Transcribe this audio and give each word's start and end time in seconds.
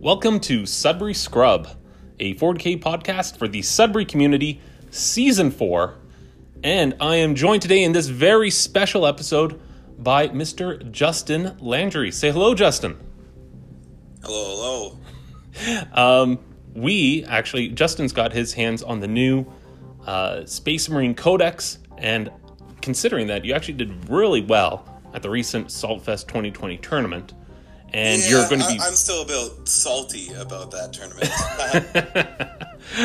Welcome 0.00 0.38
to 0.40 0.64
Sudbury 0.64 1.12
Scrub, 1.12 1.66
a 2.20 2.36
40K 2.36 2.80
podcast 2.80 3.36
for 3.36 3.48
the 3.48 3.62
Sudbury 3.62 4.04
community, 4.04 4.60
season 4.90 5.50
4. 5.50 5.96
And 6.62 6.94
I 7.00 7.16
am 7.16 7.34
joined 7.34 7.62
today 7.62 7.82
in 7.82 7.90
this 7.90 8.06
very 8.06 8.48
special 8.48 9.04
episode 9.04 9.60
by 9.98 10.28
Mr. 10.28 10.88
Justin 10.92 11.56
Landry. 11.58 12.12
Say 12.12 12.30
hello, 12.30 12.54
Justin. 12.54 12.96
Hello, 14.22 14.96
hello. 15.56 15.82
Um, 15.92 16.38
we 16.74 17.24
actually, 17.24 17.70
Justin's 17.70 18.12
got 18.12 18.32
his 18.32 18.52
hands 18.52 18.84
on 18.84 19.00
the 19.00 19.08
new 19.08 19.46
uh, 20.06 20.46
Space 20.46 20.88
Marine 20.88 21.16
Codex, 21.16 21.78
and 21.96 22.30
considering 22.80 23.26
that 23.26 23.44
you 23.44 23.52
actually 23.52 23.74
did 23.74 24.08
really 24.08 24.42
well 24.42 25.02
at 25.12 25.22
the 25.22 25.28
recent 25.28 25.66
Saltfest 25.66 26.28
2020 26.28 26.76
tournament, 26.78 27.32
and 27.92 28.22
Yeah, 28.22 28.28
you're 28.28 28.48
going 28.48 28.60
to 28.60 28.68
be 28.68 28.78
I, 28.80 28.86
am 28.86 28.94
still 28.94 29.22
a 29.22 29.26
bit 29.26 29.68
salty 29.68 30.32
about 30.34 30.70
that 30.72 30.92
tournament. 30.92 31.30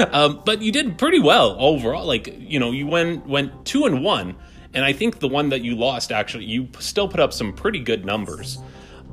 um, 0.13 0.41
but 0.45 0.61
you 0.61 0.71
did 0.71 0.97
pretty 0.97 1.19
well 1.19 1.55
overall. 1.59 2.05
Like 2.05 2.33
you 2.39 2.59
know, 2.59 2.71
you 2.71 2.88
went 2.88 3.25
went 3.27 3.65
two 3.65 3.85
and 3.85 4.03
one, 4.03 4.35
and 4.73 4.83
I 4.85 4.93
think 4.93 5.19
the 5.19 5.27
one 5.27 5.49
that 5.49 5.61
you 5.61 5.75
lost 5.75 6.11
actually, 6.11 6.45
you 6.45 6.67
still 6.79 7.07
put 7.07 7.19
up 7.19 7.33
some 7.33 7.53
pretty 7.53 7.79
good 7.79 8.05
numbers. 8.05 8.59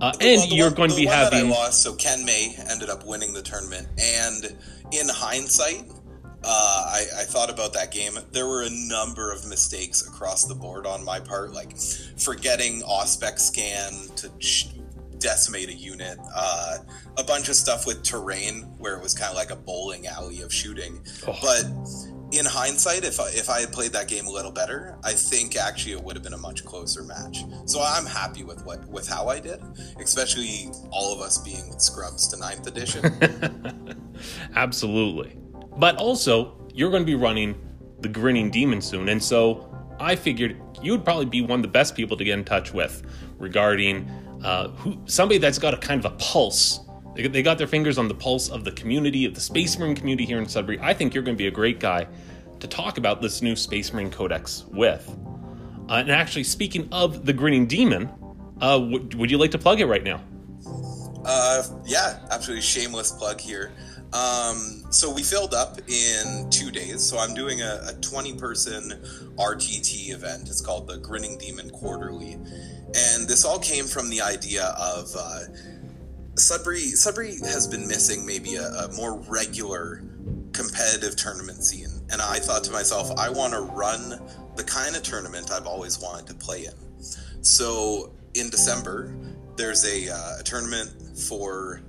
Uh, 0.01 0.13
and 0.21 0.41
Well, 0.41 0.47
you're 0.49 0.67
one- 0.69 0.75
going 0.75 0.91
to 0.91 0.97
be 0.97 1.07
one 1.07 1.15
that 1.17 1.33
having 1.33 1.53
I 1.53 1.55
lost, 1.55 1.83
so 1.83 1.95
Ken 1.95 2.25
May 2.25 2.55
ended 2.71 2.89
up 2.89 3.05
winning 3.07 3.35
the 3.35 3.43
tournament, 3.43 3.87
and 3.99 4.57
in 4.93 5.09
hindsight, 5.09 5.85
uh, 6.43 6.47
I, 6.47 7.05
I 7.19 7.25
thought 7.25 7.51
about 7.51 7.75
that 7.75 7.93
game. 7.93 8.13
There 8.33 8.47
were 8.47 8.63
a 8.63 8.71
number 8.71 9.31
of 9.31 9.47
mistakes 9.47 10.07
across 10.09 10.47
the 10.47 10.55
board 10.55 10.87
on 10.87 11.05
my 11.05 11.21
part, 11.21 11.53
like 11.53 11.77
forgetting 12.17 12.81
Auspex 12.81 13.41
scan 13.41 13.93
to 14.17 14.31
sh- 14.39 14.69
decimate 15.21 15.69
a 15.69 15.75
unit, 15.75 16.19
uh, 16.35 16.79
a 17.17 17.25
bunch 17.25 17.49
of 17.49 17.55
stuff 17.55 17.87
with 17.87 18.03
terrain 18.03 18.63
where 18.79 18.97
it 18.97 19.03
was 19.03 19.15
kind 19.15 19.31
of 19.31 19.37
like 19.37 19.51
a 19.51 19.57
bowling 19.57 20.07
alley 20.07 20.41
of 20.43 20.53
shooting. 20.53 21.01
Oh. 21.27 21.39
But 21.41 21.65
in 22.33 22.45
hindsight, 22.45 23.05
if 23.05 23.21
I, 23.21 23.29
if 23.29 23.51
I 23.51 23.61
had 23.61 23.73
played 23.73 23.93
that 23.93 24.09
game 24.09 24.27
a 24.27 24.31
little 24.31 24.53
better, 24.53 24.97
I 25.05 25.13
think 25.13 25.57
actually 25.57 25.93
it 25.93 26.03
would 26.03 26.17
have 26.17 26.23
been 26.23 26.33
a 26.33 26.39
much 26.39 26.65
closer 26.65 27.03
match. 27.03 27.45
So 27.67 27.83
I'm 27.83 28.07
happy 28.07 28.45
with 28.45 28.65
what 28.65 28.87
with 28.89 29.09
how 29.09 29.29
I 29.29 29.41
did, 29.41 29.61
especially 30.01 30.71
all 30.91 31.13
of 31.15 31.21
us 31.21 31.39
being 31.39 31.79
scrubs 31.79 32.29
to 32.29 32.39
ninth 32.39 32.67
edition. 32.67 33.05
Absolutely. 34.55 35.37
But 35.77 35.97
also, 35.97 36.57
you're 36.73 36.91
going 36.91 37.03
to 37.03 37.07
be 37.07 37.15
running 37.15 37.55
the 38.01 38.09
Grinning 38.09 38.51
Demon 38.51 38.81
soon. 38.81 39.09
And 39.09 39.23
so 39.23 39.67
I 39.99 40.17
figured 40.17 40.61
you 40.83 40.93
would 40.93 41.05
probably 41.05 41.27
be 41.27 41.43
one 41.43 41.59
of 41.59 41.63
the 41.63 41.69
best 41.69 41.95
people 41.95 42.17
to 42.17 42.25
get 42.25 42.39
in 42.39 42.45
touch 42.45 42.73
with 42.73 43.03
regarding 43.39 44.09
uh, 44.43 44.69
who 44.69 44.99
somebody 45.07 45.39
that's 45.39 45.59
got 45.59 45.75
a 45.75 45.77
kind 45.77 46.05
of 46.05 46.13
a 46.13 46.17
pulse. 46.17 46.81
They, 47.15 47.27
they 47.27 47.43
got 47.43 47.59
their 47.59 47.67
fingers 47.67 47.99
on 47.99 48.09
the 48.09 48.15
pulse 48.15 48.49
of 48.49 48.65
the 48.65 48.73
community, 48.73 49.25
of 49.25 49.35
the 49.35 49.41
Space 49.41 49.79
Marine 49.79 49.95
community 49.95 50.25
here 50.25 50.39
in 50.39 50.49
Sudbury. 50.49 50.79
I 50.81 50.95
think 50.95 51.15
you're 51.15 51.25
going 51.25 51.37
to 51.37 51.39
be 51.39 51.49
a 51.49 51.53
great 51.53 51.81
guy 51.81 52.07
to 52.61 52.69
talk 52.69 52.99
about 52.99 53.21
this 53.21 53.43
new 53.43 53.57
Space 53.57 53.93
Marine 53.93 54.11
Codex 54.11 54.65
with. 54.69 55.09
Uh, 55.89 55.95
and 55.95 56.11
actually, 56.11 56.45
speaking 56.45 56.89
of 56.93 57.27
the 57.27 57.33
Grinning 57.33 57.67
Demon, 57.67 58.09
uh, 58.61 58.79
w- 58.79 59.09
would 59.17 59.31
you 59.31 59.39
like 59.39 59.51
to 59.51 59.59
plug 59.59 59.81
it 59.81 59.87
right 59.87 60.05
now? 60.05 60.23
Uh, 61.25 61.63
yeah, 61.85 62.21
absolutely 62.31 62.63
shameless 62.63 63.13
plug 63.13 63.41
here. 63.41 63.73
Um, 64.13 64.85
so 64.91 65.13
we 65.13 65.23
filled 65.23 65.55
up 65.55 65.79
in 65.89 66.49
two 66.51 66.71
days. 66.71 67.03
So 67.03 67.19
I'm 67.19 67.35
doing 67.35 67.63
a, 67.63 67.81
a 67.89 67.93
20 68.01 68.35
person 68.35 68.91
RTT 69.37 70.13
event. 70.13 70.49
It's 70.49 70.61
called 70.61 70.89
the 70.89 70.99
Grinning 70.99 71.39
Demon 71.39 71.71
Quarterly. 71.71 72.39
And 72.95 73.29
this 73.29 73.45
all 73.45 73.59
came 73.59 73.87
from 73.87 74.11
the 74.11 74.21
idea 74.21 74.75
of 74.79 75.15
uh, 75.17 75.41
Sudbury. 76.35 76.81
Sudbury 76.81 77.37
has 77.45 77.67
been 77.67 77.87
missing 77.87 78.27
maybe 78.27 78.57
a, 78.57 78.67
a 78.67 78.93
more 78.93 79.21
regular 79.29 80.03
competitive 80.53 81.17
tournament 81.17 81.63
scene. 81.63 81.89
And 82.11 82.21
I 82.21 82.39
thought 82.39 82.65
to 82.65 82.73
myself, 82.73 83.11
I 83.19 83.31
want 83.31 83.53
to 83.53 83.61
run 83.61 84.21
the 84.57 84.65
kind 84.65 84.97
of 84.97 85.03
tournament 85.03 85.51
I've 85.51 85.67
always 85.67 86.01
wanted 86.01 86.27
to 86.29 86.35
play 86.35 86.67
in. 86.67 86.73
So 87.43 88.13
in 88.35 88.51
December, 88.51 89.15
there's 89.57 89.85
a, 89.85 90.13
uh, 90.13 90.41
a 90.41 90.43
tournament 90.43 91.19
for. 91.19 91.83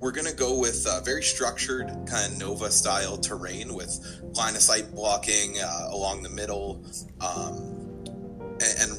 We're 0.00 0.12
to 0.12 0.34
go 0.34 0.58
with 0.58 0.86
uh, 0.86 1.00
very 1.00 1.22
structured, 1.22 1.88
kind 2.06 2.30
of 2.30 2.38
Nova 2.38 2.70
style 2.70 3.16
terrain 3.16 3.72
with 3.72 4.20
line 4.36 4.54
of 4.54 4.60
sight 4.60 4.94
blocking 4.94 5.56
uh, 5.58 5.88
along 5.92 6.22
the 6.22 6.28
middle. 6.28 6.84
Um, 7.22 7.84
and 8.60 8.93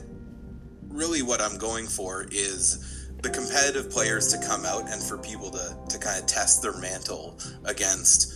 really, 0.96 1.22
what 1.22 1.42
I'm 1.42 1.58
going 1.58 1.88
for 1.88 2.26
is 2.32 3.12
the 3.22 3.30
competitive 3.30 3.90
players 3.90 4.32
to 4.34 4.48
come 4.48 4.66
out 4.66 4.90
and 4.90 5.02
for 5.02 5.18
people 5.18 5.50
to, 5.52 5.78
to 5.90 5.98
kind 5.98 6.20
of 6.20 6.28
test 6.28 6.62
their 6.62 6.78
mantle 6.78 7.40
against 7.66 8.34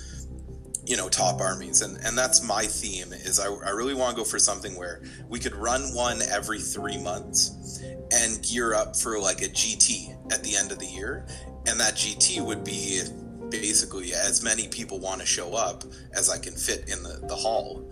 you 0.85 0.97
know 0.97 1.07
top 1.07 1.39
armies. 1.39 1.81
And 1.81 1.97
and 2.03 2.17
that's 2.17 2.43
my 2.43 2.63
theme 2.63 3.13
is 3.13 3.39
i, 3.39 3.45
I 3.45 3.69
really 3.69 3.93
want 3.93 4.15
to 4.15 4.23
go 4.23 4.25
for 4.27 4.39
something 4.39 4.75
where 4.75 5.03
we 5.29 5.39
could 5.39 5.55
run 5.55 5.93
one 5.93 6.21
every 6.23 6.59
three 6.59 6.97
months 6.97 7.81
and 8.11 8.41
gear 8.41 8.73
up 8.73 8.95
for 8.95 9.19
like 9.19 9.41
a 9.41 9.49
gt 9.49 10.33
at 10.33 10.43
the 10.43 10.55
end 10.55 10.71
of 10.71 10.79
the 10.79 10.87
year. 10.87 11.27
And 11.67 11.79
that 11.79 11.93
gt 11.93 12.43
would 12.43 12.63
be 12.63 13.01
basically 13.49 14.13
as 14.13 14.43
many 14.43 14.67
people 14.67 14.99
want 14.99 15.19
to 15.19 15.25
show 15.25 15.53
up 15.53 15.83
as 16.13 16.29
i 16.29 16.37
can 16.37 16.53
fit 16.53 16.89
in 16.89 17.01
the, 17.03 17.19
the 17.27 17.35
hall 17.35 17.89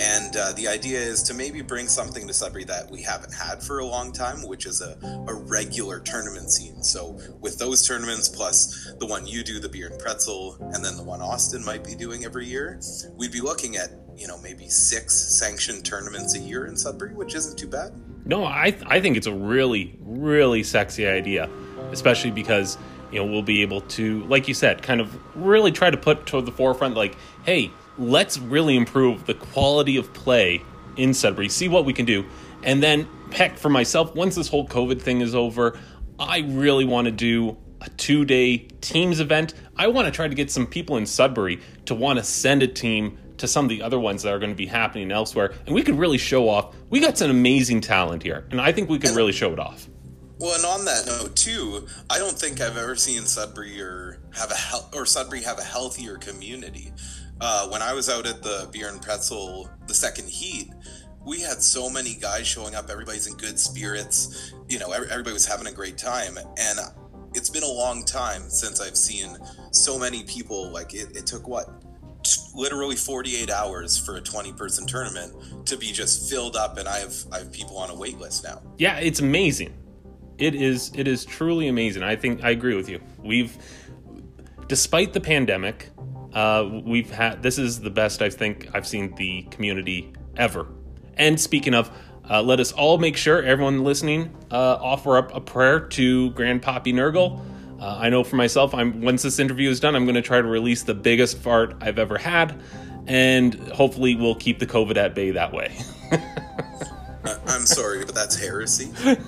and 0.00 0.34
uh, 0.34 0.52
the 0.52 0.66
idea 0.66 0.98
is 0.98 1.22
to 1.24 1.34
maybe 1.34 1.60
bring 1.60 1.86
something 1.86 2.26
to 2.26 2.32
Sudbury 2.32 2.64
that 2.64 2.90
we 2.90 3.02
haven't 3.02 3.34
had 3.34 3.62
for 3.62 3.80
a 3.80 3.84
long 3.84 4.12
time, 4.12 4.46
which 4.48 4.64
is 4.64 4.80
a, 4.80 4.98
a 5.28 5.34
regular 5.34 6.00
tournament 6.00 6.50
scene. 6.50 6.82
So, 6.82 7.18
with 7.40 7.58
those 7.58 7.86
tournaments, 7.86 8.26
plus 8.26 8.94
the 8.98 9.04
one 9.04 9.26
you 9.26 9.44
do, 9.44 9.60
the 9.60 9.68
Beer 9.68 9.88
and 9.88 9.98
Pretzel, 9.98 10.56
and 10.72 10.82
then 10.82 10.96
the 10.96 11.02
one 11.02 11.20
Austin 11.20 11.62
might 11.62 11.84
be 11.84 11.94
doing 11.94 12.24
every 12.24 12.46
year, 12.46 12.80
we'd 13.18 13.30
be 13.30 13.42
looking 13.42 13.76
at, 13.76 13.90
you 14.16 14.26
know, 14.26 14.38
maybe 14.38 14.70
six 14.70 15.14
sanctioned 15.14 15.84
tournaments 15.84 16.34
a 16.34 16.38
year 16.38 16.64
in 16.64 16.78
Sudbury, 16.78 17.14
which 17.14 17.34
isn't 17.34 17.58
too 17.58 17.68
bad. 17.68 17.92
No, 18.24 18.44
I 18.44 18.74
I 18.86 19.02
think 19.02 19.18
it's 19.18 19.26
a 19.26 19.34
really 19.34 19.98
really 20.00 20.62
sexy 20.62 21.06
idea, 21.06 21.50
especially 21.92 22.30
because 22.30 22.78
you 23.10 23.18
know 23.18 23.30
we'll 23.30 23.42
be 23.42 23.62
able 23.62 23.80
to, 23.82 24.24
like 24.24 24.48
you 24.48 24.54
said, 24.54 24.82
kind 24.82 25.00
of 25.00 25.16
really 25.36 25.72
try 25.72 25.90
to 25.90 25.96
put 25.96 26.26
to 26.26 26.40
the 26.40 26.52
forefront, 26.52 26.94
like, 26.94 27.16
hey, 27.44 27.70
let's 27.98 28.38
really 28.38 28.76
improve 28.76 29.26
the 29.26 29.34
quality 29.34 29.96
of 29.96 30.12
play 30.12 30.62
in 30.96 31.14
Sudbury, 31.14 31.48
see 31.48 31.68
what 31.68 31.84
we 31.84 31.92
can 31.92 32.06
do, 32.06 32.24
and 32.62 32.82
then 32.82 33.08
heck, 33.32 33.58
for 33.58 33.68
myself, 33.68 34.14
once 34.14 34.34
this 34.34 34.48
whole 34.48 34.66
COVID 34.66 35.00
thing 35.00 35.20
is 35.20 35.34
over, 35.34 35.78
I 36.18 36.40
really 36.40 36.84
want 36.84 37.06
to 37.06 37.10
do 37.10 37.56
a 37.80 37.88
two 37.90 38.24
day 38.24 38.58
teams 38.80 39.20
event. 39.20 39.54
I 39.76 39.88
want 39.88 40.06
to 40.06 40.12
try 40.12 40.28
to 40.28 40.34
get 40.34 40.50
some 40.50 40.66
people 40.66 40.96
in 40.96 41.06
Sudbury 41.06 41.60
to 41.86 41.94
want 41.94 42.18
to 42.18 42.24
send 42.24 42.62
a 42.62 42.66
team 42.66 43.18
to 43.38 43.48
some 43.48 43.64
of 43.64 43.70
the 43.70 43.82
other 43.82 43.98
ones 43.98 44.22
that 44.22 44.34
are 44.34 44.38
going 44.38 44.50
to 44.50 44.56
be 44.56 44.66
happening 44.66 45.10
elsewhere. 45.10 45.54
And 45.64 45.74
we 45.74 45.82
could 45.82 45.98
really 45.98 46.18
show 46.18 46.48
off. 46.48 46.74
We 46.90 47.00
got 47.00 47.16
some 47.16 47.30
amazing 47.30 47.80
talent 47.80 48.22
here. 48.22 48.46
And 48.50 48.60
I 48.60 48.72
think 48.72 48.90
we 48.90 48.98
could 48.98 49.12
really 49.12 49.32
show 49.32 49.52
it 49.52 49.58
off. 49.58 49.88
Well, 50.40 50.54
and 50.54 50.64
on 50.64 50.84
that 50.86 51.06
note 51.06 51.36
too, 51.36 51.86
I 52.08 52.18
don't 52.18 52.36
think 52.38 52.60
I've 52.62 52.78
ever 52.78 52.96
seen 52.96 53.22
Sudbury 53.26 53.80
or 53.80 54.20
have 54.34 54.50
a 54.50 54.54
hel- 54.54 54.88
or 54.94 55.04
Sudbury 55.04 55.42
have 55.42 55.58
a 55.58 55.62
healthier 55.62 56.16
community. 56.16 56.92
Uh, 57.42 57.68
when 57.68 57.82
I 57.82 57.92
was 57.92 58.08
out 58.08 58.26
at 58.26 58.42
the 58.42 58.68
Beer 58.72 58.88
and 58.88 59.00
Pretzel, 59.00 59.68
the 59.86 59.94
second 59.94 60.28
heat, 60.28 60.70
we 61.26 61.40
had 61.40 61.62
so 61.62 61.90
many 61.90 62.14
guys 62.14 62.46
showing 62.46 62.74
up. 62.74 62.88
Everybody's 62.88 63.26
in 63.26 63.36
good 63.36 63.58
spirits. 63.58 64.54
You 64.68 64.78
know, 64.78 64.90
everybody 64.92 65.32
was 65.32 65.44
having 65.46 65.66
a 65.66 65.72
great 65.72 65.98
time, 65.98 66.38
and 66.38 66.78
it's 67.34 67.50
been 67.50 67.62
a 67.62 67.68
long 67.68 68.04
time 68.04 68.48
since 68.48 68.80
I've 68.80 68.96
seen 68.96 69.36
so 69.72 69.98
many 69.98 70.22
people. 70.24 70.70
Like 70.70 70.94
it, 70.94 71.14
it 71.16 71.26
took 71.26 71.46
what 71.46 71.66
t- 72.22 72.40
literally 72.54 72.96
48 72.96 73.50
hours 73.50 73.98
for 73.98 74.16
a 74.16 74.20
20 74.20 74.52
person 74.54 74.86
tournament 74.86 75.66
to 75.66 75.76
be 75.76 75.92
just 75.92 76.28
filled 76.30 76.56
up 76.56 76.76
and 76.78 76.86
i 76.88 76.98
have 76.98 77.14
i 77.32 77.38
have 77.38 77.50
people 77.52 77.78
on 77.78 77.88
a 77.90 77.94
wait 77.94 78.18
list 78.18 78.44
now 78.44 78.60
Yeah, 78.76 78.98
it's 78.98 79.20
amazing. 79.20 79.72
It 80.40 80.54
is 80.54 80.90
it 80.94 81.06
is 81.06 81.24
truly 81.24 81.68
amazing. 81.68 82.02
I 82.02 82.16
think 82.16 82.42
I 82.42 82.50
agree 82.50 82.74
with 82.74 82.88
you. 82.88 83.00
We've 83.22 83.56
despite 84.66 85.12
the 85.12 85.20
pandemic, 85.20 85.90
uh, 86.32 86.68
we've 86.84 87.10
had 87.10 87.42
this 87.42 87.58
is 87.58 87.80
the 87.80 87.90
best 87.90 88.22
I 88.22 88.30
think 88.30 88.68
I've 88.72 88.86
seen 88.86 89.14
the 89.16 89.42
community 89.50 90.12
ever. 90.36 90.66
And 91.14 91.38
speaking 91.38 91.74
of, 91.74 91.90
uh, 92.30 92.42
let 92.42 92.60
us 92.60 92.72
all 92.72 92.96
make 92.96 93.16
sure 93.16 93.42
everyone 93.42 93.84
listening 93.84 94.34
uh, 94.50 94.78
offer 94.80 95.18
up 95.18 95.34
a 95.34 95.40
prayer 95.40 95.80
to 95.80 96.30
Grand 96.30 96.62
Poppy 96.62 96.92
Nurgle. 96.92 97.44
Uh, 97.80 97.98
I 97.98 98.08
know 98.08 98.24
for 98.24 98.36
myself, 98.36 98.72
I'm 98.72 99.02
once 99.02 99.22
this 99.22 99.38
interview 99.38 99.68
is 99.68 99.80
done, 99.80 99.94
I'm 99.94 100.04
going 100.04 100.14
to 100.14 100.22
try 100.22 100.40
to 100.40 100.46
release 100.46 100.84
the 100.84 100.94
biggest 100.94 101.38
fart 101.38 101.74
I've 101.80 101.98
ever 101.98 102.16
had, 102.16 102.60
and 103.06 103.54
hopefully 103.70 104.14
we'll 104.14 104.36
keep 104.36 104.58
the 104.58 104.66
COVID 104.66 104.96
at 104.96 105.14
bay 105.14 105.32
that 105.32 105.52
way. 105.52 105.76
I- 107.24 107.38
i'm 107.48 107.66
sorry 107.66 108.04
but 108.04 108.14
that's 108.14 108.36
heresy 108.36 108.90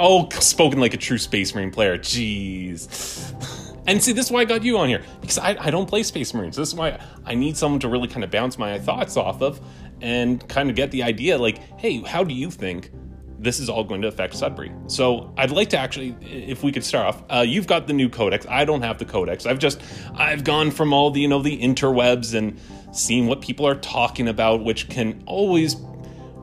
Oh, 0.00 0.28
spoken 0.30 0.78
like 0.80 0.94
a 0.94 0.96
true 0.96 1.18
Space 1.18 1.54
Marine 1.54 1.70
player. 1.70 1.98
Jeez. 1.98 3.34
And 3.86 4.02
see, 4.02 4.12
this 4.12 4.26
is 4.26 4.32
why 4.32 4.40
I 4.40 4.44
got 4.44 4.62
you 4.62 4.78
on 4.78 4.88
here 4.88 5.02
because 5.20 5.38
I, 5.38 5.56
I 5.58 5.70
don't 5.70 5.86
play 5.86 6.02
Space 6.02 6.34
Marines. 6.34 6.56
This 6.56 6.68
is 6.68 6.74
why 6.74 7.00
I 7.24 7.34
need 7.34 7.56
someone 7.56 7.80
to 7.80 7.88
really 7.88 8.06
kind 8.06 8.22
of 8.22 8.30
bounce 8.30 8.58
my 8.58 8.78
thoughts 8.78 9.16
off 9.16 9.42
of 9.42 9.60
and 10.00 10.46
kind 10.48 10.70
of 10.70 10.76
get 10.76 10.90
the 10.90 11.02
idea 11.02 11.36
like, 11.38 11.58
hey, 11.80 12.00
how 12.02 12.22
do 12.22 12.34
you 12.34 12.50
think 12.50 12.90
this 13.40 13.60
is 13.60 13.68
all 13.68 13.84
going 13.84 14.02
to 14.02 14.08
affect 14.08 14.34
Sudbury. 14.34 14.72
So 14.88 15.32
I'd 15.36 15.52
like 15.52 15.70
to 15.70 15.78
actually, 15.78 16.16
if 16.22 16.64
we 16.64 16.72
could 16.72 16.84
start 16.84 17.06
off, 17.06 17.22
uh, 17.30 17.44
you've 17.46 17.68
got 17.68 17.86
the 17.86 17.92
new 17.92 18.08
codex. 18.08 18.44
I 18.48 18.64
don't 18.64 18.82
have 18.82 18.98
the 18.98 19.04
codex. 19.04 19.46
I've 19.46 19.60
just, 19.60 19.80
I've 20.16 20.42
gone 20.42 20.72
from 20.72 20.92
all 20.92 21.12
the, 21.12 21.20
you 21.20 21.28
know, 21.28 21.40
the 21.40 21.56
interwebs 21.56 22.34
and 22.34 22.58
seen 22.90 23.28
what 23.28 23.40
people 23.40 23.64
are 23.64 23.76
talking 23.76 24.26
about, 24.26 24.64
which 24.64 24.88
can 24.88 25.22
always 25.24 25.76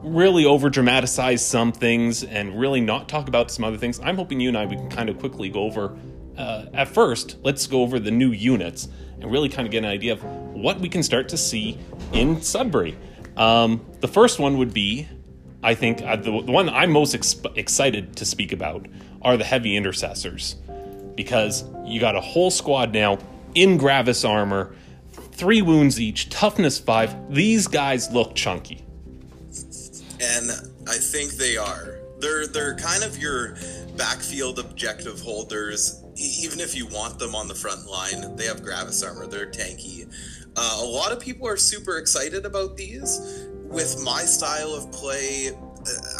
really 0.06 0.46
over 0.46 0.69
dramatize 0.69 1.46
some 1.46 1.72
things 1.72 2.24
and 2.24 2.60
really 2.60 2.80
not 2.80 3.10
talk 3.10 3.28
about 3.28 3.50
some 3.50 3.66
other 3.66 3.78
things. 3.78 4.00
I'm 4.00 4.16
hoping 4.16 4.40
you 4.40 4.50
and 4.50 4.57
I 4.57 4.66
we 4.66 4.75
can 4.75 4.90
kind 4.90 5.10
of 5.10 5.18
quickly 5.19 5.50
go 5.50 5.62
over. 5.62 5.98
Uh, 6.38 6.66
at 6.74 6.88
first, 6.88 7.38
let's 7.44 7.66
go 7.66 7.81
over 7.81 8.00
the 8.00 8.12
new 8.12 8.31
units 8.31 8.88
and 9.19 9.31
really 9.31 9.50
kind 9.50 9.68
of 9.68 9.72
get 9.72 9.80
an 9.80 9.90
idea 9.90 10.13
of 10.13 10.24
what 10.24 10.80
we 10.80 10.90
can 10.90 11.02
start 11.02 11.30
to 11.30 11.38
see 11.38 11.80
in 12.13 12.42
Sudbury. 12.42 12.96
Um, 13.36 13.86
the 14.00 14.07
first 14.07 14.38
one 14.38 14.57
would 14.57 14.74
be, 14.74 15.07
I 15.63 15.74
think, 15.74 16.02
uh, 16.02 16.18
the, 16.18 16.42
the, 16.42 16.52
one 16.52 16.69
I'm 16.69 16.92
most 16.92 17.16
ex- 17.16 17.36
excited 17.56 18.16
to 18.18 18.25
speak 18.25 18.52
about 18.52 18.88
are 19.22 19.38
the 19.38 19.44
heavy 19.44 19.75
intercessors 19.75 20.56
because 21.16 21.63
you 21.86 22.00
got 22.00 22.16
a 22.16 22.22
whole 22.22 22.52
squad 22.52 22.94
now 22.94 23.18
in 23.56 23.78
Gravis 23.78 24.24
armor, 24.24 24.75
three 25.31 25.62
wounds 25.62 26.00
each, 26.00 26.30
toughness 26.30 26.78
five. 26.78 27.34
These 27.34 27.68
guys 27.68 28.12
look 28.12 28.36
chunky 28.36 28.86
and 30.25 30.51
I 30.88 30.98
think 30.98 31.33
they 31.33 31.57
are. 31.57 32.00
They're 32.19 32.48
they're 32.48 32.75
kind 32.75 33.04
of 33.04 33.18
your 33.18 33.56
backfield 33.98 34.60
objective 34.60 35.19
holders. 35.19 36.01
Even 36.18 36.60
if 36.60 36.75
you 36.75 36.88
want 36.88 37.19
them 37.19 37.36
on 37.36 37.48
the 37.48 37.56
front 37.56 37.86
line, 37.88 38.36
they 38.36 38.45
have 38.45 38.63
Gravis 38.63 39.04
armor. 39.04 39.27
They're 39.27 39.51
tanky. 39.51 40.07
Uh, 40.56 40.80
a 40.81 40.86
lot 40.86 41.12
of 41.12 41.19
people 41.19 41.48
are 41.48 41.57
super 41.57 41.98
excited 41.98 42.45
about 42.45 42.77
these. 42.77 43.48
With 43.66 44.01
my 44.04 44.22
style 44.22 44.74
of 44.74 44.92
play, 44.92 45.51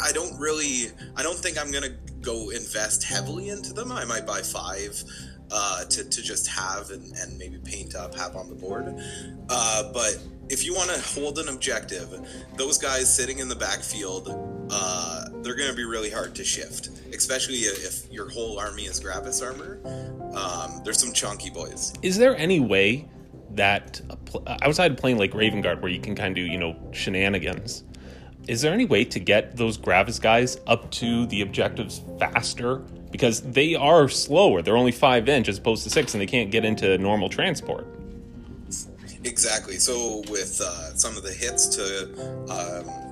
I 0.02 0.12
don't 0.12 0.38
really. 0.38 0.92
I 1.16 1.22
don't 1.22 1.38
think 1.38 1.58
I'm 1.58 1.70
gonna 1.70 1.96
go 2.20 2.50
invest 2.50 3.04
heavily 3.04 3.48
into 3.48 3.72
them. 3.72 3.90
I 3.90 4.04
might 4.04 4.26
buy 4.26 4.42
five 4.42 5.02
uh, 5.50 5.84
to, 5.84 6.08
to 6.08 6.22
just 6.22 6.48
have 6.48 6.90
and, 6.90 7.14
and 7.16 7.38
maybe 7.38 7.58
paint 7.58 7.94
up, 7.94 8.14
have 8.14 8.36
on 8.36 8.48
the 8.48 8.54
board. 8.54 9.00
Uh, 9.48 9.92
but 9.92 10.18
if 10.48 10.64
you 10.64 10.74
want 10.74 10.90
to 10.90 11.00
hold 11.00 11.38
an 11.38 11.48
objective, 11.48 12.08
those 12.56 12.78
guys 12.78 13.12
sitting 13.14 13.38
in 13.38 13.48
the 13.48 13.56
backfield, 13.56 14.28
uh, 14.70 15.28
they're 15.42 15.56
going 15.56 15.70
to 15.70 15.76
be 15.76 15.84
really 15.84 16.10
hard 16.10 16.34
to 16.36 16.44
shift, 16.44 16.90
especially 17.12 17.56
if 17.56 18.10
your 18.12 18.28
whole 18.28 18.58
army 18.58 18.84
is 18.84 19.00
Gravis 19.00 19.42
armor. 19.42 19.80
Um, 20.34 20.82
there's 20.84 21.00
some 21.00 21.12
chunky 21.12 21.50
boys. 21.50 21.92
Is 22.02 22.16
there 22.16 22.36
any 22.36 22.60
way 22.60 23.08
that 23.52 24.00
outside 24.62 24.92
of 24.92 24.96
playing 24.98 25.18
like 25.18 25.34
Raven 25.34 25.62
Guard, 25.62 25.82
where 25.82 25.90
you 25.90 26.00
can 26.00 26.14
kind 26.14 26.28
of 26.28 26.34
do 26.36 26.42
you 26.42 26.58
know 26.58 26.76
shenanigans, 26.92 27.84
is 28.48 28.62
there 28.62 28.72
any 28.72 28.84
way 28.84 29.04
to 29.04 29.18
get 29.18 29.56
those 29.56 29.76
Gravis 29.76 30.20
guys 30.20 30.58
up 30.66 30.90
to 30.92 31.26
the 31.26 31.40
objectives 31.40 32.02
faster? 32.18 32.76
Because 33.10 33.40
they 33.40 33.74
are 33.74 34.08
slower. 34.08 34.62
They're 34.62 34.76
only 34.76 34.92
five 34.92 35.28
inch 35.28 35.48
as 35.48 35.58
opposed 35.58 35.82
to 35.84 35.90
six, 35.90 36.14
and 36.14 36.20
they 36.20 36.26
can't 36.26 36.50
get 36.50 36.64
into 36.64 36.96
normal 36.98 37.28
transport. 37.28 37.86
Exactly. 39.26 39.74
So 39.76 40.22
with 40.30 40.60
uh, 40.60 40.94
some 40.94 41.16
of 41.16 41.24
the 41.24 41.32
hits 41.32 41.66
to 41.76 42.04
um, 42.48 43.06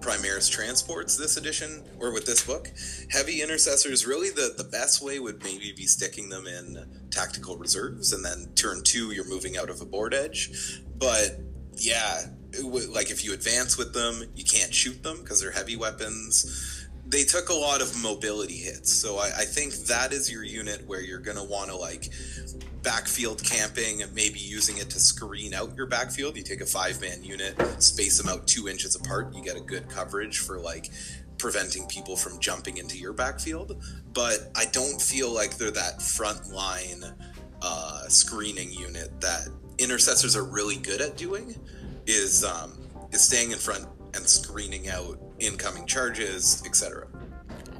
Primaris 0.00 0.50
transports 0.50 1.16
this 1.16 1.36
edition, 1.36 1.84
or 2.00 2.12
with 2.12 2.24
this 2.24 2.44
book, 2.44 2.70
heavy 3.10 3.42
intercessors. 3.42 4.06
Really, 4.06 4.30
the 4.30 4.54
the 4.56 4.64
best 4.64 5.02
way 5.02 5.18
would 5.18 5.42
maybe 5.44 5.72
be 5.76 5.86
sticking 5.86 6.30
them 6.30 6.46
in 6.46 7.06
tactical 7.10 7.58
reserves, 7.58 8.12
and 8.12 8.24
then 8.24 8.48
turn 8.54 8.82
two, 8.82 9.12
you're 9.12 9.28
moving 9.28 9.58
out 9.58 9.68
of 9.68 9.80
a 9.82 9.84
board 9.84 10.14
edge. 10.14 10.80
But 10.96 11.38
yeah, 11.74 12.22
like 12.62 13.10
if 13.10 13.24
you 13.24 13.34
advance 13.34 13.76
with 13.76 13.92
them, 13.92 14.22
you 14.34 14.44
can't 14.44 14.72
shoot 14.72 15.02
them 15.02 15.18
because 15.20 15.40
they're 15.40 15.50
heavy 15.50 15.76
weapons 15.76 16.72
they 17.08 17.22
took 17.22 17.50
a 17.50 17.54
lot 17.54 17.80
of 17.80 18.02
mobility 18.02 18.56
hits. 18.56 18.92
So 18.92 19.18
I, 19.18 19.26
I, 19.26 19.44
think 19.44 19.74
that 19.86 20.12
is 20.12 20.28
your 20.28 20.42
unit 20.42 20.84
where 20.88 21.00
you're 21.00 21.20
going 21.20 21.36
to 21.36 21.44
want 21.44 21.70
to 21.70 21.76
like 21.76 22.10
backfield 22.86 23.42
camping, 23.42 24.04
maybe 24.14 24.38
using 24.38 24.78
it 24.78 24.88
to 24.88 25.00
screen 25.00 25.52
out 25.52 25.74
your 25.76 25.86
backfield. 25.86 26.36
You 26.36 26.44
take 26.44 26.60
a 26.60 26.66
five 26.66 27.00
man 27.00 27.20
unit, 27.24 27.60
space 27.82 28.16
them 28.16 28.28
out 28.28 28.46
two 28.46 28.68
inches 28.68 28.94
apart, 28.94 29.34
you 29.34 29.42
get 29.42 29.56
a 29.56 29.60
good 29.60 29.88
coverage 29.88 30.38
for 30.38 30.60
like 30.60 30.90
preventing 31.36 31.88
people 31.88 32.16
from 32.16 32.38
jumping 32.38 32.76
into 32.76 32.96
your 32.96 33.12
backfield. 33.12 33.82
But 34.14 34.52
I 34.54 34.66
don't 34.66 35.02
feel 35.02 35.34
like 35.34 35.58
they're 35.58 35.72
that 35.72 36.00
front 36.00 36.52
line 36.52 37.02
uh, 37.60 38.06
screening 38.06 38.72
unit 38.72 39.20
that 39.20 39.48
intercessors 39.78 40.36
are 40.36 40.44
really 40.44 40.76
good 40.76 41.00
at 41.00 41.16
doing. 41.16 41.56
Is 42.06 42.44
um, 42.44 42.78
is 43.10 43.20
staying 43.20 43.50
in 43.50 43.58
front 43.58 43.88
and 44.14 44.24
screening 44.28 44.88
out 44.90 45.18
incoming 45.40 45.86
charges, 45.86 46.62
etc. 46.64 47.08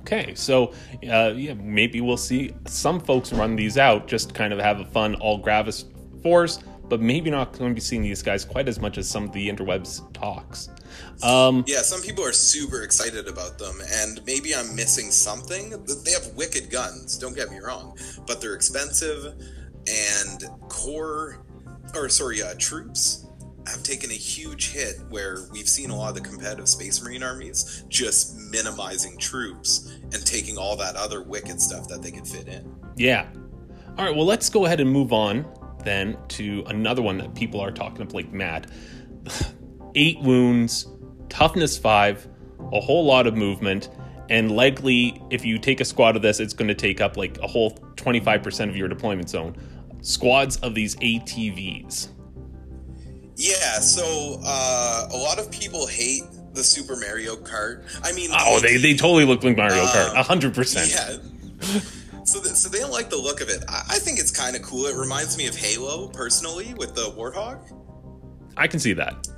Okay, 0.06 0.37
so 0.37 0.73
uh, 1.11 1.32
yeah, 1.35 1.55
maybe 1.55 2.00
we'll 2.00 2.17
see 2.17 2.55
some 2.64 3.00
folks 3.00 3.32
run 3.32 3.56
these 3.56 3.76
out, 3.76 4.06
just 4.06 4.35
kind 4.35 4.53
of 4.53 4.61
have 4.61 4.79
a 4.79 4.85
fun 4.85 5.17
all 5.17 5.37
Gravis 5.37 5.87
force, 6.23 6.61
but 6.85 7.00
maybe 7.00 7.29
not 7.29 7.58
going 7.58 7.73
to 7.73 7.75
be 7.75 7.81
seeing 7.81 8.03
these 8.03 8.23
guys 8.23 8.44
quite 8.44 8.69
as 8.69 8.79
much 8.79 8.99
as 8.99 9.08
some 9.08 9.25
of 9.25 9.32
the 9.32 9.49
interwebs 9.49 10.12
talks. 10.12 10.69
Um, 11.25 11.64
yeah, 11.67 11.82
some 11.82 12.00
people 12.03 12.25
are 12.25 12.31
super 12.31 12.85
excited 12.85 13.26
about 13.26 13.58
them, 13.58 13.81
and 13.94 14.25
maybe 14.25 14.55
I'm 14.55 14.76
missing 14.76 15.11
something. 15.11 15.70
They 16.05 16.12
have 16.12 16.29
wicked 16.37 16.70
guns, 16.70 17.19
don't 17.19 17.35
get 17.35 17.50
me 17.50 17.58
wrong, 17.58 17.99
but 18.29 18.41
they're 18.41 18.55
expensive, 18.55 19.35
and 19.88 20.44
core, 20.69 21.44
or 21.97 22.08
sorry, 22.08 22.44
uh, 22.44 22.55
troops 22.61 23.25
have 23.67 23.83
taken 23.83 24.11
a 24.11 24.15
huge 24.15 24.73
hit 24.73 24.97
where 25.09 25.39
we've 25.53 25.69
seen 25.69 25.91
a 25.91 25.97
lot 25.97 26.11
of 26.11 26.15
the 26.15 26.21
competitive 26.21 26.69
space 26.69 27.03
marine 27.03 27.23
armies 27.23 27.85
just 27.89 28.37
minimizing 28.51 29.19
troops 29.19 29.99
and 30.13 30.25
taking 30.25 30.57
all 30.57 30.77
that 30.77 30.97
other 30.97 31.23
wicked 31.23 31.61
stuff 31.61 31.89
that 31.89 32.03
they 32.03 32.11
could 32.11 32.27
fit 32.27 32.49
in. 32.49 32.75
Yeah. 32.97 33.27
All 33.99 34.05
right, 34.05 34.15
well, 34.15 34.27
let's 34.27 34.49
go 34.49 34.67
ahead 34.67 34.81
and 34.81 34.91
move 34.91 35.13
on 35.13 35.47
then 35.85 36.19
to 36.29 36.65
another 36.67 37.03
one 37.03 37.19
that 37.19 37.35
people 37.35 37.61
are 37.61 37.71
talking 37.71 38.03
up 38.03 38.13
like 38.13 38.33
mad. 38.33 38.71
Eight 39.95 40.21
wounds, 40.21 40.87
toughness 41.29 41.79
five, 41.79 42.29
a 42.73 42.81
whole 42.81 43.05
lot 43.05 43.27
of 43.27 43.37
movement, 43.37 43.89
and 44.29 44.51
likely 44.51 45.23
if 45.31 45.45
you 45.45 45.59
take 45.59 45.81
a 45.81 45.85
squad 45.85 46.17
of 46.17 46.23
this, 46.23 46.41
it's 46.41 46.53
going 46.53 46.69
to 46.69 46.75
take 46.75 47.01
up 47.01 47.17
like 47.17 47.39
a 47.39 47.47
whole 47.47 47.71
25% 47.97 48.69
of 48.69 48.77
your 48.77 48.89
deployment 48.89 49.31
zone. 49.31 49.57
Squads 50.03 50.57
of 50.59 50.75
these 50.75 50.97
ATVs. 50.97 52.09
Yeah, 53.37 53.81
so 53.81 54.41
uh, 54.43 55.09
a 55.12 55.17
lot 55.17 55.38
of 55.38 55.50
people 55.50 55.87
hate 55.87 56.23
the 56.55 56.65
Super 56.65 56.97
Mario 56.97 57.37
Kart. 57.37 57.85
I 58.03 58.12
mean, 58.12 58.31
oh, 58.33 58.61
they, 58.61 58.79
they 58.79 58.94
totally 58.94 59.27
look 59.27 59.44
like 59.44 59.56
Mario 59.56 59.85
Kart, 59.85 60.17
um, 60.17 60.25
hundred 60.25 60.55
percent. 60.55 60.91
Yeah. 60.91 61.19
so, 62.25 62.43
th- 62.43 62.55
so 62.55 62.70
they 62.70 62.79
don't 62.79 62.91
like 62.93 63.10
the 63.10 63.19
look 63.19 63.43
of 63.43 63.51
it. 63.51 63.63
I, 63.69 63.82
I 63.91 63.99
think 63.99 64.19
it's 64.19 64.31
kind 64.31 64.56
of 64.56 64.63
cool. 64.63 64.87
It 64.87 64.96
reminds 64.96 65.37
me 65.37 65.46
of 65.46 65.55
Halo, 65.55 66.08
personally, 66.08 66.72
with 66.75 66.94
the 66.94 67.13
Warthog. 67.17 67.60
I 68.56 68.67
can 68.67 68.81
see 68.81 68.94
that. 68.94 69.29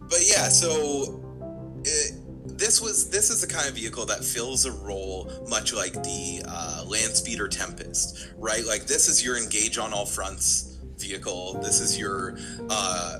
But 0.00 0.20
yeah, 0.22 0.48
so 0.48 1.80
it, 1.84 2.58
this 2.58 2.80
was 2.82 3.08
this 3.08 3.30
is 3.30 3.40
the 3.40 3.46
kind 3.46 3.68
of 3.68 3.76
vehicle 3.76 4.04
that 4.06 4.24
fills 4.24 4.66
a 4.66 4.72
role 4.72 5.30
much 5.48 5.72
like 5.72 5.92
the 5.92 6.42
uh, 6.46 6.84
Landspeeder 6.86 7.48
Tempest, 7.48 8.32
right? 8.36 8.64
Like 8.66 8.86
this 8.86 9.08
is 9.08 9.24
your 9.24 9.36
engage 9.36 9.78
on 9.78 9.92
all 9.92 10.06
fronts 10.06 10.71
vehicle. 11.02 11.58
This 11.62 11.80
is 11.80 11.98
your 11.98 12.36
uh, 12.70 13.18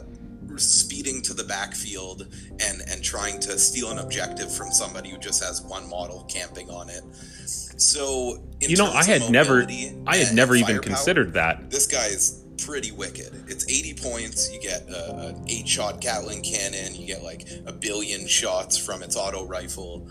speeding 0.57 1.23
to 1.23 1.35
the 1.35 1.45
backfield 1.45 2.29
and 2.61 2.83
and 2.89 3.03
trying 3.03 3.41
to 3.41 3.59
steal 3.59 3.91
an 3.91 3.99
objective 3.99 4.55
from 4.55 4.71
somebody 4.71 5.11
who 5.11 5.19
just 5.19 5.43
has 5.43 5.62
one 5.62 5.89
model 5.89 6.25
camping 6.25 6.71
on 6.71 6.89
it. 6.89 7.03
So 7.47 8.43
you 8.61 8.77
know, 8.77 8.87
I 8.87 9.05
had 9.05 9.31
never, 9.31 9.67
I 10.07 10.17
had 10.17 10.35
never 10.35 10.55
even 10.55 10.79
considered 10.81 11.33
that. 11.35 11.71
This 11.71 11.87
guy 11.87 12.07
is 12.07 12.45
pretty 12.65 12.93
wicked. 12.93 13.45
It's 13.49 13.69
80 13.69 13.95
points. 13.95 14.53
You 14.53 14.61
get 14.61 14.87
an 14.89 15.45
eight 15.49 15.69
shot 15.69 16.01
Gatling 16.01 16.43
cannon. 16.43 16.95
You 16.95 17.07
get 17.07 17.23
like 17.23 17.49
a 17.67 17.73
billion 17.73 18.27
shots 18.27 18.79
from 18.79 19.03
its 19.03 19.17
auto 19.17 19.45
rifle. 19.45 20.09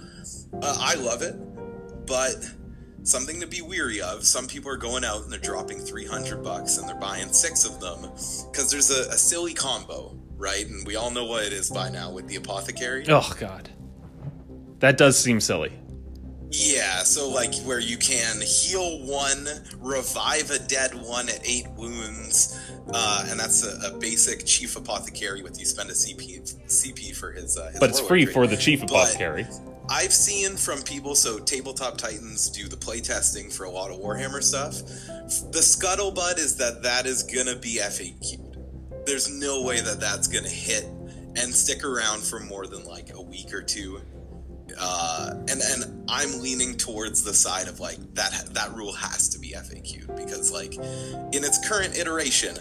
Uh, 0.62 0.78
I 0.80 0.96
love 0.96 1.22
it, 1.22 1.36
but 2.06 2.36
something 3.03 3.39
to 3.39 3.48
be 3.48 3.62
weary 3.62 4.01
of. 4.01 4.25
Some 4.25 4.48
people 4.48 4.72
are 4.72 4.77
going 4.77 5.03
out 5.03 5.24
and 5.24 5.31
they're 5.31 5.39
dropping 5.39 5.79
300 5.79 6.43
bucks 6.43 6.77
and 6.77 6.88
they're 6.88 6.96
buying 6.96 7.31
six 7.34 7.65
of 7.65 7.79
them 7.79 8.01
because 8.51 8.70
there's 8.72 8.91
a, 8.91 9.10
a, 9.10 9.17
silly 9.17 9.53
combo, 9.53 10.17
right? 10.38 10.67
And 10.67 10.86
we 10.86 10.96
all 10.96 11.12
know 11.12 11.25
what 11.25 11.43
it 11.43 11.53
is 11.53 11.70
by 11.70 11.89
now 11.89 12.12
with 12.12 12.27
the 12.27 12.36
apothecary. 12.36 13.05
Oh, 13.10 13.34
God. 13.39 13.70
That 14.79 14.98
does 14.98 15.17
seem 15.17 15.39
silly. 15.39 15.72
Yeah, 16.53 17.03
so 17.03 17.29
like 17.29 17.55
where 17.60 17.79
you 17.79 17.98
can 17.98 18.41
heal 18.41 19.00
one, 19.05 19.48
revive 19.79 20.51
a 20.51 20.60
dead 20.60 20.93
one 20.93 21.29
at 21.29 21.48
eight 21.48 21.70
wounds, 21.77 22.60
uh, 22.93 23.25
and 23.29 23.39
that's 23.39 23.65
a, 23.65 23.93
a, 23.93 23.98
basic 23.98 24.46
chief 24.46 24.75
apothecary 24.75 25.43
with 25.43 25.58
you 25.58 25.65
spend 25.65 25.89
a 25.89 25.93
CP 25.93 26.65
CP 26.65 27.15
for 27.15 27.31
his. 27.31 27.58
Uh, 27.58 27.70
his 27.70 27.79
but 27.79 27.89
it's 27.89 28.01
free 28.01 28.25
for 28.25 28.48
the 28.48 28.58
chief 28.58 28.84
apothecary. 28.84 29.43
But 29.43 29.71
I've 29.91 30.13
seen 30.13 30.55
from 30.55 30.83
people, 30.83 31.15
so 31.15 31.38
Tabletop 31.38 31.98
Titans 31.98 32.50
do 32.50 32.69
the 32.69 32.77
playtesting 32.77 33.53
for 33.53 33.65
a 33.65 33.69
lot 33.69 33.91
of 33.91 33.98
Warhammer 33.98 34.41
stuff. 34.41 34.77
The 35.51 35.60
scuttlebutt 35.60 36.39
is 36.39 36.55
that 36.55 36.81
that 36.83 37.05
is 37.05 37.24
gonna 37.24 37.57
be 37.57 37.75
FAQ'd. 37.75 38.57
There's 39.05 39.29
no 39.29 39.63
way 39.63 39.81
that 39.81 40.00
that's 40.00 40.29
gonna 40.29 40.48
hit 40.48 40.86
and 41.36 41.53
stick 41.53 41.83
around 41.83 42.24
for 42.24 42.39
more 42.39 42.67
than 42.67 42.86
like 42.86 43.13
a 43.13 43.21
week 43.21 43.53
or 43.53 43.62
two. 43.62 44.00
Uh, 44.79 45.31
and 45.50 45.60
and 45.62 45.83
and 45.83 46.10
I'm 46.10 46.39
leaning 46.41 46.77
towards 46.77 47.21
the 47.21 47.33
side 47.33 47.67
of 47.67 47.81
like 47.81 47.98
that 48.13 48.45
that 48.53 48.74
rule 48.74 48.93
has 48.93 49.27
to 49.29 49.39
be 49.39 49.50
FAQ 49.50 50.15
because 50.15 50.53
like 50.53 50.75
in 50.75 51.43
its 51.43 51.67
current 51.67 51.98
iteration, 51.98 52.55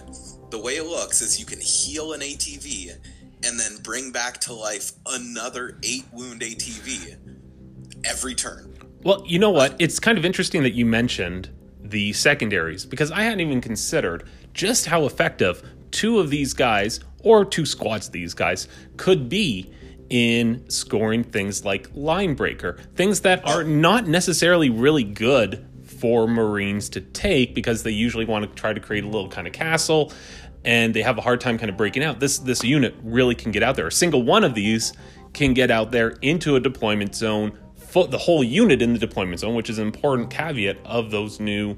the 0.51 0.59
way 0.59 0.79
it 0.79 0.87
looks 0.87 1.23
is 1.23 1.39
you 1.39 1.47
can 1.47 1.61
heal 1.61 2.13
an 2.13 2.23
ATV 2.23 2.97
and 3.45 3.59
then 3.59 3.77
bring 3.83 4.13
back 4.13 4.39
to 4.43 4.55
life 4.55 4.93
another 5.07 5.79
eight 5.83 6.05
wound 6.13 6.41
ATV 6.41 7.17
every 8.05 8.35
turn. 8.35 8.77
Well, 9.03 9.23
you 9.27 9.39
know 9.39 9.51
what? 9.51 9.77
It's 9.79 9.99
kind 9.99 10.19
of 10.19 10.25
interesting 10.25 10.63
that 10.63 10.73
you 10.73 10.85
mentioned 10.85 11.51
the 11.83 12.13
secondaries 12.13 12.85
because 12.85 13.11
I 13.11 13.23
hadn't 13.23 13.41
even 13.41 13.61
considered 13.61 14.29
just 14.53 14.87
how 14.87 15.07
effective 15.07 15.63
two 15.91 16.19
of 16.19 16.31
these 16.31 16.53
guys 16.53 17.01
or 17.23 17.45
two 17.45 17.67
squads 17.67 18.07
of 18.07 18.13
these 18.13 18.35
guys 18.35 18.69
could 18.97 19.29
be 19.29 19.73
in 20.11 20.69
scoring 20.69 21.25
things 21.25 21.65
like 21.65 21.89
line 21.95 22.35
breaker, 22.35 22.79
things 22.95 23.21
that 23.21 23.47
are 23.47 23.65
not 23.65 24.07
necessarily 24.07 24.69
really 24.69 25.05
good 25.05 25.67
for 25.85 26.27
Marines 26.27 26.89
to 26.91 27.01
take 27.01 27.55
because 27.55 27.83
they 27.83 27.91
usually 27.91 28.25
want 28.25 28.49
to 28.49 28.61
try 28.61 28.73
to 28.73 28.81
create 28.81 29.05
a 29.05 29.07
little 29.07 29.29
kind 29.29 29.47
of 29.47 29.53
castle 29.53 30.13
and 30.65 30.95
they 30.95 31.03
have 31.03 31.19
a 31.19 31.21
hard 31.21 31.41
time 31.41 31.59
kind 31.59 31.71
of 31.71 31.77
breaking 31.77 32.05
out. 32.05 32.21
This 32.21 32.39
this 32.39 32.63
unit 32.63 32.95
really 33.03 33.35
can 33.35 33.53
get 33.53 33.63
out 33.63 33.77
there. 33.77 33.87
A 33.87 33.93
single 33.93 34.23
one 34.23 34.45
of 34.45 34.55
these 34.55 34.93
can 35.33 35.55
get 35.55 35.71
out 35.71 35.91
there 35.91 36.11
into 36.23 36.57
a 36.57 36.61
deployment 36.61 37.15
zone, 37.15 37.59
the 37.93 38.19
whole 38.19 38.45
unit 38.45 38.83
in 38.83 38.93
the 38.93 38.99
deployment 38.99 39.41
zone, 39.41 39.55
which 39.55 39.71
is 39.71 39.79
an 39.79 39.87
important 39.87 40.31
caveat 40.31 40.79
of 40.85 41.11
those 41.11 41.41
new 41.41 41.77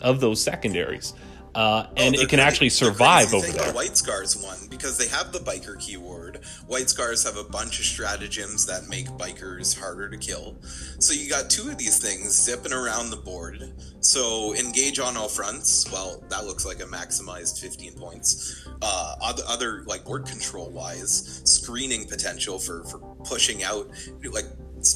of 0.00 0.20
those 0.20 0.40
secondaries. 0.40 1.14
Uh, 1.58 1.88
and 1.96 2.14
Oh, 2.14 2.20
it 2.20 2.28
can 2.28 2.38
the- 2.38 2.44
actually 2.44 2.68
survive 2.68 3.34
over 3.34 3.44
there. 3.44 3.62
about 3.62 3.74
White 3.74 3.96
Scars 3.96 4.36
one 4.36 4.68
because 4.70 4.96
they 4.96 5.08
have 5.08 5.32
the 5.32 5.40
biker 5.40 5.76
keyword. 5.80 6.38
White 6.68 6.88
Scars 6.88 7.24
have 7.24 7.36
a 7.36 7.42
bunch 7.42 7.80
of 7.80 7.84
stratagems 7.84 8.64
that 8.66 8.86
make 8.88 9.08
bikers 9.08 9.76
harder 9.76 10.08
to 10.08 10.16
kill. 10.16 10.56
So 11.00 11.12
you 11.12 11.28
got 11.28 11.50
two 11.50 11.68
of 11.68 11.76
these 11.76 11.98
things 11.98 12.30
zipping 12.40 12.72
around 12.72 13.10
the 13.10 13.16
board. 13.16 13.72
So 13.98 14.54
engage 14.54 15.00
on 15.00 15.16
all 15.16 15.28
fronts. 15.28 15.84
Well, 15.90 16.22
that 16.28 16.46
looks 16.46 16.64
like 16.64 16.78
a 16.78 16.84
maximized 16.84 17.60
15 17.60 17.94
points. 17.94 18.64
Uh, 18.80 19.16
other, 19.20 19.42
other 19.48 19.82
like 19.86 20.04
board 20.04 20.26
control 20.26 20.70
wise, 20.70 21.42
screening 21.44 22.06
potential 22.06 22.60
for 22.60 22.84
for 22.84 23.00
pushing 23.24 23.64
out 23.64 23.90
like 24.30 24.46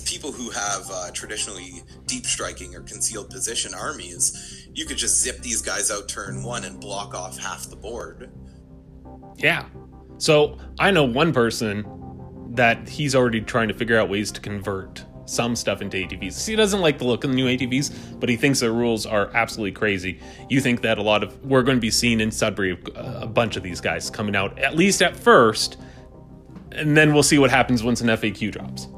people 0.05 0.33
who 0.33 0.51
have 0.51 0.89
uh, 0.91 1.11
traditionally 1.13 1.83
deep 2.07 2.27
striking 2.27 2.75
or 2.75 2.81
concealed 2.81 3.31
position 3.31 3.75
armies, 3.75 4.69
you 4.73 4.87
could 4.87 4.97
just 4.97 5.21
zip 5.21 5.39
these 5.41 5.63
guys 5.63 5.91
out 5.91 6.09
turn 6.09 6.43
one 6.43 6.65
and 6.65 6.81
block 6.81 7.15
off 7.15 7.39
half 7.39 7.69
the 7.69 7.77
board. 7.77 8.31
Yeah. 9.37 9.67
So 10.19 10.59
I 10.79 10.91
know 10.91 11.05
one 11.05 11.33
person 11.33 11.85
that 12.55 12.89
he's 12.89 13.15
already 13.15 13.41
trying 13.41 13.69
to 13.69 13.75
figure 13.75 13.99
out 13.99 14.09
ways 14.09 14.31
to 14.33 14.41
convert 14.41 15.05
some 15.25 15.57
stuff 15.57 15.81
into 15.81 15.97
ATVs. 15.97 16.47
He 16.47 16.57
doesn't 16.57 16.81
like 16.81 16.99
the 16.99 17.05
look 17.05 17.25
of 17.25 17.31
the 17.31 17.37
new 17.37 17.47
ATVs, 17.47 18.21
but 18.21 18.29
he 18.29 18.37
thinks 18.37 18.61
the 18.61 18.71
rules 18.71 19.07
are 19.07 19.31
absolutely 19.35 19.73
crazy. 19.73 20.21
You 20.49 20.61
think 20.61 20.83
that 20.83 20.99
a 20.99 21.03
lot 21.03 21.23
of 21.23 21.45
we're 21.45 21.63
going 21.63 21.77
to 21.77 21.81
be 21.81 21.91
seeing 21.91 22.21
in 22.21 22.31
Sudbury 22.31 22.79
uh, 22.95 23.21
a 23.23 23.27
bunch 23.27 23.57
of 23.57 23.63
these 23.63 23.81
guys 23.81 24.11
coming 24.11 24.37
out 24.37 24.59
at 24.59 24.77
least 24.77 25.01
at 25.01 25.17
first, 25.17 25.79
and 26.73 26.97
then 26.97 27.15
we'll 27.15 27.23
see 27.23 27.39
what 27.39 27.51
happens 27.51 27.83
once 27.83 28.01
an 28.01 28.09
FAQ 28.09 28.53
drops. 28.53 28.89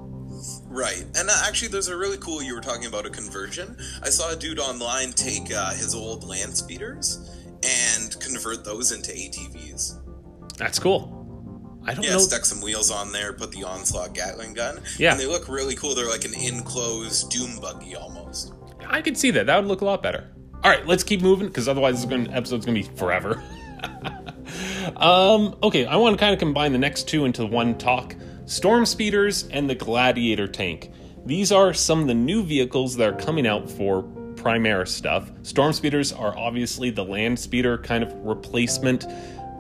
Right. 0.75 1.05
And 1.17 1.31
uh, 1.31 1.43
actually, 1.47 1.69
there's 1.69 1.87
a 1.87 1.97
really 1.97 2.17
cool, 2.17 2.43
you 2.43 2.53
were 2.53 2.61
talking 2.61 2.87
about 2.87 3.07
a 3.07 3.11
conversion. 3.11 3.77
I 4.03 4.11
saw 4.11 4.33
a 4.33 4.37
dude 4.37 4.59
online 4.59 5.13
take 5.13 5.55
uh, 5.55 5.71
his 5.71 5.95
old 5.95 6.25
land 6.25 6.57
speeders 6.57 7.31
and 7.63 8.19
convert 8.21 8.65
those 8.65 8.91
into 8.91 9.13
ATVs. 9.13 10.01
That's 10.59 10.81
cool. 10.81 11.79
I 11.87 11.95
don't 11.95 12.03
know. 12.03 12.09
Yeah, 12.09 12.15
know. 12.15 12.19
stuck 12.19 12.45
some 12.45 12.61
wheels 12.61 12.91
on 12.91 13.13
there, 13.13 13.33
put 13.33 13.53
the 13.53 13.63
onslaught 13.63 14.15
Gatling 14.15 14.55
gun. 14.55 14.81
Yeah. 14.99 15.13
And 15.13 15.21
they 15.21 15.27
look 15.27 15.49
really 15.49 15.77
cool. 15.77 15.95
They're 15.95 16.11
like 16.11 16.25
an 16.25 16.35
enclosed 16.35 17.31
doom 17.31 17.61
buggy 17.61 17.95
almost. 17.95 18.53
I 18.85 19.01
could 19.01 19.17
see 19.17 19.31
that. 19.31 19.47
That 19.47 19.59
would 19.59 19.69
look 19.69 19.81
a 19.81 19.85
lot 19.85 20.03
better. 20.03 20.29
All 20.65 20.71
right, 20.71 20.85
let's 20.87 21.05
keep 21.05 21.23
moving 21.23 21.47
because 21.47 21.69
otherwise 21.69 22.05
this 22.05 22.29
episode's 22.33 22.67
going 22.67 22.83
to 22.83 22.91
be 22.91 22.97
forever. 22.97 23.45
um, 24.97 25.57
okay, 25.63 25.87
I 25.87 25.95
want 25.97 26.15
to 26.15 26.19
kind 26.19 26.33
of 26.33 26.41
combine 26.41 26.73
the 26.73 26.79
next 26.79 27.07
two 27.07 27.27
into 27.27 27.47
one 27.47 27.79
talk: 27.79 28.17
Storm 28.47 28.85
Speeders 28.85 29.49
and 29.51 29.71
the 29.71 29.75
Gladiator 29.75 30.47
tank. 30.47 30.91
These 31.25 31.51
are 31.51 31.73
some 31.73 32.03
of 32.03 32.07
the 32.09 32.15
new 32.15 32.43
vehicles 32.43 32.95
that 32.97 33.09
are 33.09 33.17
coming 33.17 33.47
out 33.47 33.71
for 33.71 34.03
Primaris 34.35 34.89
stuff. 34.89 35.31
Storm 35.43 35.73
Speeders 35.73 36.13
are 36.13 36.37
obviously 36.37 36.91
the 36.91 37.05
land 37.05 37.39
speeder 37.39 37.79
kind 37.79 38.05
of 38.05 38.13
replacement. 38.23 39.05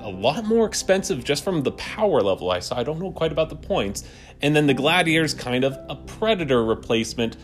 A 0.00 0.10
lot 0.10 0.44
more 0.44 0.66
expensive 0.66 1.24
just 1.24 1.42
from 1.42 1.62
the 1.62 1.72
power 1.72 2.20
level 2.20 2.50
I 2.50 2.58
saw. 2.58 2.76
I 2.76 2.82
don't 2.82 2.98
know 2.98 3.10
quite 3.10 3.32
about 3.32 3.48
the 3.48 3.56
points. 3.56 4.04
And 4.42 4.54
then 4.54 4.66
the 4.66 4.74
Gladiator's 4.74 5.32
kind 5.32 5.64
of 5.64 5.78
a 5.88 5.96
Predator 5.96 6.62
replacement 6.62 7.38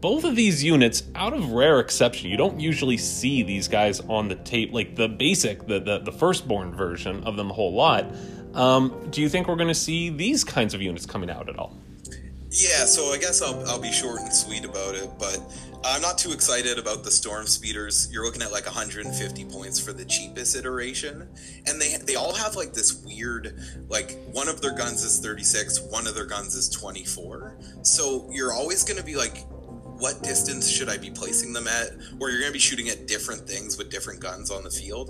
both 0.00 0.24
of 0.24 0.34
these 0.34 0.64
units, 0.64 1.02
out 1.14 1.34
of 1.34 1.52
rare 1.52 1.78
exception, 1.78 2.30
you 2.30 2.36
don't 2.38 2.58
usually 2.58 2.96
see 2.96 3.42
these 3.42 3.68
guys 3.68 4.00
on 4.00 4.28
the 4.28 4.34
tape, 4.34 4.72
like 4.72 4.96
the 4.96 5.08
basic, 5.08 5.66
the 5.66 5.78
the, 5.78 5.98
the 5.98 6.12
firstborn 6.12 6.72
version 6.72 7.22
of 7.24 7.36
them 7.36 7.50
a 7.50 7.52
whole 7.52 7.74
lot. 7.74 8.10
Um, 8.54 9.08
do 9.10 9.20
you 9.20 9.28
think 9.28 9.48
we're 9.48 9.56
going 9.56 9.68
to 9.68 9.74
see 9.74 10.10
these 10.10 10.44
kinds 10.44 10.74
of 10.74 10.82
units 10.82 11.06
coming 11.06 11.30
out 11.30 11.48
at 11.48 11.58
all? 11.58 11.76
Yeah, 12.52 12.84
so 12.84 13.12
I 13.12 13.18
guess 13.18 13.42
I'll, 13.42 13.64
I'll 13.68 13.80
be 13.80 13.92
short 13.92 14.20
and 14.20 14.32
sweet 14.32 14.64
about 14.64 14.96
it, 14.96 15.08
but 15.20 15.38
I'm 15.84 16.02
not 16.02 16.18
too 16.18 16.32
excited 16.32 16.80
about 16.80 17.04
the 17.04 17.10
storm 17.10 17.46
speeders. 17.46 18.08
You're 18.12 18.24
looking 18.24 18.42
at 18.42 18.50
like 18.50 18.66
150 18.66 19.44
points 19.44 19.78
for 19.78 19.92
the 19.92 20.04
cheapest 20.04 20.56
iteration, 20.56 21.28
and 21.66 21.80
they 21.80 21.96
they 22.04 22.16
all 22.16 22.34
have 22.34 22.56
like 22.56 22.72
this 22.72 23.04
weird 23.04 23.56
like 23.88 24.18
one 24.32 24.48
of 24.48 24.60
their 24.60 24.74
guns 24.74 25.04
is 25.04 25.20
36, 25.20 25.80
one 25.90 26.08
of 26.08 26.16
their 26.16 26.26
guns 26.26 26.56
is 26.56 26.68
24. 26.68 27.56
So 27.82 28.28
you're 28.32 28.52
always 28.52 28.82
going 28.82 28.98
to 28.98 29.04
be 29.04 29.14
like 29.14 29.46
what 30.00 30.22
distance 30.22 30.68
should 30.68 30.88
I 30.88 30.96
be 30.96 31.10
placing 31.10 31.52
them 31.52 31.68
at? 31.68 31.90
Or 32.18 32.30
you're 32.30 32.40
going 32.40 32.50
to 32.50 32.52
be 32.52 32.58
shooting 32.58 32.88
at 32.88 33.06
different 33.06 33.46
things 33.46 33.78
with 33.78 33.90
different 33.90 34.20
guns 34.20 34.50
on 34.50 34.64
the 34.64 34.70
field. 34.70 35.08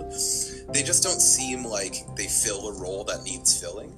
They 0.73 0.83
just 0.83 1.03
don't 1.03 1.21
seem 1.21 1.65
like 1.65 1.95
they 2.17 2.27
fill 2.27 2.69
a 2.69 2.79
role 2.79 3.05
that 3.05 3.23
needs 3.23 3.59
filling. 3.59 3.97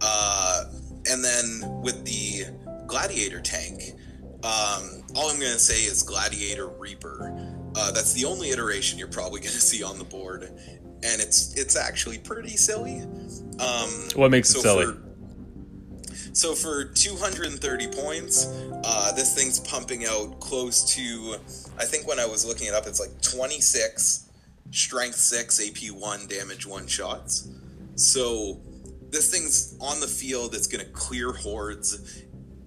Uh, 0.00 0.64
and 1.10 1.22
then 1.22 1.82
with 1.82 2.04
the 2.04 2.46
Gladiator 2.86 3.40
tank, 3.40 3.92
um, 4.42 5.02
all 5.14 5.30
I'm 5.30 5.38
going 5.38 5.52
to 5.52 5.58
say 5.58 5.84
is 5.84 6.02
Gladiator 6.02 6.68
Reaper. 6.68 7.32
Uh, 7.76 7.90
that's 7.92 8.12
the 8.12 8.24
only 8.24 8.50
iteration 8.50 8.98
you're 8.98 9.08
probably 9.08 9.40
going 9.46 9.52
to 9.52 9.60
see 9.60 9.82
on 9.82 9.98
the 9.98 10.04
board, 10.04 10.42
and 10.42 11.20
it's 11.20 11.54
it's 11.56 11.76
actually 11.76 12.18
pretty 12.18 12.56
silly. 12.56 13.00
Um, 13.60 13.90
What 14.14 14.30
makes 14.30 14.54
it 14.54 14.60
silly? 14.60 14.86
For, 14.86 15.03
so 16.34 16.54
for 16.54 16.84
230 16.84 17.86
points, 17.88 18.46
uh, 18.84 19.12
this 19.12 19.34
thing's 19.34 19.60
pumping 19.60 20.04
out 20.04 20.40
close 20.40 20.94
to, 20.94 21.36
I 21.78 21.84
think 21.84 22.08
when 22.08 22.18
I 22.18 22.26
was 22.26 22.44
looking 22.44 22.66
it 22.66 22.74
up, 22.74 22.86
it's 22.86 22.98
like 22.98 23.22
26 23.22 24.28
strength 24.72 25.14
6 25.14 25.68
AP 25.68 25.92
1 25.92 26.26
damage 26.26 26.66
1 26.66 26.86
shots. 26.88 27.48
So 27.94 28.60
this 29.10 29.30
thing's 29.30 29.76
on 29.80 30.00
the 30.00 30.08
field, 30.08 30.56
it's 30.56 30.66
going 30.66 30.84
to 30.84 30.90
clear 30.90 31.32
hordes. 31.32 32.24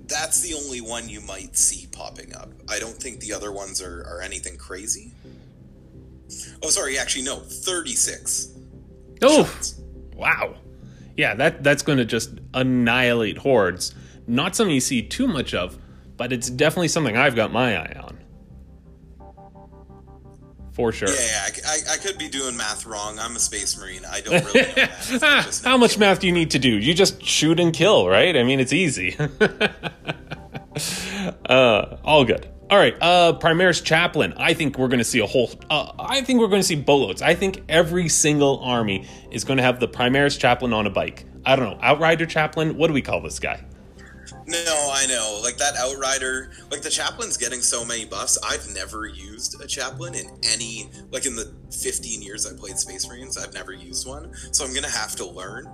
That's 0.07 0.39
the 0.39 0.53
only 0.53 0.79
one 0.79 1.09
you 1.09 1.19
might 1.19 1.57
see 1.57 1.87
popping 1.91 2.33
up. 2.33 2.49
I 2.69 2.79
don't 2.79 2.95
think 2.95 3.19
the 3.19 3.33
other 3.33 3.51
ones 3.51 3.81
are, 3.81 4.05
are 4.07 4.21
anything 4.21 4.57
crazy. 4.57 5.11
Oh, 6.63 6.69
sorry, 6.69 6.97
actually, 6.97 7.25
no, 7.25 7.39
36. 7.39 8.53
Oh, 9.21 9.43
shots. 9.43 9.81
wow. 10.15 10.55
Yeah, 11.17 11.33
that 11.35 11.63
that's 11.63 11.81
going 11.81 11.97
to 11.97 12.05
just 12.05 12.39
annihilate 12.53 13.39
hordes. 13.39 13.93
Not 14.27 14.55
something 14.55 14.73
you 14.73 14.79
see 14.81 15.01
too 15.01 15.27
much 15.27 15.53
of, 15.53 15.77
but 16.15 16.31
it's 16.31 16.49
definitely 16.49 16.87
something 16.89 17.17
I've 17.17 17.35
got 17.35 17.51
my 17.51 17.75
eye 17.75 17.99
on. 17.99 18.13
For 20.73 20.91
sure. 20.91 21.09
Yeah, 21.09 21.15
yeah 21.15 21.47
I, 21.65 21.69
I, 21.69 21.77
I 21.95 21.97
could 21.97 22.19
be 22.19 22.29
doing 22.29 22.55
math 22.55 22.85
wrong. 22.85 23.17
I'm 23.17 23.35
a 23.35 23.39
space 23.39 23.79
marine. 23.79 24.05
I 24.05 24.21
don't 24.21 24.45
really 24.45 24.61
know 24.61 24.73
math. 24.75 25.11
Ah, 25.23 25.49
How 25.63 25.75
much 25.75 25.97
math 25.97 26.19
do 26.19 26.27
you 26.27 26.33
need 26.33 26.51
to 26.51 26.59
do? 26.59 26.69
You 26.69 26.93
just 26.93 27.25
shoot 27.25 27.59
and 27.59 27.73
kill, 27.73 28.07
right? 28.07 28.37
I 28.37 28.43
mean, 28.43 28.59
it's 28.59 28.73
easy. 28.73 29.17
uh, 31.49 31.97
all 32.03 32.25
good. 32.25 32.47
All 32.69 32.77
right, 32.77 32.97
uh, 32.99 33.37
Primaris 33.39 33.81
Chaplain. 33.81 34.33
I 34.35 34.53
think 34.53 34.77
we're 34.77 34.89
going 34.89 34.97
to 34.97 35.05
see 35.05 35.19
a 35.19 35.25
whole. 35.25 35.49
Uh, 35.69 35.93
I 35.97 36.19
think 36.19 36.41
we're 36.41 36.49
going 36.49 36.61
to 36.61 36.67
see 36.67 36.75
boatloads. 36.75 37.21
I 37.21 37.33
think 37.33 37.63
every 37.69 38.09
single 38.09 38.59
army 38.59 39.07
is 39.31 39.45
going 39.45 39.55
to 39.55 39.63
have 39.63 39.79
the 39.79 39.87
Primaris 39.87 40.37
Chaplain 40.37 40.73
on 40.73 40.85
a 40.85 40.89
bike. 40.89 41.25
I 41.45 41.55
don't 41.55 41.69
know, 41.69 41.79
Outrider 41.81 42.25
Chaplain. 42.25 42.75
What 42.75 42.87
do 42.87 42.93
we 42.93 43.01
call 43.01 43.21
this 43.21 43.39
guy? 43.39 43.63
No, 44.47 44.89
I 44.93 45.05
know. 45.07 45.41
Like 45.43 45.57
that 45.57 45.75
Outrider, 45.75 46.51
like 46.71 46.81
the 46.81 46.89
chaplain's 46.89 47.35
getting 47.35 47.61
so 47.61 47.83
many 47.83 48.05
buffs. 48.05 48.37
I've 48.43 48.67
never 48.73 49.05
used 49.05 49.61
a 49.61 49.67
chaplain 49.67 50.15
in 50.15 50.25
any, 50.43 50.89
like 51.11 51.25
in 51.25 51.35
the 51.35 51.53
15 51.71 52.21
years 52.21 52.45
I 52.45 52.57
played 52.57 52.77
Space 52.77 53.07
Marines, 53.07 53.37
I've 53.37 53.53
never 53.53 53.73
used 53.73 54.07
one. 54.07 54.33
So 54.53 54.63
I'm 54.63 54.71
going 54.71 54.85
to 54.85 54.89
have 54.89 55.15
to 55.17 55.25
learn. 55.25 55.67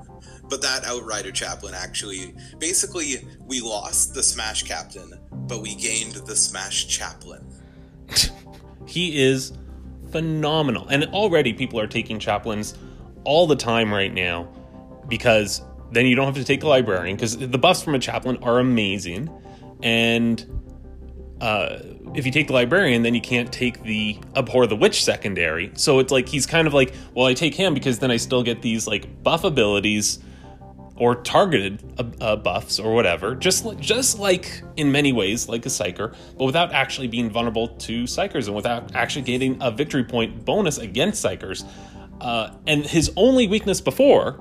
But 0.50 0.64
that 0.64 0.86
Outrider 0.86 1.32
chaplain 1.32 1.76
actually, 1.76 2.34
basically, 2.58 3.28
we 3.46 3.62
lost 3.62 4.16
the 4.16 4.24
Smash 4.24 4.64
Captain, 4.64 5.14
but 5.32 5.62
we 5.62 5.76
gained 5.76 6.14
the 6.14 6.36
Smash 6.36 6.88
Chaplain. 6.88 7.46
He 8.86 9.24
is 9.24 9.54
phenomenal. 10.12 10.88
And 10.88 11.06
already 11.06 11.54
people 11.54 11.80
are 11.80 11.88
taking 11.88 12.20
chaplains 12.20 12.76
all 13.24 13.48
the 13.48 13.56
time 13.56 13.94
right 13.94 14.14
now 14.14 14.48
because 15.08 15.62
then 15.94 16.06
you 16.06 16.16
don't 16.16 16.26
have 16.26 16.36
to 16.36 16.44
take 16.44 16.64
a 16.64 16.68
librarian 16.68 17.16
because 17.16 17.38
the 17.38 17.58
buffs 17.58 17.84
from 17.84 17.96
a 17.96 18.00
chaplain 18.00 18.38
are 18.42 18.60
amazing. 18.60 19.30
And 19.82 20.44
uh, 21.42 21.80
if 22.16 22.26
you 22.26 22.32
take 22.32 22.48
the 22.48 22.54
librarian, 22.54 23.04
then 23.04 23.14
you 23.14 23.22
can't 23.22 23.52
take 23.52 23.84
the 23.84 24.18
abhor 24.36 24.66
the 24.68 24.76
witch 24.76 25.04
secondary. 25.04 25.72
So 25.76 26.00
it's 26.00 26.12
like 26.12 26.28
he's 26.28 26.46
kind 26.46 26.68
of 26.68 26.74
like, 26.74 26.94
well, 27.14 27.26
I 27.26 27.34
take 27.34 27.56
him 27.56 27.74
because 27.74 28.00
then 28.00 28.12
I 28.12 28.18
still 28.18 28.44
get 28.44 28.62
these 28.62 28.88
like 28.88 29.24
buff 29.24 29.44
abilities 29.44 30.20
or 30.96 31.16
targeted 31.16 31.84
uh, 31.98 32.04
uh, 32.22 32.36
buffs 32.36 32.80
or 32.80 32.94
whatever, 32.94 33.36
just 33.36 33.66
just 33.80 34.20
like 34.20 34.64
in 34.78 34.92
many 34.92 35.12
ways 35.12 35.50
like 35.50 35.66
a 35.66 35.70
psyker, 35.70 36.16
but 36.38 36.46
without 36.46 36.72
actually 36.72 37.08
being 37.08 37.30
vulnerable 37.30 37.68
to 37.68 38.04
psykers 38.04 38.48
and 38.48 38.56
without 38.56 38.96
actually 38.96 39.24
getting 39.24 39.58
a 39.62 39.72
victory 39.72 40.04
point 40.04 40.46
bonus 40.46 40.78
against 40.78 41.24
psykers. 41.24 41.68
Uh, 42.22 42.56
and 42.68 42.86
his 42.86 43.12
only 43.18 43.48
weakness 43.48 43.82
before 43.82 44.38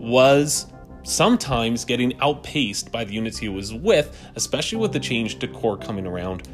was 0.00 0.66
sometimes 1.02 1.84
getting 1.84 2.18
outpaced 2.20 2.90
by 2.90 3.04
the 3.04 3.12
units 3.12 3.38
he 3.38 3.48
was 3.48 3.72
with, 3.72 4.16
especially 4.34 4.78
with 4.78 4.92
the 4.92 5.00
change 5.00 5.38
to 5.38 5.48
core 5.48 5.76
coming 5.76 6.06
around. 6.06 6.48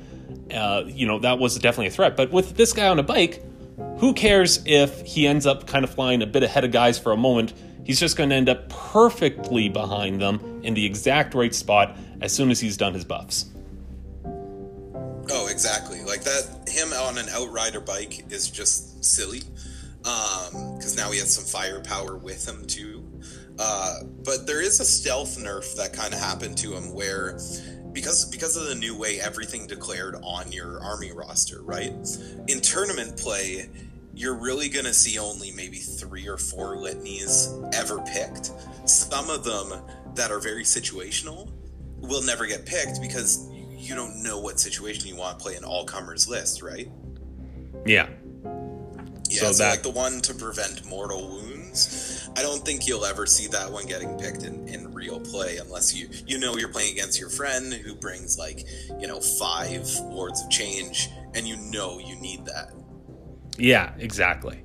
Uh, 0.52 0.84
you 0.86 1.06
know, 1.06 1.18
that 1.18 1.38
was 1.38 1.58
definitely 1.58 1.86
a 1.86 1.90
threat. 1.90 2.16
But 2.16 2.30
with 2.30 2.56
this 2.56 2.72
guy 2.72 2.88
on 2.88 2.98
a 2.98 3.02
bike, 3.02 3.42
who 3.98 4.12
cares 4.14 4.62
if 4.66 5.02
he 5.02 5.26
ends 5.26 5.46
up 5.46 5.66
kind 5.66 5.84
of 5.84 5.90
flying 5.90 6.22
a 6.22 6.26
bit 6.26 6.42
ahead 6.42 6.64
of 6.64 6.72
guys 6.72 6.98
for 6.98 7.12
a 7.12 7.16
moment? 7.16 7.52
He's 7.84 8.00
just 8.00 8.16
going 8.16 8.30
to 8.30 8.36
end 8.36 8.48
up 8.48 8.68
perfectly 8.68 9.68
behind 9.68 10.20
them 10.20 10.60
in 10.64 10.74
the 10.74 10.84
exact 10.84 11.34
right 11.34 11.54
spot 11.54 11.96
as 12.20 12.32
soon 12.32 12.50
as 12.50 12.58
he's 12.58 12.76
done 12.76 12.94
his 12.94 13.04
buffs. 13.04 13.46
Oh, 15.30 15.48
exactly. 15.50 16.02
Like 16.02 16.22
that, 16.22 16.68
him 16.68 16.92
on 16.92 17.18
an 17.18 17.28
outrider 17.28 17.80
bike 17.80 18.30
is 18.30 18.50
just 18.50 19.04
silly. 19.04 19.42
Because 20.02 20.92
um, 20.92 20.96
now 20.96 21.10
he 21.10 21.18
has 21.18 21.32
some 21.34 21.44
firepower 21.44 22.16
with 22.16 22.46
him, 22.46 22.66
too. 22.66 22.95
Uh, 23.58 24.00
but 24.24 24.46
there 24.46 24.60
is 24.60 24.80
a 24.80 24.84
stealth 24.84 25.38
nerf 25.38 25.74
that 25.76 25.92
kind 25.92 26.12
of 26.12 26.20
happened 26.20 26.58
to 26.58 26.74
him 26.74 26.92
where 26.92 27.38
because 27.92 28.26
because 28.26 28.56
of 28.56 28.68
the 28.68 28.74
new 28.74 28.96
way 28.96 29.18
everything 29.20 29.66
declared 29.66 30.16
on 30.22 30.52
your 30.52 30.82
army 30.82 31.12
roster, 31.12 31.62
right? 31.62 31.92
In 32.48 32.60
tournament 32.60 33.16
play, 33.16 33.70
you're 34.14 34.34
really 34.34 34.68
going 34.68 34.84
to 34.84 34.94
see 34.94 35.18
only 35.18 35.50
maybe 35.52 35.78
3 35.78 36.28
or 36.28 36.36
4 36.36 36.76
litanies 36.76 37.48
ever 37.74 38.00
picked. 38.02 38.50
Some 38.84 39.30
of 39.30 39.44
them 39.44 39.72
that 40.14 40.30
are 40.30 40.40
very 40.40 40.64
situational 40.64 41.50
will 42.00 42.22
never 42.22 42.46
get 42.46 42.66
picked 42.66 43.00
because 43.00 43.48
you 43.76 43.94
don't 43.94 44.22
know 44.22 44.38
what 44.38 44.60
situation 44.60 45.08
you 45.08 45.16
want 45.16 45.38
to 45.38 45.42
play 45.42 45.54
an 45.54 45.64
all 45.64 45.84
comers 45.84 46.28
list, 46.28 46.62
right? 46.62 46.90
Yeah. 47.84 48.08
Yeah, 49.28 49.40
so, 49.40 49.52
so 49.52 49.62
that... 49.64 49.70
like 49.70 49.82
the 49.82 49.90
one 49.90 50.20
to 50.22 50.34
prevent 50.34 50.84
mortal 50.84 51.28
wounds 51.28 51.55
I 52.36 52.42
don't 52.42 52.64
think 52.64 52.86
you'll 52.86 53.04
ever 53.04 53.26
see 53.26 53.46
that 53.48 53.70
one 53.70 53.86
getting 53.86 54.18
picked 54.18 54.42
in, 54.42 54.66
in 54.68 54.92
real 54.92 55.20
play 55.20 55.58
unless 55.58 55.94
you 55.94 56.08
you 56.26 56.38
know 56.38 56.56
you're 56.56 56.68
playing 56.68 56.92
against 56.92 57.18
your 57.18 57.30
friend 57.30 57.72
who 57.72 57.94
brings 57.94 58.38
like 58.38 58.66
you 58.98 59.06
know 59.06 59.20
five 59.20 59.88
Lords 60.04 60.42
of 60.42 60.50
Change 60.50 61.10
and 61.34 61.46
you 61.46 61.56
know 61.56 61.98
you 61.98 62.16
need 62.16 62.44
that. 62.46 62.72
Yeah, 63.58 63.92
exactly. 63.98 64.62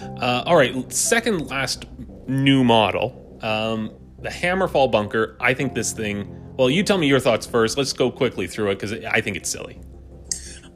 Uh, 0.00 0.42
all 0.46 0.56
right, 0.56 0.92
second 0.92 1.48
last 1.48 1.86
new 2.26 2.62
model, 2.62 3.38
um, 3.42 3.90
the 4.20 4.28
Hammerfall 4.28 4.90
bunker. 4.90 5.36
I 5.40 5.54
think 5.54 5.74
this 5.74 5.92
thing. 5.92 6.34
Well, 6.56 6.70
you 6.70 6.82
tell 6.82 6.98
me 6.98 7.06
your 7.06 7.20
thoughts 7.20 7.46
first. 7.46 7.78
Let's 7.78 7.92
go 7.92 8.10
quickly 8.10 8.46
through 8.46 8.70
it 8.70 8.80
because 8.80 8.92
I 9.04 9.20
think 9.20 9.36
it's 9.36 9.48
silly. 9.48 9.80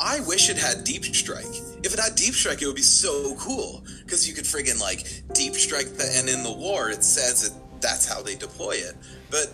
I 0.00 0.20
wish 0.20 0.50
it 0.50 0.56
had 0.56 0.84
deep 0.84 1.04
strike. 1.04 1.44
If 1.84 1.94
it 1.94 2.00
had 2.00 2.14
deep 2.14 2.34
strike, 2.34 2.62
it 2.62 2.66
would 2.66 2.76
be 2.76 2.82
so 2.82 3.34
cool 3.36 3.84
because 4.04 4.28
you 4.28 4.34
could 4.34 4.44
friggin' 4.44 4.80
like 4.80 5.06
deep 5.34 5.54
strike 5.54 5.86
the 5.96 6.12
and 6.16 6.28
in 6.28 6.42
the 6.42 6.52
war 6.52 6.90
it 6.90 7.02
says 7.02 7.44
it 7.44 7.52
that's 7.80 8.08
how 8.08 8.22
they 8.22 8.36
deploy 8.36 8.72
it. 8.72 8.94
But 9.30 9.52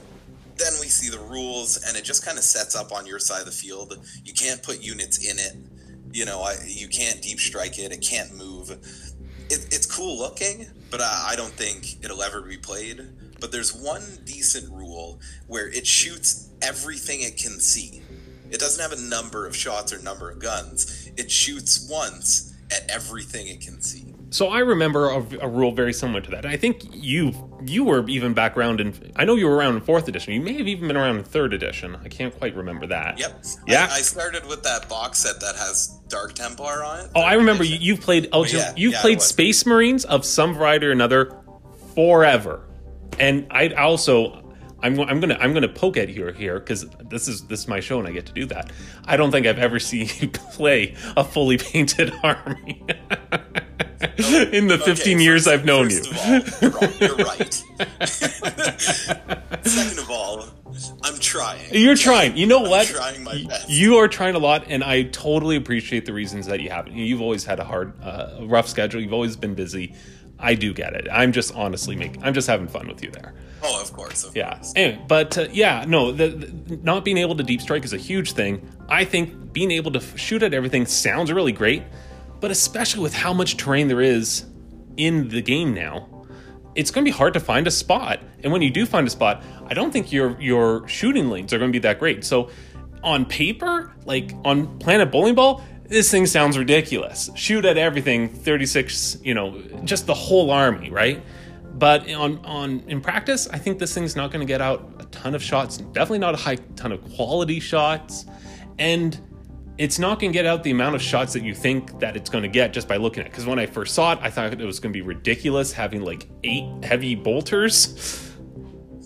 then 0.57 0.73
we 0.81 0.87
see 0.87 1.09
the 1.09 1.19
rules 1.19 1.83
and 1.87 1.97
it 1.97 2.05
just 2.05 2.25
kind 2.25 2.37
of 2.37 2.45
sets 2.45 2.77
up 2.77 2.93
on 2.93 3.07
your 3.07 3.19
side 3.19 3.41
of 3.41 3.47
the 3.47 3.53
field. 3.53 3.99
You 4.25 4.35
can't 4.35 4.63
put 4.63 4.83
units 4.83 5.19
in 5.19 5.39
it. 5.39 5.57
You 6.13 6.25
know, 6.25 6.43
I, 6.43 6.57
you 6.67 6.89
can't 6.89 7.21
deep 7.23 7.39
strike 7.39 7.79
it. 7.79 7.93
It 7.93 8.01
can't 8.01 8.37
move. 8.37 8.71
It, 8.71 9.67
it's 9.71 9.87
cool 9.87 10.19
looking, 10.19 10.67
but 10.91 11.01
I, 11.01 11.31
I 11.31 11.37
don't 11.37 11.53
think 11.53 12.05
it'll 12.05 12.23
ever 12.23 12.43
be 12.43 12.59
played. 12.59 13.01
But 13.41 13.53
there's 13.53 13.75
one 13.75 14.03
decent 14.25 14.71
rule 14.73 15.21
where 15.47 15.69
it 15.69 15.87
shoots 15.87 16.51
everything 16.61 17.21
it 17.23 17.37
can 17.37 17.61
see. 17.61 18.03
It 18.51 18.61
doesn't 18.61 18.83
have 18.83 18.99
a 18.99 19.01
number 19.01 19.47
of 19.47 19.55
shots 19.55 19.93
or 19.93 20.03
number 20.03 20.31
of 20.31 20.39
guns. 20.39 21.11
It 21.17 21.31
shoots 21.31 21.89
once 21.91 22.55
at 22.71 22.89
everything 22.91 23.49
it 23.49 23.61
can 23.61 23.81
see. 23.81 24.15
So 24.31 24.49
I 24.49 24.59
remember 24.59 25.09
a, 25.09 25.27
a, 25.41 25.49
rule 25.49 25.73
very 25.73 25.95
similar 25.95 26.21
to 26.21 26.31
that. 26.33 26.45
I 26.45 26.57
think 26.57 26.83
you 26.93 27.33
you 27.65 27.85
were 27.85 28.07
even 28.09 28.35
back 28.35 28.59
around 28.59 28.81
in. 28.81 28.93
I 29.17 29.25
know 29.25 29.37
you 29.37 29.47
were 29.47 29.57
around 29.57 29.77
in 29.77 29.81
fourth 29.81 30.07
edition. 30.07 30.35
You 30.35 30.43
may 30.43 30.53
have 30.55 30.69
even 30.69 30.87
been 30.87 30.99
around 30.99 31.17
in 31.17 31.25
third 31.25 31.55
edition. 31.55 31.97
I 32.05 32.09
can't 32.09 32.37
quite 32.37 32.55
remember 32.55 32.87
that. 32.89 33.19
Yep. 33.19 33.45
Yeah. 33.67 33.89
I, 33.91 33.97
I 33.97 34.01
started 34.03 34.47
with 34.47 34.63
that 34.65 34.87
box 34.89 35.19
set 35.19 35.41
that 35.41 35.57
has 35.57 35.99
Dark 36.09 36.35
Templar 36.35 36.85
on 36.85 37.07
it. 37.07 37.11
Oh, 37.15 37.23
I 37.23 37.35
remember 37.35 37.65
you, 37.65 37.77
you've 37.81 38.03
played. 38.03 38.29
Oh, 38.33 38.45
yeah, 38.45 38.75
you've 38.77 38.93
yeah, 38.93 39.01
played 39.01 39.23
Space 39.23 39.65
Marines 39.65 40.05
of 40.05 40.27
some 40.27 40.55
variety 40.55 40.87
or 40.87 40.91
another 40.91 41.35
forever, 41.95 42.67
and 43.19 43.47
I 43.51 43.69
also 43.71 44.48
I'm, 44.81 44.99
I'm 45.01 45.21
gonna 45.21 45.37
I'm 45.41 45.53
gonna 45.53 45.69
poke 45.69 45.97
at 45.97 46.09
you 46.09 46.33
here 46.33 46.61
because 46.61 46.87
this 47.09 47.27
is 47.27 47.43
this 47.49 47.61
is 47.61 47.69
my 47.69 47.81
show 47.81 47.99
and 47.99 48.07
I 48.07 48.13
get 48.13 48.27
to 48.27 48.33
do 48.33 48.47
that. 48.47 48.71
I 49.05 49.17
don't 49.17 49.31
think 49.31 49.47
I've 49.47 49.59
ever 49.59 49.79
seen 49.89 50.09
you 50.21 50.29
play 50.29 50.95
a 51.17 51.25
fully 51.25 51.59
painted 51.59 52.13
army 52.23 52.85
in 54.19 54.69
the 54.69 54.81
15 54.85 55.17
okay, 55.17 55.23
years 55.25 55.49
I've 55.49 55.65
known 55.65 55.91
you. 55.91 56.03
All, 56.17 56.41
you're, 56.61 56.71
wrong, 56.71 56.93
you're 57.01 57.17
right. 57.17 57.55
Second 59.65 59.99
of 59.99 60.09
all, 60.09 60.45
I'm 61.03 61.19
trying. 61.19 61.67
You're 61.73 61.97
trying. 61.97 62.37
You 62.37 62.47
know 62.47 62.61
what? 62.61 62.89
I'm 62.89 62.95
trying 62.95 63.25
my 63.25 63.45
best. 63.49 63.69
You 63.69 63.97
are 63.97 64.07
trying 64.07 64.37
a 64.37 64.39
lot, 64.39 64.67
and 64.69 64.85
I 64.85 65.03
totally 65.05 65.57
appreciate 65.57 66.07
the 66.07 66.13
reasons 66.13 66.47
that 66.47 66.61
you 66.61 66.71
haven't. 66.71 66.95
You've 66.95 67.21
always 67.21 67.45
had 67.45 67.59
a 67.59 67.65
hard, 67.65 68.01
uh, 68.03 68.39
rough 68.43 68.69
schedule. 68.69 69.01
You've 69.01 69.13
always 69.13 69.37
been 69.37 69.55
busy. 69.55 69.95
I 70.39 70.55
do 70.55 70.73
get 70.73 70.95
it. 70.95 71.09
I'm 71.11 71.33
just 71.33 71.53
honestly 71.55 71.97
making. 71.97 72.23
I'm 72.23 72.35
just 72.35 72.47
having 72.47 72.69
fun 72.69 72.87
with 72.87 73.03
you 73.03 73.11
there. 73.11 73.35
Oh, 73.63 73.83
of 73.83 73.93
course. 73.93 74.25
Of 74.25 74.37
yeah. 74.37 74.55
Course. 74.55 74.73
Anyway, 74.77 75.05
but 75.09 75.37
uh, 75.37 75.49
yeah, 75.53 75.85
no, 75.87 76.13
the, 76.13 76.29
the, 76.29 76.77
not 76.79 77.05
being 77.05 77.19
able 77.19 77.37
to 77.37 77.43
deep 77.43 77.61
strike 77.61 77.85
is 77.85 77.93
a 77.93 77.99
huge 77.99 78.33
thing. 78.33 78.69
I 78.89 79.05
think 79.05 79.53
being 79.53 79.71
able 79.71 79.91
to 79.93 80.01
shoot 80.17 80.43
at 80.43 80.55
everything 80.55 80.87
sounds 80.87 81.33
really 81.33 81.53
great, 81.53 81.83
but 82.41 82.51
especially 82.51 83.03
with 83.03 83.15
how 83.15 83.33
much 83.33 83.57
terrain 83.57 83.89
there 83.89 84.01
is 84.01 84.47
in 84.97 85.29
the 85.29 85.43
game 85.43 85.75
now, 85.75 86.09
it's 86.75 86.91
going 86.91 87.05
to 87.05 87.11
be 87.11 87.17
hard 87.17 87.35
to 87.35 87.41
find 87.41 87.67
a 87.67 87.71
spot. 87.71 88.21
And 88.45 88.53
when 88.53 88.63
you 88.63 88.71
do 88.71 88.87
find 88.87 89.07
a 89.07 89.11
spot, 89.11 89.43
I 89.67 89.75
don't 89.75 89.91
think 89.91 90.13
your 90.13 90.41
your 90.41 90.87
shooting 90.87 91.29
lanes 91.29 91.53
are 91.53 91.59
going 91.59 91.73
to 91.73 91.77
be 91.77 91.83
that 91.83 91.99
great. 91.99 92.25
So 92.25 92.51
on 93.03 93.25
paper, 93.25 93.93
like 94.05 94.33
on 94.45 94.79
Planet 94.79 95.11
Bowling 95.11 95.35
Ball, 95.35 95.63
this 95.89 96.11
thing 96.11 96.27
sounds 96.27 96.59
ridiculous. 96.59 97.31
Shoot 97.35 97.65
at 97.65 97.79
everything, 97.79 98.29
36, 98.29 99.19
you 99.23 99.35
know, 99.35 99.61
just 99.85 100.07
the 100.07 100.15
whole 100.15 100.51
army, 100.51 100.91
right? 100.91 101.23
But 101.79 102.11
on 102.13 102.45
on 102.45 102.81
in 102.89 103.01
practice, 103.01 103.49
I 103.53 103.59
think 103.59 103.79
this 103.79 103.95
thing's 103.95 104.17
not 104.17 104.33
going 104.33 104.41
to 104.41 104.51
get 104.51 104.61
out 104.61 104.97
a 104.99 105.05
ton 105.07 105.35
of 105.35 105.43
shots. 105.43 105.77
Definitely 105.79 106.19
not 106.19 106.35
a 106.35 106.39
high 106.39 106.57
ton 106.77 106.91
of 106.91 107.03
quality 107.15 107.61
shots, 107.61 108.27
and 108.79 109.19
it's 109.79 109.99
not 109.99 110.19
going 110.19 110.33
to 110.33 110.37
get 110.37 110.45
out 110.45 110.65
the 110.65 110.73
amount 110.73 110.97
of 110.97 111.03
shots 111.03 111.33
that 111.35 111.45
you 111.45 111.55
think 111.55 112.01
that 112.01 112.17
it's 112.17 112.29
going 112.29 112.43
to 112.43 112.49
get 112.49 112.73
just 112.73 112.89
by 112.89 112.97
looking 112.97 113.21
at. 113.21 113.27
it. 113.27 113.31
Because 113.31 113.47
when 113.47 113.61
I 113.61 113.67
first 113.67 113.95
saw 113.95 114.13
it, 114.13 114.19
I 114.21 114.29
thought 114.29 114.53
it 114.53 114.59
was 114.65 114.81
going 114.81 114.93
to 114.93 114.97
be 114.97 115.03
ridiculous 115.03 115.73
having 115.73 116.03
like 116.03 116.29
eight 116.43 116.69
heavy 116.83 117.15
bolters, 117.15 118.35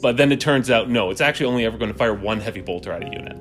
but 0.01 0.17
then 0.17 0.33
it 0.33 0.41
turns 0.41 0.71
out 0.71 0.89
no, 0.89 1.11
it's 1.11 1.21
actually 1.21 1.47
only 1.47 1.67
ever 1.67 1.77
going 1.77 1.93
to 1.93 1.99
fire 1.99 2.15
one 2.15 2.41
heavy 2.41 2.63
bolter 2.63 2.91
at 2.91 3.03
a 3.03 3.11
unit. 3.11 3.37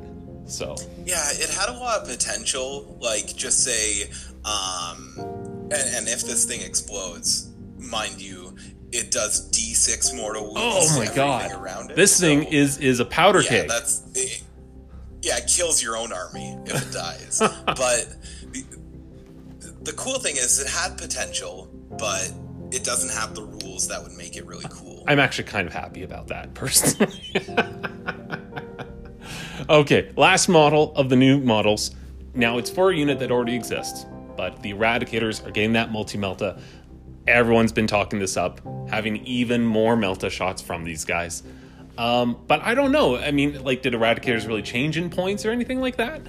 So 0.46 0.76
yeah, 1.06 1.24
it 1.32 1.50
had 1.50 1.70
a 1.70 1.80
lot 1.80 2.02
of 2.02 2.08
potential. 2.10 2.98
Like 3.00 3.34
just 3.36 3.64
say, 3.64 4.10
um, 4.44 5.14
and, 5.18 5.74
and 5.74 6.08
if 6.10 6.24
this 6.24 6.44
thing 6.44 6.62
explodes, 6.62 7.50
mind 7.78 8.22
you, 8.22 8.58
it 8.92 9.12
does 9.12 9.50
D6 9.52 10.16
mortal 10.16 10.54
wounds. 10.54 10.60
Oh 10.60 10.98
my 10.98 11.14
god! 11.14 11.52
Around 11.52 11.92
it. 11.92 11.96
This 11.96 12.16
so, 12.16 12.26
thing 12.26 12.44
is 12.44 12.78
is 12.78 13.00
a 13.00 13.06
powder 13.06 13.42
yeah, 13.42 13.50
keg. 13.50 13.68
That's 13.68 14.04
it, 14.16 14.44
yeah, 15.22 15.38
it 15.38 15.48
kills 15.48 15.82
your 15.82 15.98
own 15.98 16.12
army 16.12 16.58
if 16.66 16.90
it 16.90 16.94
dies. 16.94 17.40
but 17.66 18.16
the, 18.52 18.66
the 19.84 19.94
cool 19.94 20.20
thing 20.20 20.36
is, 20.36 20.60
it 20.60 20.68
had 20.68 20.98
potential, 20.98 21.70
but 21.98 22.32
it 22.72 22.84
doesn't 22.84 23.12
have 23.12 23.36
the 23.36 23.44
rules 23.44 23.88
that 23.88 24.02
would 24.02 24.14
make 24.14 24.36
it 24.36 24.46
really 24.46 24.66
cool. 24.70 25.04
I'm 25.08 25.20
actually 25.20 25.46
kind 25.46 25.68
of 25.68 25.74
happy 25.74 26.04
about 26.04 26.28
that 26.28 26.54
personally. 26.54 27.22
okay, 29.70 30.12
last 30.16 30.50
model 30.50 30.94
of 30.96 31.10
the 31.10 31.16
new 31.16 31.40
models. 31.40 31.92
Now 32.34 32.58
it's 32.58 32.70
for 32.70 32.92
a 32.92 32.96
unit 32.96 33.20
that 33.20 33.30
already 33.30 33.56
exists, 33.56 34.06
but 34.38 34.62
the 34.64 34.74
Eradicators 34.74 35.46
are 35.46 35.52
getting 35.52 35.74
that 35.74 35.92
multi 35.92 36.18
melta 36.18 36.60
everyone's 37.32 37.72
been 37.72 37.88
talking 37.88 38.20
this 38.20 38.38
up, 38.38 38.62
having 38.90 39.18
even 39.26 39.66
more 39.66 39.96
Melta 39.96 40.30
shots 40.30 40.62
from 40.62 40.84
these 40.84 41.06
guys. 41.06 41.44
Um, 41.98 42.38
but 42.48 42.62
I 42.62 42.74
don't 42.74 42.92
know. 42.92 43.18
I 43.18 43.32
mean, 43.32 43.64
like, 43.64 43.82
did 43.82 43.94
Eradicators 43.94 44.48
really 44.48 44.62
change 44.62 44.98
in 44.98 45.10
points 45.10 45.46
or 45.46 45.52
anything 45.52 45.82
like 45.82 45.98
that? 45.98 46.22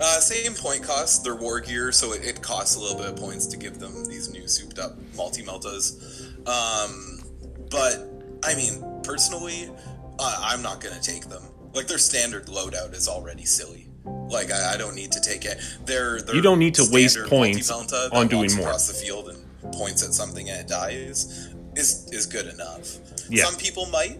Uh, 0.00 0.20
same 0.20 0.54
point 0.54 0.82
cost. 0.82 1.24
They're 1.24 1.34
war 1.34 1.60
gear, 1.60 1.90
so 1.92 2.12
it, 2.12 2.24
it, 2.24 2.42
costs 2.42 2.76
a 2.76 2.80
little 2.80 2.96
bit 2.96 3.08
of 3.08 3.16
points 3.16 3.46
to 3.46 3.56
give 3.56 3.78
them 3.78 4.06
these 4.06 4.32
new 4.32 4.46
souped 4.46 4.78
up 4.78 4.96
multi 5.16 5.42
meltas. 5.42 6.36
Um, 6.46 7.22
but 7.70 8.08
I 8.44 8.54
mean, 8.54 8.84
personally, 9.02 9.70
uh, 10.18 10.36
I'm 10.40 10.62
not 10.62 10.80
going 10.80 10.94
to 10.94 11.00
take 11.00 11.28
them. 11.28 11.42
Like 11.74 11.86
their 11.88 11.98
standard 11.98 12.46
loadout 12.46 12.94
is 12.94 13.08
already 13.08 13.44
silly. 13.44 13.88
Like 14.04 14.50
I, 14.52 14.74
I 14.74 14.76
don't 14.76 14.94
need 14.94 15.12
to 15.12 15.20
take 15.20 15.44
it. 15.44 15.60
They're, 15.84 16.20
they're 16.20 16.34
You 16.34 16.42
don't 16.42 16.58
need 16.58 16.74
to 16.76 16.88
waste 16.90 17.18
points 17.26 17.70
on 17.70 18.28
doing 18.28 18.54
more. 18.54 18.66
across 18.66 18.88
the 18.88 18.94
field 18.94 19.28
and 19.28 19.37
points 19.72 20.02
at 20.04 20.12
something 20.12 20.48
and 20.50 20.60
it 20.60 20.68
dies 20.68 21.48
is 21.76 22.08
is 22.12 22.26
good 22.26 22.46
enough. 22.46 22.96
Yeah. 23.28 23.44
Some 23.44 23.56
people 23.56 23.86
might 23.86 24.18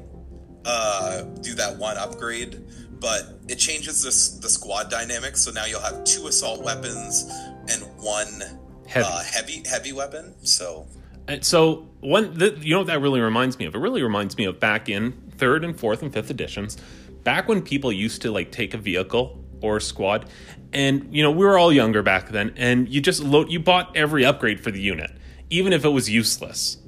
uh, 0.64 1.22
do 1.40 1.54
that 1.54 1.76
one 1.76 1.96
upgrade, 1.96 2.62
but 3.00 3.38
it 3.48 3.56
changes 3.56 4.02
this 4.02 4.30
the 4.38 4.48
squad 4.48 4.90
dynamics. 4.90 5.42
So 5.42 5.50
now 5.50 5.64
you'll 5.64 5.80
have 5.80 6.04
two 6.04 6.26
assault 6.26 6.62
weapons 6.62 7.30
and 7.68 7.82
one 7.98 8.42
Heavy. 8.88 9.06
Uh, 9.06 9.22
heavy 9.22 9.62
heavy 9.68 9.92
weapon. 9.92 10.34
So 10.46 10.86
And 11.26 11.44
so 11.44 11.86
one, 12.00 12.32
the, 12.38 12.56
you 12.60 12.72
know 12.72 12.78
what 12.78 12.86
that 12.86 13.00
really 13.02 13.20
reminds 13.20 13.58
me 13.58 13.66
of? 13.66 13.74
It 13.74 13.78
really 13.78 14.02
reminds 14.02 14.38
me 14.38 14.46
of 14.46 14.58
back 14.58 14.88
in 14.88 15.12
third 15.36 15.62
and 15.62 15.78
fourth 15.78 16.02
and 16.02 16.10
fifth 16.12 16.30
editions, 16.30 16.78
back 17.22 17.48
when 17.48 17.60
people 17.60 17.92
used 17.92 18.22
to 18.22 18.30
like 18.30 18.50
take 18.50 18.72
a 18.72 18.78
vehicle 18.78 19.44
or 19.60 19.78
squad, 19.78 20.26
and 20.72 21.14
you 21.14 21.22
know 21.22 21.30
we 21.30 21.44
were 21.44 21.58
all 21.58 21.70
younger 21.70 22.02
back 22.02 22.30
then, 22.30 22.54
and 22.56 22.88
you 22.88 23.02
just 23.02 23.22
load, 23.22 23.50
you 23.50 23.60
bought 23.60 23.94
every 23.94 24.24
upgrade 24.24 24.58
for 24.58 24.70
the 24.70 24.80
unit, 24.80 25.10
even 25.50 25.72
if 25.72 25.84
it 25.84 25.88
was 25.88 26.08
useless, 26.08 26.78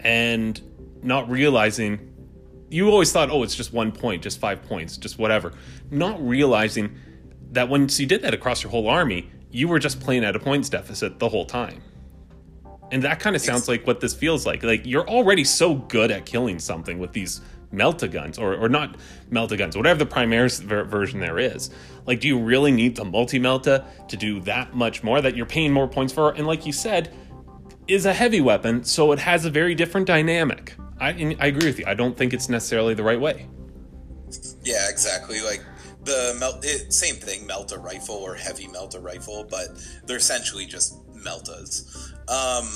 and 0.00 0.60
not 1.02 1.28
realizing. 1.30 2.08
You 2.70 2.88
always 2.88 3.12
thought, 3.12 3.30
oh, 3.30 3.42
it's 3.42 3.54
just 3.54 3.74
one 3.74 3.92
point, 3.92 4.22
just 4.22 4.40
five 4.40 4.62
points, 4.62 4.96
just 4.96 5.18
whatever. 5.18 5.52
Not 5.90 6.26
realizing 6.26 6.96
that 7.50 7.68
once 7.68 8.00
you 8.00 8.06
did 8.06 8.22
that 8.22 8.32
across 8.32 8.62
your 8.62 8.70
whole 8.70 8.88
army, 8.88 9.30
you 9.50 9.68
were 9.68 9.78
just 9.78 10.00
playing 10.00 10.24
at 10.24 10.34
a 10.34 10.38
points 10.38 10.70
deficit 10.70 11.18
the 11.18 11.28
whole 11.28 11.44
time. 11.44 11.82
And 12.90 13.02
that 13.04 13.20
kind 13.20 13.36
of 13.36 13.42
sounds 13.42 13.68
like 13.68 13.86
what 13.86 14.00
this 14.00 14.14
feels 14.14 14.46
like. 14.46 14.62
Like 14.62 14.86
you're 14.86 15.08
already 15.08 15.44
so 15.44 15.74
good 15.74 16.10
at 16.10 16.24
killing 16.24 16.58
something 16.58 16.98
with 16.98 17.12
these 17.12 17.42
melta 17.72 18.10
guns, 18.10 18.38
or, 18.38 18.54
or 18.54 18.68
not 18.68 18.96
melta 19.30 19.56
guns, 19.56 19.76
whatever 19.76 20.04
the 20.04 20.10
Primaris 20.10 20.62
ver- 20.62 20.84
version 20.84 21.20
there 21.20 21.38
is. 21.38 21.70
Like, 22.06 22.20
do 22.20 22.28
you 22.28 22.38
really 22.38 22.72
need 22.72 22.96
the 22.96 23.04
multi 23.04 23.38
melta 23.38 23.84
to 24.08 24.16
do 24.16 24.40
that 24.40 24.74
much 24.74 25.02
more 25.02 25.20
that 25.20 25.36
you're 25.36 25.46
paying 25.46 25.72
more 25.72 25.88
points 25.88 26.12
for? 26.12 26.32
And 26.32 26.46
like 26.46 26.66
you 26.66 26.72
said, 26.72 27.14
is 27.88 28.06
a 28.06 28.12
heavy 28.12 28.40
weapon, 28.40 28.84
so 28.84 29.12
it 29.12 29.18
has 29.18 29.44
a 29.44 29.50
very 29.50 29.74
different 29.74 30.06
dynamic. 30.06 30.74
I, 31.00 31.36
I 31.40 31.46
agree 31.46 31.66
with 31.66 31.78
you. 31.78 31.84
I 31.86 31.94
don't 31.94 32.16
think 32.16 32.32
it's 32.32 32.48
necessarily 32.48 32.94
the 32.94 33.02
right 33.02 33.20
way. 33.20 33.48
yeah, 34.62 34.88
exactly. 34.88 35.40
Like 35.40 35.62
the 36.04 36.36
melt, 36.38 36.64
it, 36.64 36.92
same 36.92 37.16
thing, 37.16 37.46
melta 37.46 37.82
rifle 37.82 38.16
or 38.16 38.34
heavy 38.34 38.66
melta 38.66 39.02
rifle, 39.02 39.44
but 39.48 39.68
they're 40.06 40.16
essentially 40.16 40.66
just 40.66 41.04
meltas. 41.12 42.12
Um, 42.28 42.68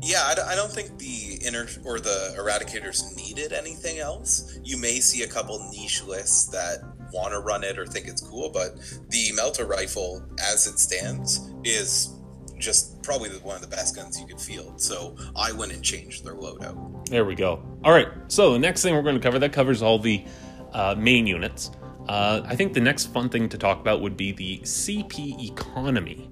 yeah, 0.00 0.22
I 0.24 0.54
don't 0.54 0.70
think 0.70 0.98
the 0.98 1.38
inner 1.46 1.66
or 1.84 2.00
the 2.00 2.34
eradicators 2.38 3.14
needed 3.16 3.52
anything 3.52 3.98
else. 3.98 4.58
You 4.64 4.76
may 4.76 5.00
see 5.00 5.22
a 5.22 5.28
couple 5.28 5.58
niche 5.70 6.02
lists 6.04 6.46
that 6.46 6.78
want 7.12 7.32
to 7.32 7.40
run 7.40 7.62
it 7.62 7.78
or 7.78 7.86
think 7.86 8.08
it's 8.08 8.20
cool, 8.20 8.50
but 8.50 8.76
the 9.10 9.30
melta 9.38 9.68
rifle, 9.68 10.24
as 10.40 10.66
it 10.66 10.78
stands, 10.78 11.52
is 11.62 12.16
just 12.62 13.02
probably 13.02 13.28
one 13.30 13.56
of 13.56 13.62
the 13.62 13.68
best 13.68 13.96
guns 13.96 14.18
you 14.18 14.26
could 14.26 14.40
field. 14.40 14.80
So 14.80 15.16
I 15.36 15.52
wouldn't 15.52 15.82
change 15.82 16.22
their 16.22 16.34
loadout. 16.34 17.06
There 17.08 17.24
we 17.24 17.34
go. 17.34 17.62
All 17.84 17.92
right. 17.92 18.08
So 18.28 18.52
the 18.52 18.58
next 18.58 18.82
thing 18.82 18.94
we're 18.94 19.02
going 19.02 19.16
to 19.16 19.20
cover 19.20 19.38
that 19.40 19.52
covers 19.52 19.82
all 19.82 19.98
the 19.98 20.24
uh, 20.72 20.94
main 20.96 21.26
units. 21.26 21.72
Uh, 22.08 22.42
I 22.44 22.56
think 22.56 22.72
the 22.72 22.80
next 22.80 23.06
fun 23.06 23.28
thing 23.28 23.48
to 23.48 23.58
talk 23.58 23.80
about 23.80 24.00
would 24.00 24.16
be 24.16 24.32
the 24.32 24.58
CP 24.60 25.50
economy 25.50 26.30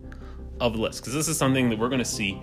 of 0.61 0.75
the 0.75 0.81
list 0.81 1.01
because 1.01 1.15
this 1.15 1.29
is 1.29 1.37
something 1.37 1.69
that 1.71 1.79
we're 1.79 1.89
going 1.89 2.01
to 2.01 2.05
see 2.05 2.41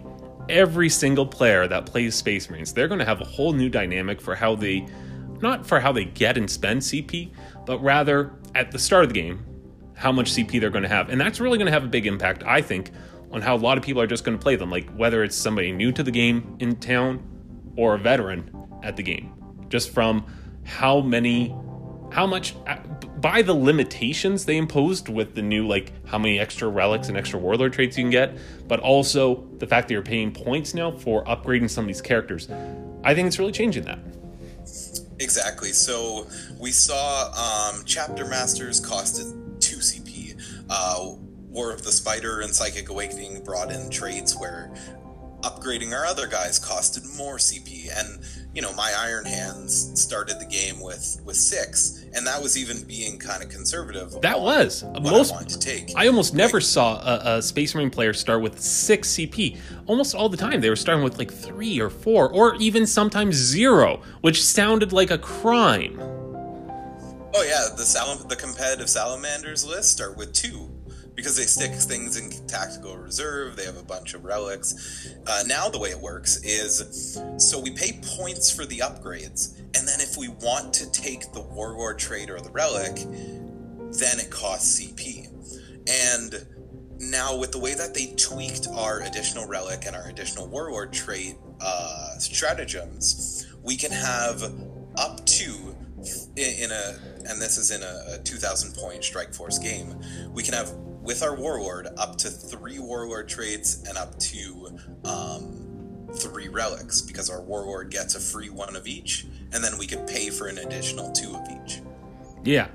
every 0.50 0.90
single 0.90 1.26
player 1.26 1.68
that 1.68 1.86
plays 1.86 2.16
Space 2.16 2.50
Marines. 2.50 2.74
They're 2.74 2.88
going 2.88 3.00
to 3.00 3.06
have 3.06 3.22
a 3.22 3.26
whole 3.26 3.54
new 3.54 3.70
dynamic 3.70 4.22
for 4.22 4.36
how 4.36 4.56
they, 4.56 4.88
not 5.42 5.66
for 5.66 5.80
how 5.80 5.92
they 5.92 6.06
get 6.06 6.38
and 6.38 6.50
spend 6.50 6.82
CP, 6.82 7.32
but 7.66 7.80
rather 7.80 8.34
at 8.56 8.72
the 8.72 8.80
start 8.80 9.04
of 9.04 9.10
the 9.10 9.20
game, 9.20 9.46
how 9.94 10.12
much 10.12 10.32
CP 10.32 10.60
they're 10.62 10.70
going 10.70 10.84
to 10.84 10.90
have, 10.90 11.10
and 11.10 11.20
that's 11.20 11.40
really 11.40 11.58
going 11.58 11.66
to 11.66 11.72
have 11.72 11.84
a 11.84 11.88
big 11.88 12.06
impact, 12.06 12.44
I 12.44 12.62
think, 12.62 12.92
on 13.32 13.42
how 13.42 13.56
a 13.56 13.58
lot 13.58 13.78
of 13.78 13.84
people 13.84 14.02
are 14.02 14.08
just 14.08 14.24
going 14.24 14.38
to 14.38 14.42
play 14.42 14.56
them. 14.56 14.70
Like 14.70 14.90
whether 14.96 15.24
it's 15.24 15.36
somebody 15.36 15.72
new 15.72 15.92
to 15.92 16.04
the 16.04 16.12
game 16.12 16.56
in 16.60 16.76
town 16.78 17.24
or 17.76 17.96
a 17.96 17.98
veteran 17.98 18.50
at 18.84 18.96
the 18.96 19.04
game, 19.04 19.34
just 19.70 19.90
from 19.92 20.26
how 20.64 21.02
many, 21.02 21.56
how 22.12 22.26
much, 22.26 22.56
uh, 22.68 22.78
by 23.20 23.42
the 23.42 23.54
limitations 23.54 24.46
they 24.46 24.58
imposed 24.58 25.10
with 25.10 25.36
the 25.36 25.42
new, 25.42 25.68
like 25.68 25.92
how 26.08 26.18
many 26.18 26.40
extra 26.40 26.68
relics 26.68 27.10
and 27.10 27.18
extra 27.18 27.40
warlord 27.40 27.74
traits 27.74 27.98
you 27.98 28.04
can 28.04 28.12
get, 28.12 28.38
but 28.68 28.80
also 28.80 29.48
the 29.58 29.68
fact 29.68 29.88
that 29.88 29.94
you're 29.94 30.02
paying 30.02 30.32
points 30.32 30.74
now 30.74 30.92
for 30.92 31.24
upgrading 31.26 31.70
some 31.70 31.86
of 31.86 31.88
these 31.88 32.02
characters. 32.02 32.50
I 33.04 33.16
think 33.16 33.28
it's 33.28 33.40
really 33.40 33.52
changing 33.52 33.84
that. 33.84 34.00
Exactly. 35.20 35.70
So 35.70 36.28
we 36.60 36.72
saw 36.72 37.72
um, 37.74 37.84
chapter 37.86 38.26
masters 38.26 38.80
costed 38.80 39.60
two 39.60 39.78
CP. 39.78 40.36
Uh, 40.70 41.16
War 41.58 41.72
of 41.72 41.84
the 41.84 41.92
Spider 41.92 42.42
and 42.42 42.54
Psychic 42.54 42.90
Awakening 42.90 43.44
brought 43.44 43.72
in 43.72 43.90
traits 43.90 44.40
where 44.40 44.72
upgrading 45.42 45.92
our 45.92 46.06
other 46.06 46.28
guys 46.28 46.60
costed 46.60 47.18
more 47.18 47.38
CP. 47.38 47.90
And 47.98 48.24
you 48.54 48.62
know, 48.62 48.72
my 48.74 48.94
Iron 48.96 49.26
Hands 49.26 50.00
started 50.00 50.40
the 50.40 50.46
game 50.46 50.80
with 50.80 51.20
with 51.26 51.36
six, 51.36 52.06
and 52.14 52.28
that 52.28 52.44
was 52.44 52.60
even 52.60 52.84
being 52.84 53.18
kind 53.18 53.42
of 53.42 53.50
conservative. 53.50 54.22
That 54.22 54.40
was 54.40 54.84
most. 55.02 55.32
I 55.32 55.36
wanted 55.36 55.50
to 55.50 55.60
take. 55.60 55.94
I 55.96 56.06
almost 56.06 56.36
never 56.36 56.62
saw 56.62 57.00
a, 57.00 57.38
a 57.38 57.42
Space 57.42 57.74
Marine 57.74 57.90
player 57.90 58.14
start 58.14 58.44
with 58.44 58.60
six 58.62 59.16
CP. 59.16 59.58
Almost 59.88 60.14
all 60.14 60.30
the 60.30 60.38
time, 60.38 60.62
they 60.62 60.70
were 60.70 60.76
starting 60.76 61.04
with 61.04 61.18
like 61.18 61.34
three 61.34 61.80
or 61.80 61.90
four, 61.90 62.32
or 62.32 62.54
even 62.58 62.86
sometimes 62.86 63.36
zero, 63.36 64.04
which 64.22 64.44
sounded 64.44 64.94
like 64.94 65.10
a 65.10 65.18
crime. 65.18 65.98
Oh 66.00 67.44
yeah, 67.44 67.76
the 67.76 67.84
salam- 67.84 68.28
the 68.28 68.36
competitive 68.36 68.92
salamanders 68.92 69.66
list 69.66 69.90
start 69.92 70.16
with 70.18 70.34
two 70.34 70.70
because 71.18 71.36
they 71.36 71.44
stick 71.44 71.72
things 71.72 72.16
in 72.16 72.30
tactical 72.48 72.96
reserve. 72.96 73.56
They 73.56 73.66
have 73.66 73.76
a 73.76 73.84
bunch 73.84 74.14
of 74.14 74.24
relics. 74.24 75.10
Uh, 75.26 75.44
now 75.48 75.68
the 75.68 75.80
way 75.80 75.90
it 75.90 76.00
works 76.00 76.38
is 76.44 77.20
so 77.38 77.60
we 77.60 77.72
pay 77.72 78.00
points 78.18 78.56
for 78.56 78.66
the 78.66 78.78
upgrades, 78.78 79.58
and 79.58 79.88
then 79.88 80.00
if 80.00 80.16
we 80.16 80.30
want 80.30 80.74
to 80.76 80.90
take 80.92 81.34
the 81.34 81.42
warlord 81.42 81.98
trait 81.98 82.30
or 82.30 82.40
the 82.40 82.52
relic, 82.52 82.98
then 84.00 84.20
it 84.20 84.30
costs 84.30 84.80
CP. 84.80 85.28
And 85.90 86.46
now 87.00 87.36
with 87.36 87.52
the 87.52 87.60
way 87.60 87.74
that 87.74 87.96
they 87.96 88.14
tweaked 88.16 88.68
our 88.68 89.02
additional 89.02 89.48
relic 89.48 89.86
and 89.88 89.96
our 89.96 90.08
additional 90.10 90.48
warlord 90.48 90.94
trait 90.94 91.36
uh, 91.62 92.18
stratagems, 92.20 93.48
we 93.64 93.76
can 93.76 93.92
have 93.92 94.44
up 94.98 95.26
to 95.26 95.76
in, 96.36 96.64
in 96.64 96.72
a 96.72 97.00
and 97.30 97.42
this 97.42 97.58
is 97.58 97.72
in 97.72 97.82
a, 97.82 98.20
a 98.20 98.24
2000 98.24 98.76
point 98.76 99.04
strike 99.04 99.34
force 99.34 99.58
game 99.58 100.00
we 100.32 100.44
can 100.44 100.54
have 100.54 100.72
with 101.08 101.24
our 101.24 101.34
warlord 101.34 101.88
up 101.98 102.18
to 102.18 102.30
three 102.30 102.80
warlord 102.80 103.30
traits 103.30 103.88
and 103.88 103.98
up 103.98 104.20
to 104.20 104.78
um, 105.06 106.06
three 106.16 106.50
relics 106.50 107.00
because 107.00 107.30
our 107.30 107.42
warlord 107.42 107.90
gets 107.90 108.16
a 108.16 108.20
free 108.20 108.50
one 108.50 108.76
of 108.76 108.86
each 108.88 109.26
and 109.54 109.64
then 109.64 109.78
we 109.78 109.88
could 109.88 110.06
pay 110.06 110.30
for 110.30 110.48
an 110.48 110.58
additional 110.58 111.10
two 111.14 111.34
of 111.34 111.48
each 111.50 111.80
Yeah, 112.44 112.68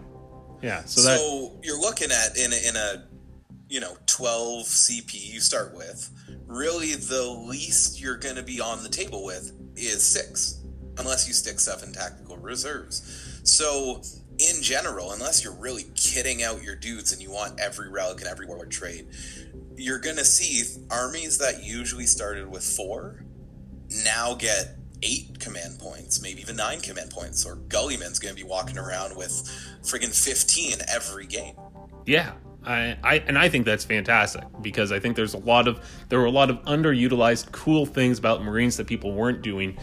yeah. 0.63 0.83
So 0.85 1.03
so, 1.03 1.11
that 1.11 1.67
you're 1.67 1.79
looking 1.79 2.11
at 2.11 2.39
in 2.39 2.55
a, 2.55 2.69
in 2.69 2.75
a 2.75 3.05
you 3.69 3.81
know 3.81 3.97
12 4.07 4.65
cp 4.65 5.13
you 5.13 5.39
start 5.39 5.75
with 5.77 6.11
really 6.47 6.95
the 6.95 7.23
least 7.47 8.01
you're 8.01 8.17
going 8.17 8.37
to 8.37 8.43
be 8.43 8.63
on 8.63 8.83
the 8.83 8.89
table 8.89 9.27
with 9.27 9.53
is 9.77 10.03
six 10.03 10.63
unless 10.97 11.29
you 11.29 11.35
stick 11.35 11.61
stuff 11.61 11.83
in 11.83 11.93
tactical 11.93 12.39
reserves 12.39 13.41
so 13.45 14.03
in 14.51 14.63
general 14.63 15.13
unless 15.13 15.45
you're 15.45 15.55
really 15.55 15.85
kitting 15.95 16.43
out 16.43 16.63
your 16.63 16.77
dudes 16.77 17.13
and 17.13 17.23
you 17.23 17.31
want 17.31 17.59
every 17.61 17.89
relic 17.89 18.21
and 18.21 18.29
every 18.29 18.47
warlord 18.47 18.71
trait 18.71 19.07
you're 19.77 19.99
to 20.17 20.25
see 20.25 20.63
armies 20.91 21.39
that 21.39 21.63
usually 21.65 22.07
started 22.07 22.49
with 22.49 22.65
four 22.65 23.25
now 24.05 24.35
get 24.35 24.77
eight 25.03 25.39
command 25.41 25.79
points, 25.79 26.23
maybe 26.23 26.41
even 26.41 26.57
nine 26.57 26.81
command 26.81 27.11
points, 27.11 27.45
or 27.45 27.57
Guilliman's 27.57 28.19
to 28.35 28.41
be 28.41 28.49
walking 28.49 28.79
around 28.79 29.17
with 29.17 29.33
friggin' 29.83 30.15
15 30.15 30.79
every 30.89 31.27
game. 31.27 31.55
yeah. 32.07 32.33
I, 32.65 32.97
I 33.03 33.15
and 33.27 33.37
I 33.37 33.49
think 33.49 33.67
that's 33.67 33.85
fantastic 33.85 34.45
because 34.61 34.93
I 34.93 35.01
think 35.01 35.17
there's 35.17 35.35
a 35.35 35.39
lot 35.39 35.67
of 35.67 35.85
there 36.09 36.21
were 36.21 36.27
a 36.27 36.31
lot 36.31 36.49
of 36.49 36.63
underutilized 36.63 37.51
cool 37.51 37.87
things 37.87 38.21
about 38.21 38.45
Marines 38.45 38.77
that 38.77 38.87
people 38.87 39.13
weren't 39.13 39.43
doing 39.43 39.77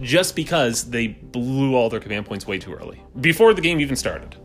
just 0.00 0.36
because 0.36 0.90
they 0.90 1.08
blew 1.08 1.74
all 1.74 1.88
their 1.88 2.00
command 2.00 2.26
points 2.26 2.46
way 2.46 2.58
too 2.58 2.74
early 2.74 3.02
before 3.20 3.54
the 3.54 3.60
game 3.60 3.80
even 3.80 3.96
started. 3.96 4.36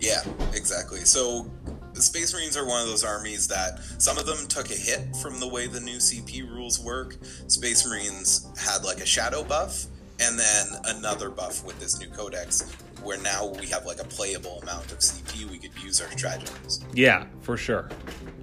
Yeah, 0.00 0.22
exactly. 0.52 1.00
So 1.00 1.50
the 1.94 2.02
Space 2.02 2.34
Marines 2.34 2.56
are 2.56 2.66
one 2.66 2.82
of 2.82 2.88
those 2.88 3.04
armies 3.04 3.48
that 3.48 3.80
some 3.98 4.18
of 4.18 4.26
them 4.26 4.46
took 4.48 4.70
a 4.70 4.74
hit 4.74 5.16
from 5.16 5.40
the 5.40 5.48
way 5.48 5.66
the 5.66 5.80
new 5.80 5.96
CP 5.96 6.48
rules 6.48 6.78
work. 6.78 7.16
Space 7.46 7.86
Marines 7.86 8.46
had 8.58 8.84
like 8.84 8.98
a 8.98 9.06
shadow 9.06 9.44
buff 9.44 9.86
and 10.20 10.38
then 10.38 10.66
another 10.86 11.30
buff 11.30 11.64
with 11.64 11.78
this 11.80 11.98
new 11.98 12.08
codex 12.08 12.70
where 13.02 13.20
now 13.20 13.46
we 13.60 13.66
have 13.66 13.84
like 13.84 14.00
a 14.00 14.04
playable 14.04 14.60
amount 14.62 14.90
of 14.92 14.98
CP 14.98 15.50
we 15.50 15.58
could 15.58 15.70
use 15.82 16.00
our 16.00 16.10
stratagems. 16.10 16.84
Yeah, 16.94 17.26
for 17.40 17.56
sure. 17.56 17.90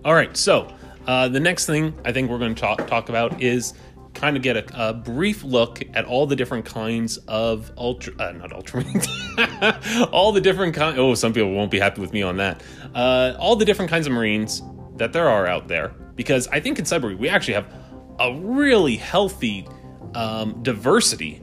All 0.06 0.14
right, 0.14 0.36
so 0.36 0.74
uh, 1.08 1.28
the 1.28 1.40
next 1.40 1.66
thing 1.66 1.94
I 2.06 2.12
think 2.12 2.30
we're 2.30 2.40
going 2.40 2.56
to 2.56 2.62
talk 2.62 2.88
talk 2.88 3.10
about 3.10 3.42
is 3.42 3.74
kind 4.14 4.36
of 4.36 4.44
get 4.44 4.58
a, 4.58 4.90
a, 4.90 4.94
brief 4.94 5.44
look 5.44 5.82
at 5.94 6.06
all 6.06 6.28
the 6.28 6.36
different 6.36 6.66
kinds 6.66 7.18
of 7.28 7.72
ultra, 7.78 8.14
uh, 8.20 8.32
not 8.34 8.52
ultra, 8.52 8.84
all 10.12 10.32
the 10.32 10.42
different 10.42 10.76
kind. 10.76 10.98
Oh, 10.98 11.16
some 11.16 11.34
people 11.34 11.52
won't 11.52 11.72
be 11.72 11.80
happy 11.80 12.02
with 12.02 12.14
me 12.14 12.22
on 12.22 12.38
that. 12.38 12.62
Uh, 12.94 13.36
all 13.40 13.56
the 13.56 13.66
different 13.66 13.90
kinds 13.90 14.08
of 14.08 14.14
Marines 14.14 14.62
that 14.98 15.14
there 15.14 15.30
are 15.30 15.48
out 15.48 15.68
there, 15.68 15.90
because 16.16 16.48
I 16.50 16.60
think 16.60 16.80
in 16.80 16.86
Cyber 16.86 17.18
we 17.18 17.30
actually 17.30 17.54
have 17.56 17.74
a 18.20 18.36
really 18.36 18.98
healthy 18.98 19.68
um, 20.14 20.62
diversity 20.62 21.42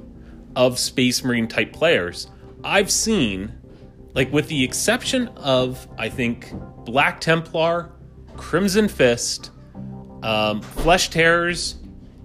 of 0.55 0.79
Space 0.79 1.25
Marine 1.25 1.49
type 1.49 1.73
players. 1.73 2.29
I've 2.63 2.91
seen, 2.91 3.53
like, 4.15 4.33
with 4.33 4.49
the 4.49 4.65
exception 4.65 5.29
of 5.37 5.89
I 5.97 6.09
think 6.09 6.53
Black 6.85 7.21
Templar, 7.21 7.93
Crimson 8.37 8.89
Fist, 8.89 9.51
um, 10.23 10.61
Flesh 10.61 11.11
Tearers, 11.11 11.78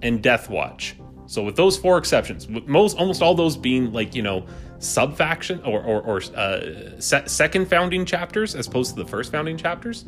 and 0.04 0.22
Death 0.22 0.48
Watch. 0.48 0.94
So 1.26 1.42
with 1.42 1.56
those 1.56 1.76
four 1.76 1.98
exceptions, 1.98 2.48
most 2.48 2.96
almost 2.96 3.22
all 3.22 3.34
those 3.34 3.56
being 3.56 3.92
like 3.92 4.14
you 4.14 4.22
know 4.22 4.46
sub 4.78 5.16
faction 5.16 5.60
or 5.64 5.82
or, 5.82 6.00
or 6.02 6.22
uh, 6.36 7.00
se- 7.00 7.24
second 7.26 7.66
founding 7.66 8.04
chapters 8.04 8.54
as 8.54 8.68
opposed 8.68 8.94
to 8.94 9.02
the 9.02 9.08
first 9.08 9.32
founding 9.32 9.56
chapters, 9.56 10.04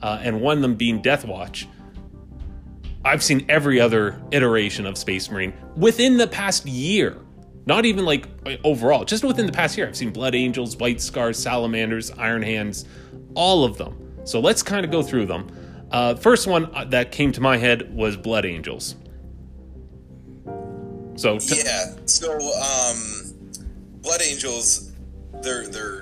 uh, 0.00 0.20
and 0.22 0.40
one 0.40 0.56
of 0.56 0.62
them 0.62 0.76
being 0.76 1.02
Death 1.02 1.26
Watch. 1.26 1.68
I've 3.04 3.22
seen 3.22 3.46
every 3.48 3.80
other 3.80 4.20
iteration 4.30 4.86
of 4.86 4.96
Space 4.96 5.30
Marine 5.30 5.52
within 5.76 6.16
the 6.16 6.26
past 6.26 6.66
year. 6.66 7.18
Not 7.66 7.84
even 7.84 8.04
like 8.04 8.26
overall, 8.64 9.04
just 9.04 9.24
within 9.24 9.46
the 9.46 9.52
past 9.52 9.76
year. 9.76 9.86
I've 9.86 9.96
seen 9.96 10.12
Blood 10.12 10.34
Angels, 10.34 10.76
White 10.76 11.00
Scars, 11.00 11.38
Salamanders, 11.38 12.10
Iron 12.12 12.42
Hands, 12.42 12.84
all 13.34 13.64
of 13.64 13.76
them. 13.76 13.96
So 14.24 14.40
let's 14.40 14.62
kind 14.62 14.84
of 14.84 14.90
go 14.90 15.02
through 15.02 15.26
them. 15.26 15.50
Uh, 15.90 16.14
first 16.14 16.46
one 16.46 16.74
uh, 16.74 16.84
that 16.86 17.10
came 17.12 17.32
to 17.32 17.40
my 17.40 17.56
head 17.56 17.94
was 17.94 18.16
Blood 18.16 18.44
Angels. 18.44 18.96
So 21.20 21.38
t- 21.38 21.60
yeah, 21.62 21.96
so 22.06 22.32
um, 22.32 23.34
Blood 24.00 24.22
Angels, 24.22 24.90
they're 25.42 25.68
they're 25.68 26.00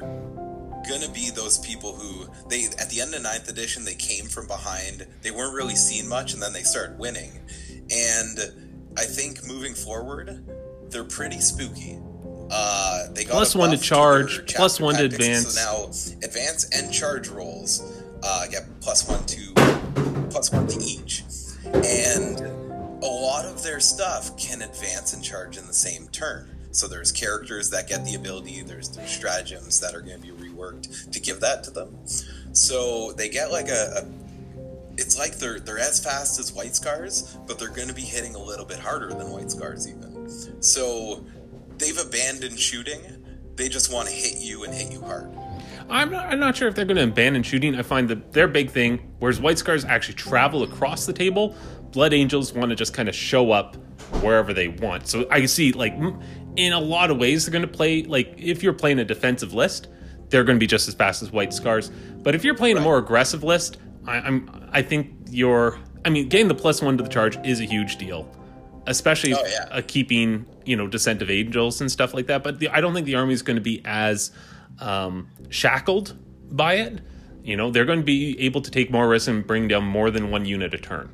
gonna 0.88 1.10
be 1.12 1.30
those 1.30 1.58
people 1.58 1.92
who 1.96 2.28
they 2.48 2.66
at 2.78 2.88
the 2.88 3.00
end 3.00 3.12
of 3.14 3.22
ninth 3.22 3.48
edition 3.48 3.84
they 3.84 3.96
came 3.96 4.26
from 4.26 4.46
behind. 4.46 5.08
They 5.22 5.32
weren't 5.32 5.54
really 5.54 5.74
seen 5.74 6.08
much, 6.08 6.34
and 6.34 6.40
then 6.42 6.52
they 6.52 6.62
started 6.62 7.00
winning. 7.00 7.32
And 7.90 8.38
I 8.96 9.04
think 9.04 9.44
moving 9.44 9.74
forward, 9.74 10.44
they're 10.88 11.02
pretty 11.02 11.40
spooky. 11.40 11.98
Uh, 12.52 13.08
they 13.12 13.24
got 13.24 13.32
plus 13.32 13.56
one 13.56 13.70
to 13.72 13.76
charge, 13.76 14.46
to 14.46 14.56
plus 14.56 14.80
one 14.80 14.94
to 14.94 15.04
advance. 15.04 15.54
So 15.54 15.60
now 15.60 15.86
advance 16.24 16.70
and 16.70 16.92
charge 16.92 17.28
rolls 17.28 18.04
uh, 18.22 18.46
get 18.46 18.66
plus 18.80 19.08
one 19.08 19.24
to 19.26 19.52
plus 20.30 20.52
one 20.52 20.68
to 20.68 20.80
each, 20.80 21.24
stuff 23.80 24.36
can 24.36 24.62
advance 24.62 25.12
and 25.14 25.22
charge 25.22 25.56
in 25.56 25.66
the 25.66 25.72
same 25.72 26.08
turn. 26.08 26.50
So 26.70 26.86
there's 26.86 27.12
characters 27.12 27.70
that 27.70 27.88
get 27.88 28.04
the 28.04 28.14
ability. 28.14 28.62
There's 28.62 28.90
there's 28.90 29.10
stratagems 29.10 29.80
that 29.80 29.94
are 29.94 30.00
going 30.00 30.20
to 30.20 30.26
be 30.26 30.32
reworked 30.32 31.10
to 31.10 31.20
give 31.20 31.40
that 31.40 31.64
to 31.64 31.70
them. 31.70 31.96
So 32.52 33.12
they 33.12 33.28
get 33.28 33.50
like 33.50 33.68
a, 33.68 34.02
a 34.02 34.06
it's 35.00 35.18
like 35.18 35.38
they're 35.38 35.60
they're 35.60 35.78
as 35.78 36.02
fast 36.02 36.38
as 36.38 36.52
white 36.52 36.76
scars, 36.76 37.36
but 37.46 37.58
they're 37.58 37.68
going 37.68 37.88
to 37.88 37.94
be 37.94 38.02
hitting 38.02 38.34
a 38.34 38.42
little 38.42 38.66
bit 38.66 38.78
harder 38.78 39.08
than 39.08 39.30
white 39.30 39.50
scars 39.50 39.88
even. 39.88 40.28
So 40.62 41.24
they've 41.78 41.98
abandoned 41.98 42.58
shooting. 42.58 43.00
They 43.56 43.68
just 43.68 43.92
want 43.92 44.08
to 44.08 44.14
hit 44.14 44.38
you 44.38 44.64
and 44.64 44.72
hit 44.72 44.92
you 44.92 45.00
hard. 45.00 45.30
I'm 45.90 46.10
not, 46.10 46.26
I'm 46.26 46.38
not 46.38 46.54
sure 46.54 46.68
if 46.68 46.74
they're 46.74 46.84
going 46.84 46.98
to 46.98 47.04
abandon 47.04 47.42
shooting. 47.42 47.74
I 47.74 47.82
find 47.82 48.08
that 48.10 48.32
their 48.32 48.46
big 48.46 48.70
thing, 48.70 49.14
whereas 49.20 49.40
White 49.40 49.58
Scars 49.58 49.84
actually 49.84 50.14
travel 50.14 50.62
across 50.62 51.06
the 51.06 51.12
table, 51.12 51.56
Blood 51.90 52.12
Angels 52.12 52.52
want 52.52 52.70
to 52.70 52.76
just 52.76 52.94
kind 52.94 53.08
of 53.08 53.14
show 53.14 53.52
up 53.52 53.76
wherever 54.22 54.52
they 54.52 54.68
want. 54.68 55.08
So 55.08 55.26
I 55.30 55.46
see, 55.46 55.72
like, 55.72 55.94
in 56.56 56.72
a 56.72 56.80
lot 56.80 57.10
of 57.10 57.18
ways, 57.18 57.44
they're 57.44 57.52
going 57.52 57.62
to 57.62 57.68
play, 57.68 58.02
like, 58.02 58.34
if 58.36 58.62
you're 58.62 58.72
playing 58.72 58.98
a 58.98 59.04
defensive 59.04 59.54
list, 59.54 59.88
they're 60.28 60.44
going 60.44 60.56
to 60.56 60.60
be 60.60 60.66
just 60.66 60.88
as 60.88 60.94
fast 60.94 61.22
as 61.22 61.32
White 61.32 61.52
Scars. 61.52 61.90
But 62.22 62.34
if 62.34 62.44
you're 62.44 62.54
playing 62.54 62.76
right. 62.76 62.82
a 62.82 62.84
more 62.84 62.98
aggressive 62.98 63.44
list, 63.44 63.78
I, 64.06 64.16
I'm, 64.18 64.68
I 64.72 64.82
think 64.82 65.14
you're, 65.30 65.78
I 66.04 66.10
mean, 66.10 66.28
getting 66.28 66.48
the 66.48 66.54
plus 66.54 66.82
one 66.82 66.96
to 66.98 67.02
the 67.02 67.08
charge 67.08 67.38
is 67.46 67.60
a 67.60 67.64
huge 67.64 67.96
deal 67.96 68.32
especially 68.86 69.34
oh, 69.34 69.42
yeah. 69.44 69.66
uh, 69.70 69.82
keeping 69.86 70.46
you 70.64 70.74
know 70.74 70.86
descent 70.86 71.20
of 71.20 71.28
angels 71.28 71.82
and 71.82 71.92
stuff 71.92 72.14
like 72.14 72.26
that 72.26 72.42
but 72.42 72.58
the, 72.58 72.70
i 72.70 72.80
don't 72.80 72.94
think 72.94 73.04
the 73.04 73.14
army 73.14 73.34
is 73.34 73.42
going 73.42 73.54
to 73.54 73.60
be 73.60 73.82
as 73.84 74.30
um, 74.80 75.28
shackled 75.48 76.16
by 76.50 76.74
it. 76.74 77.00
You 77.42 77.56
know, 77.56 77.70
they're 77.70 77.84
going 77.84 78.00
to 78.00 78.04
be 78.04 78.38
able 78.40 78.60
to 78.60 78.70
take 78.70 78.90
more 78.90 79.08
risks 79.08 79.28
and 79.28 79.46
bring 79.46 79.68
down 79.68 79.84
more 79.84 80.10
than 80.10 80.30
one 80.30 80.44
unit 80.44 80.74
a 80.74 80.78
turn. 80.78 81.10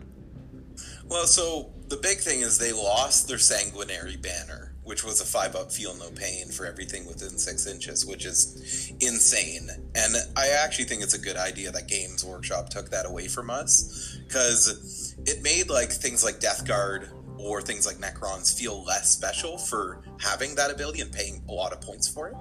Well, 1.14 1.28
so 1.28 1.70
the 1.86 1.96
big 1.96 2.18
thing 2.18 2.40
is 2.40 2.58
they 2.58 2.72
lost 2.72 3.28
their 3.28 3.38
sanguinary 3.38 4.16
banner, 4.16 4.74
which 4.82 5.04
was 5.04 5.20
a 5.20 5.24
five 5.24 5.54
up 5.54 5.70
feel 5.70 5.96
no 5.96 6.10
pain 6.10 6.48
for 6.48 6.66
everything 6.66 7.06
within 7.06 7.38
six 7.38 7.68
inches, 7.68 8.04
which 8.04 8.26
is 8.26 8.92
insane. 8.98 9.68
And 9.94 10.16
I 10.36 10.48
actually 10.48 10.86
think 10.86 11.04
it's 11.04 11.14
a 11.14 11.20
good 11.20 11.36
idea 11.36 11.70
that 11.70 11.86
Games 11.86 12.24
Workshop 12.24 12.68
took 12.68 12.90
that 12.90 13.06
away 13.06 13.28
from 13.28 13.48
us 13.48 14.18
because 14.26 15.14
it 15.24 15.40
made 15.40 15.70
like 15.70 15.92
things 15.92 16.24
like 16.24 16.40
Death 16.40 16.66
Guard 16.66 17.08
or 17.38 17.62
things 17.62 17.86
like 17.86 17.98
Necrons 17.98 18.52
feel 18.52 18.82
less 18.82 19.08
special 19.08 19.56
for 19.56 20.02
having 20.18 20.56
that 20.56 20.72
ability 20.72 21.00
and 21.00 21.12
paying 21.12 21.44
a 21.48 21.52
lot 21.52 21.72
of 21.72 21.80
points 21.80 22.08
for 22.08 22.30
it. 22.30 22.34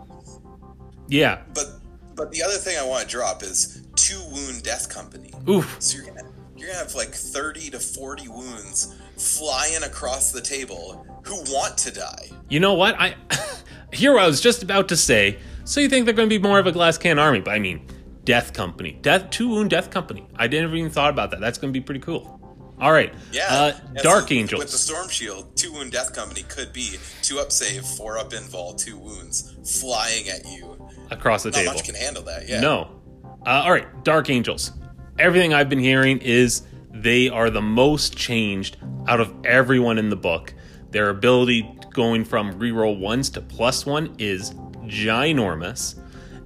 Yeah. 1.10 1.44
But 1.54 1.68
but 2.16 2.32
the 2.32 2.42
other 2.42 2.58
thing 2.58 2.80
I 2.80 2.84
want 2.84 3.04
to 3.04 3.08
drop 3.08 3.44
is 3.44 3.86
two 3.96 4.20
wound 4.32 4.64
death 4.64 4.90
company. 4.90 5.32
Oof. 5.48 5.76
So 5.78 6.00
you're 6.00 6.08
gonna 6.08 6.33
you're 6.64 6.72
gonna 6.72 6.84
have 6.84 6.96
like 6.96 7.14
thirty 7.14 7.70
to 7.70 7.80
forty 7.80 8.28
wounds 8.28 8.96
flying 9.18 9.84
across 9.84 10.32
the 10.32 10.42
table 10.42 11.06
who 11.24 11.36
want 11.54 11.78
to 11.80 11.92
die. 11.92 12.30
You 12.50 12.60
know 12.60 12.74
what? 12.74 12.96
I 12.98 13.16
here 13.94 14.18
I 14.18 14.26
was 14.26 14.40
just 14.40 14.64
about 14.64 14.88
to 14.90 14.98
say. 14.98 15.40
So 15.66 15.82
you 15.82 15.90
think 15.90 16.06
they're 16.06 16.14
to 16.30 16.40
be 16.40 16.42
more 16.42 16.60
of 16.60 16.68
a 16.68 16.72
glass 16.72 16.98
can 16.98 17.20
army? 17.20 17.42
But 17.42 17.52
I 17.52 17.60
mean, 17.60 17.86
death 18.24 18.54
company, 18.54 18.98
death 19.02 19.30
two 19.30 19.50
wound 19.50 19.72
death 19.72 19.92
company. 19.92 20.26
I 20.38 20.48
didn't 20.48 20.74
even 20.76 20.90
thought 20.90 21.10
about 21.10 21.32
that. 21.32 21.42
That's 21.42 21.58
to 21.74 21.78
be 21.78 21.84
pretty 21.84 22.02
cool. 22.02 22.40
All 22.80 22.92
right. 22.92 23.14
Yeah. 23.32 23.48
Uh, 23.50 23.80
yeah 23.94 24.02
Dark 24.02 24.30
so 24.30 24.34
Angels. 24.34 24.60
With 24.60 24.72
the 24.72 24.78
Storm 24.78 25.10
Shield, 25.10 25.56
two 25.58 25.74
wound 25.74 25.92
death 25.92 26.14
company 26.14 26.44
could 26.44 26.72
be 26.72 26.98
two 27.22 27.40
up 27.40 27.52
save, 27.52 27.86
four 27.86 28.18
up 28.18 28.32
invul, 28.32 28.78
two 28.78 28.98
wounds 28.98 29.56
flying 29.82 30.30
at 30.30 30.46
you 30.46 30.88
across 31.12 31.44
the 31.44 31.52
Not 31.52 31.58
table. 31.58 31.74
Much 31.74 31.84
can 31.84 31.96
handle 31.96 32.24
that. 32.24 32.48
Yeah. 32.48 32.62
No. 32.62 33.02
Uh, 33.46 33.64
all 33.66 33.72
right, 33.72 34.04
Dark 34.06 34.30
Angels. 34.30 34.72
Everything 35.20 35.54
I've 35.54 35.70
been 35.70 35.80
hearing 35.80 36.20
is 36.20 36.64
they 36.92 37.30
are 37.30 37.50
the 37.50 37.62
most 37.62 38.16
changed 38.16 38.78
out 39.08 39.20
of 39.20 39.34
everyone 39.46 39.98
in 39.98 40.10
the 40.10 40.16
book. 40.16 40.54
Their 40.92 41.10
ability 41.10 41.78
going 41.92 42.26
from 42.26 42.60
reroll 42.60 43.00
ones 43.00 43.30
to 43.32 43.42
plus 43.42 43.86
one 43.86 44.16
is 44.18 44.52
ginormous, 44.86 46.00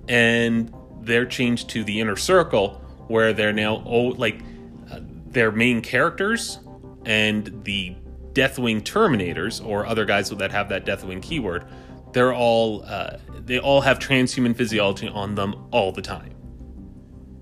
and 0.08 0.74
they're 1.02 1.26
changed 1.26 1.70
to 1.70 1.84
the 1.84 2.00
inner 2.00 2.16
circle 2.16 2.82
where 3.08 3.34
they're 3.34 3.54
now 3.54 3.82
oh 3.86 4.08
like 4.18 4.42
uh, 4.92 5.00
their 5.28 5.52
main 5.52 5.82
characters 5.82 6.60
and 7.06 7.64
the 7.64 7.96
Deathwing 8.34 8.82
Terminators 8.82 9.66
or 9.66 9.86
other 9.86 10.06
guys 10.06 10.30
that 10.30 10.52
have 10.52 10.70
that 10.70 10.86
Deathwing 10.86 11.22
keyword 11.22 11.66
they're 12.14 12.34
all 12.34 12.84
uh, 12.86 13.18
they 13.46 13.60
all 13.60 13.82
have 13.82 14.00
transhuman 14.00 14.56
physiology 14.56 15.08
on 15.08 15.36
them 15.36 15.68
all 15.72 15.92
the 15.92 16.02
time. 16.02 16.34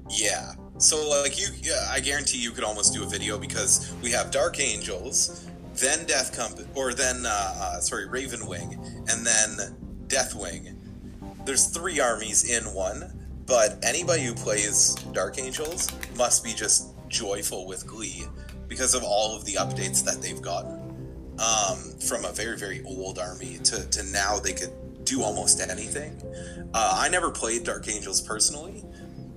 Yeah. 0.10 0.54
So 0.78 1.10
like 1.10 1.40
you, 1.40 1.48
yeah, 1.62 1.88
I 1.90 2.00
guarantee 2.00 2.38
you 2.38 2.52
could 2.52 2.64
almost 2.64 2.94
do 2.94 3.04
a 3.04 3.06
video 3.06 3.38
because 3.38 3.94
we 4.02 4.12
have 4.12 4.30
Dark 4.30 4.60
Angels, 4.60 5.48
then 5.76 6.06
Death 6.06 6.36
Company, 6.36 6.68
or 6.76 6.94
then 6.94 7.26
uh, 7.26 7.30
uh, 7.30 7.80
sorry 7.80 8.08
Raven 8.08 8.46
Wing, 8.46 8.74
and 9.08 9.26
then 9.26 9.76
Deathwing. 10.08 10.76
There's 11.46 11.68
three 11.68 12.00
armies 12.00 12.50
in 12.50 12.64
one, 12.74 13.28
but 13.46 13.80
anybody 13.84 14.24
who 14.24 14.34
plays 14.34 14.96
Dark 15.14 15.40
Angels 15.40 15.90
must 16.18 16.44
be 16.44 16.54
just 16.54 16.90
joyful 17.08 17.68
with 17.68 17.88
glee 17.88 18.26
because 18.68 18.96
of 18.96 19.04
all 19.04 19.36
of 19.36 19.46
the 19.46 19.54
updates 19.54 20.04
that 20.04 20.22
they've 20.22 20.42
gotten 20.42 20.82
um, 21.40 21.78
from 22.00 22.26
a 22.26 22.32
very 22.32 22.58
very 22.58 22.82
old 22.84 23.18
army 23.18 23.60
to, 23.64 23.90
to 23.92 24.04
now 24.12 24.40
they 24.40 24.54
could 24.54 24.74
do 25.06 25.22
almost 25.22 25.62
anything. 25.62 26.22
Uh, 26.74 26.98
I 27.00 27.08
never 27.10 27.32
played 27.32 27.64
Dark 27.64 27.88
Angels 27.88 28.22
personally, 28.22 28.84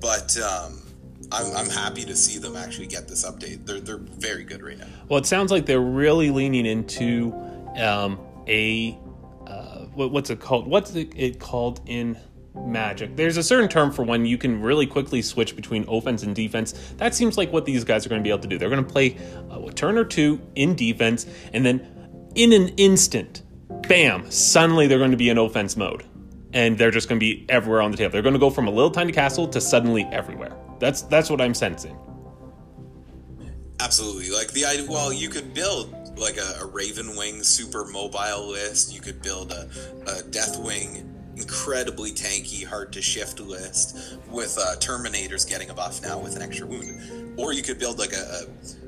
but 0.01 0.37
um, 0.41 0.83
I'm, 1.31 1.55
I'm 1.57 1.69
happy 1.69 2.05
to 2.05 2.17
see 2.17 2.39
them 2.39 2.57
actually 2.57 2.87
get 2.87 3.09
this 3.09 3.25
update. 3.25 3.67
They're 3.67 3.81
they're 3.81 3.99
very 3.99 4.45
good 4.45 4.63
right 4.63 4.79
now. 4.79 4.87
Well, 5.09 5.19
it 5.19 5.27
sounds 5.27 5.51
like 5.51 5.67
they're 5.67 5.81
really 5.81 6.31
leaning 6.31 6.67
into 6.67 7.33
um, 7.77 8.19
a 8.47 8.99
uh, 9.47 9.87
what, 9.95 10.11
what's 10.11 10.31
it 10.31 10.41
called? 10.41 10.67
What's 10.67 10.95
it 10.95 11.39
called 11.39 11.81
in 11.87 12.19
magic. 12.67 13.17
There's 13.17 13.37
a 13.37 13.43
certain 13.43 13.69
term 13.69 13.93
for 13.93 14.03
when 14.03 14.27
you 14.27 14.39
can 14.39 14.61
really 14.61 14.87
quickly 14.87 15.23
switch 15.23 15.57
between 15.57 15.85
offense 15.89 16.23
and 16.23 16.35
defense. 16.35 16.73
That 16.97 17.15
seems 17.15 17.37
like 17.37 17.53
what 17.53 17.65
these 17.65 17.85
guys 17.85 18.05
are 18.05 18.09
going 18.09 18.21
to 18.21 18.25
be 18.25 18.31
able 18.31 18.43
to 18.43 18.49
do. 18.49 18.59
They're 18.59 18.71
going 18.71 18.85
to 18.85 18.91
play 18.91 19.17
a 19.51 19.71
turn 19.73 19.97
or 19.97 20.05
two 20.05 20.41
in 20.55 20.75
defense, 20.75 21.27
and 21.53 21.65
then 21.65 21.87
in 22.35 22.53
an 22.53 22.69
instant, 22.71 23.43
bam, 23.89 24.31
suddenly 24.31 24.87
they're 24.87 24.99
going 24.99 25.13
to 25.13 25.17
be 25.17 25.29
in 25.29 25.39
offense 25.39 25.77
mode. 25.77 26.05
And 26.53 26.79
they're 26.79 26.91
just 26.91 27.09
going 27.09 27.21
to 27.21 27.25
be 27.25 27.45
everywhere 27.51 27.83
on 27.83 27.91
the 27.91 27.99
table. 27.99 28.11
They're 28.11 28.23
going 28.23 28.35
to 28.35 28.39
go 28.39 28.49
from 28.49 28.69
a 28.69 28.71
little 28.71 28.91
tiny 28.91 29.13
castle 29.13 29.49
to 29.49 29.61
suddenly 29.61 30.05
everywhere. 30.11 30.57
That's 30.79 31.03
that's 31.03 31.31
what 31.31 31.41
I'm 31.41 31.55
sensing. 31.55 31.97
Absolutely. 33.81 34.31
Like 34.31 34.53
the 34.53 34.65
idea, 34.65 34.91
well, 34.91 35.13
you 35.13 35.29
could 35.29 35.55
build 35.55 36.19
like 36.19 36.37
a, 36.37 36.61
a 36.61 36.67
Raven 36.67 37.17
Wing 37.17 37.43
super 37.43 37.85
mobile 37.85 38.49
list. 38.49 38.93
You 38.93 39.01
could 39.01 39.23
build 39.23 39.53
a, 39.53 39.69
a 40.07 40.23
Death 40.25 40.59
Wing 40.59 41.15
incredibly 41.37 42.11
tanky, 42.11 42.67
hard 42.67 42.93
to 42.93 43.01
shift 43.01 43.39
list 43.39 44.19
with 44.29 44.59
uh, 44.61 44.75
Terminators 44.77 45.49
getting 45.49 45.71
a 45.71 45.75
buff 45.75 46.03
now 46.03 46.19
with 46.19 46.35
an 46.35 46.43
extra 46.43 46.67
wound. 46.67 47.39
Or 47.39 47.53
you 47.53 47.63
could 47.63 47.79
build 47.79 47.99
like 47.99 48.13
a, 48.13 48.17
a 48.43 48.88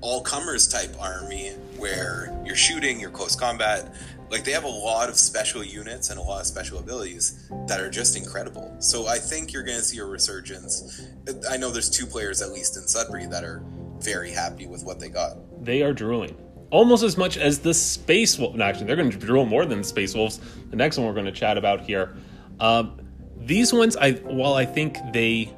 all 0.00 0.20
comers 0.20 0.68
type 0.68 0.94
army 1.00 1.50
where 1.76 2.36
you're 2.44 2.56
shooting, 2.56 3.00
you're 3.00 3.10
close 3.10 3.34
combat. 3.34 3.94
Like 4.30 4.44
they 4.44 4.52
have 4.52 4.64
a 4.64 4.68
lot 4.68 5.08
of 5.08 5.16
special 5.16 5.64
units 5.64 6.10
and 6.10 6.18
a 6.18 6.22
lot 6.22 6.40
of 6.40 6.46
special 6.46 6.78
abilities 6.78 7.48
that 7.66 7.80
are 7.80 7.90
just 7.90 8.16
incredible. 8.16 8.74
So 8.78 9.06
I 9.06 9.18
think 9.18 9.52
you're 9.52 9.62
going 9.62 9.78
to 9.78 9.82
see 9.82 9.98
a 9.98 10.04
resurgence. 10.04 11.06
I 11.50 11.56
know 11.56 11.70
there's 11.70 11.90
two 11.90 12.06
players 12.06 12.42
at 12.42 12.52
least 12.52 12.76
in 12.76 12.82
Sudbury 12.86 13.26
that 13.26 13.42
are 13.42 13.62
very 14.00 14.30
happy 14.30 14.66
with 14.66 14.84
what 14.84 15.00
they 15.00 15.08
got. 15.08 15.36
They 15.64 15.82
are 15.82 15.92
drooling 15.92 16.36
almost 16.70 17.02
as 17.02 17.16
much 17.16 17.36
as 17.36 17.58
the 17.60 17.74
Space 17.74 18.38
Wolf. 18.38 18.54
No, 18.54 18.64
actually, 18.64 18.86
they're 18.86 18.96
going 18.96 19.10
to 19.10 19.16
drool 19.16 19.46
more 19.46 19.64
than 19.64 19.78
the 19.78 19.84
Space 19.84 20.14
Wolves. 20.14 20.40
The 20.70 20.76
next 20.76 20.98
one 20.98 21.06
we're 21.06 21.14
going 21.14 21.26
to 21.26 21.32
chat 21.32 21.58
about 21.58 21.80
here. 21.80 22.16
Um, 22.60 23.00
these 23.38 23.72
ones, 23.72 23.96
I 23.96 24.12
while 24.12 24.54
I 24.54 24.64
think 24.64 24.98
they 25.12 25.54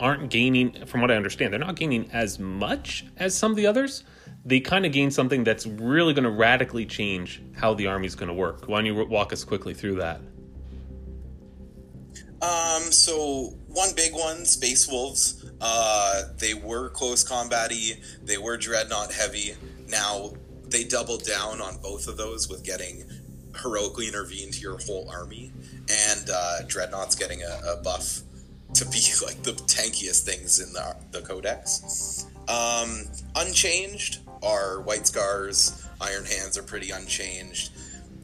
aren't 0.00 0.30
gaining, 0.30 0.86
from 0.86 1.00
what 1.00 1.10
I 1.10 1.16
understand, 1.16 1.52
they're 1.52 1.60
not 1.60 1.76
gaining 1.76 2.10
as 2.12 2.38
much 2.38 3.04
as 3.16 3.36
some 3.36 3.50
of 3.52 3.56
the 3.56 3.66
others. 3.66 4.04
They 4.44 4.60
kind 4.60 4.86
of 4.86 4.92
gain 4.92 5.10
something 5.10 5.44
that's 5.44 5.66
really 5.66 6.14
going 6.14 6.24
to 6.24 6.30
radically 6.30 6.86
change 6.86 7.42
how 7.54 7.74
the 7.74 7.86
army 7.86 8.06
is 8.06 8.14
going 8.14 8.28
to 8.28 8.34
work. 8.34 8.66
Why 8.66 8.78
don't 8.78 8.86
you 8.86 9.04
walk 9.06 9.32
us 9.32 9.44
quickly 9.44 9.74
through 9.74 9.96
that? 9.96 10.20
Um, 12.42 12.90
so 12.90 13.54
one 13.68 13.90
big 13.94 14.14
one, 14.14 14.46
Space 14.46 14.88
Wolves. 14.88 15.44
Uh, 15.60 16.22
they 16.38 16.54
were 16.54 16.88
close 16.88 17.22
combaty. 17.22 18.02
They 18.24 18.38
were 18.38 18.56
dreadnought 18.56 19.12
heavy. 19.12 19.54
Now 19.88 20.32
they 20.68 20.84
doubled 20.84 21.24
down 21.24 21.60
on 21.60 21.76
both 21.82 22.08
of 22.08 22.16
those 22.16 22.48
with 22.48 22.64
getting 22.64 23.04
heroically 23.60 24.08
intervene 24.08 24.50
to 24.52 24.60
your 24.60 24.78
whole 24.78 25.10
army, 25.10 25.52
and 25.88 26.30
uh, 26.32 26.62
dreadnoughts 26.66 27.14
getting 27.14 27.42
a, 27.42 27.60
a, 27.72 27.82
buff 27.82 28.20
to 28.74 28.84
be 28.86 29.00
like 29.24 29.42
the 29.42 29.52
tankiest 29.66 30.24
things 30.24 30.60
in 30.60 30.72
the, 30.72 30.96
the 31.10 31.20
codex. 31.20 32.26
Um, 32.48 33.04
unchanged 33.36 34.20
are 34.42 34.80
white 34.80 35.06
scars. 35.06 35.86
Iron 36.00 36.24
hands 36.24 36.56
are 36.56 36.62
pretty 36.62 36.90
unchanged. 36.90 37.72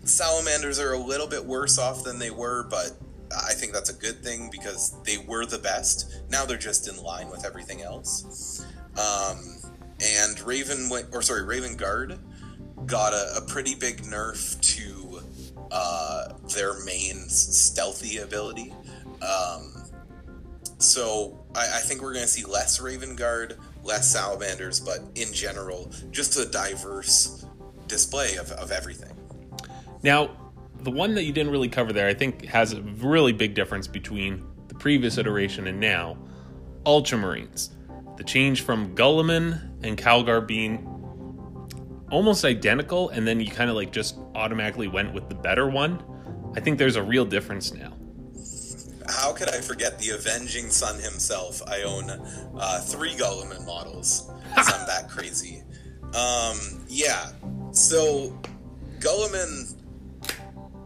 Salamanders 0.05 0.79
are 0.79 0.93
a 0.93 0.99
little 0.99 1.27
bit 1.27 1.45
worse 1.45 1.79
off 1.79 2.05
than 2.05 2.19
they 2.19 2.31
were, 2.31 2.65
but 2.65 2.93
I 3.33 3.53
think 3.53 3.73
that's 3.73 3.91
a 3.91 3.95
good 3.95 4.23
thing 4.23 4.49
because 4.51 4.95
they 5.03 5.19
were 5.19 5.47
the 5.47 5.59
best. 5.59 6.23
Now 6.31 6.45
they're 6.45 6.57
just 6.57 6.89
in 6.89 7.03
line 7.03 7.29
with 7.29 7.45
everything 7.45 7.83
else. 7.83 8.65
Um, 8.97 9.57
and 10.01 10.41
Raven 10.41 10.89
or 11.13 11.23
sorry, 11.23 11.45
Raven 11.45 11.77
Guard 11.77 12.19
got 12.87 13.13
a, 13.13 13.39
a 13.39 13.41
pretty 13.41 13.75
big 13.75 14.03
nerf 14.03 14.61
to 14.77 15.21
uh, 15.71 16.29
their 16.55 16.85
main 16.85 17.29
stealthy 17.29 18.19
ability. 18.19 18.73
Um, 19.23 19.76
so 20.79 21.45
I, 21.55 21.61
I, 21.61 21.79
think 21.81 22.03
we're 22.03 22.13
going 22.13 22.25
to 22.25 22.31
see 22.31 22.45
less 22.45 22.81
Raven 22.81 23.17
Guard, 23.17 23.59
less 23.83 24.11
Salamanders, 24.11 24.81
but 24.81 25.01
in 25.15 25.33
general, 25.33 25.91
just 26.11 26.37
a 26.39 26.47
diverse 26.47 27.47
display 27.87 28.37
of, 28.37 28.51
of 28.53 28.71
everything. 28.71 29.13
Now, 30.03 30.31
the 30.83 30.91
one 30.91 31.15
that 31.15 31.25
you 31.25 31.33
didn't 31.33 31.51
really 31.51 31.69
cover 31.69 31.93
there, 31.93 32.09
I 32.09 32.15
think, 32.15 32.45
has 32.47 32.73
a 32.73 32.83
really 32.83 33.33
big 33.33 33.55
difference 33.55 33.87
between 33.87 34.45
the 34.69 34.75
previous 34.75 35.19
iteration 35.19 35.67
and 35.67 35.81
now 35.81 36.19
Ultramarines. 36.85 37.71
The 38.17 38.25
change 38.25 38.63
from 38.63 38.95
Guilliman 38.95 39.83
and 39.83 39.97
Calgar 39.99 40.47
being 40.47 40.87
almost 42.11 42.45
identical, 42.45 43.09
and 43.11 43.27
then 43.27 43.41
you 43.41 43.51
kind 43.51 43.71
of 43.71 43.77
like 43.77 43.93
just 43.93 44.17
automatically 44.35 44.89
went 44.89 45.13
with 45.13 45.29
the 45.29 45.35
better 45.35 45.69
one. 45.69 46.03
I 46.55 46.61
think 46.61 46.79
there's 46.79 46.97
a 46.97 47.03
real 47.03 47.25
difference 47.25 47.73
now. 47.73 47.96
How 49.27 49.33
could 49.33 49.49
I 49.49 49.61
forget 49.61 49.99
the 49.99 50.11
Avenging 50.11 50.71
Son 50.71 51.01
himself? 51.01 51.61
I 51.67 51.83
own 51.83 52.11
uh, 52.11 52.81
three 52.83 53.11
Guilliman 53.17 53.67
models 53.67 54.31
I'm 54.57 54.87
that 54.87 55.09
crazy. 55.09 55.65
Um, 56.15 56.85
yeah, 56.87 57.33
so 57.73 58.41
Guilliman 59.01 59.75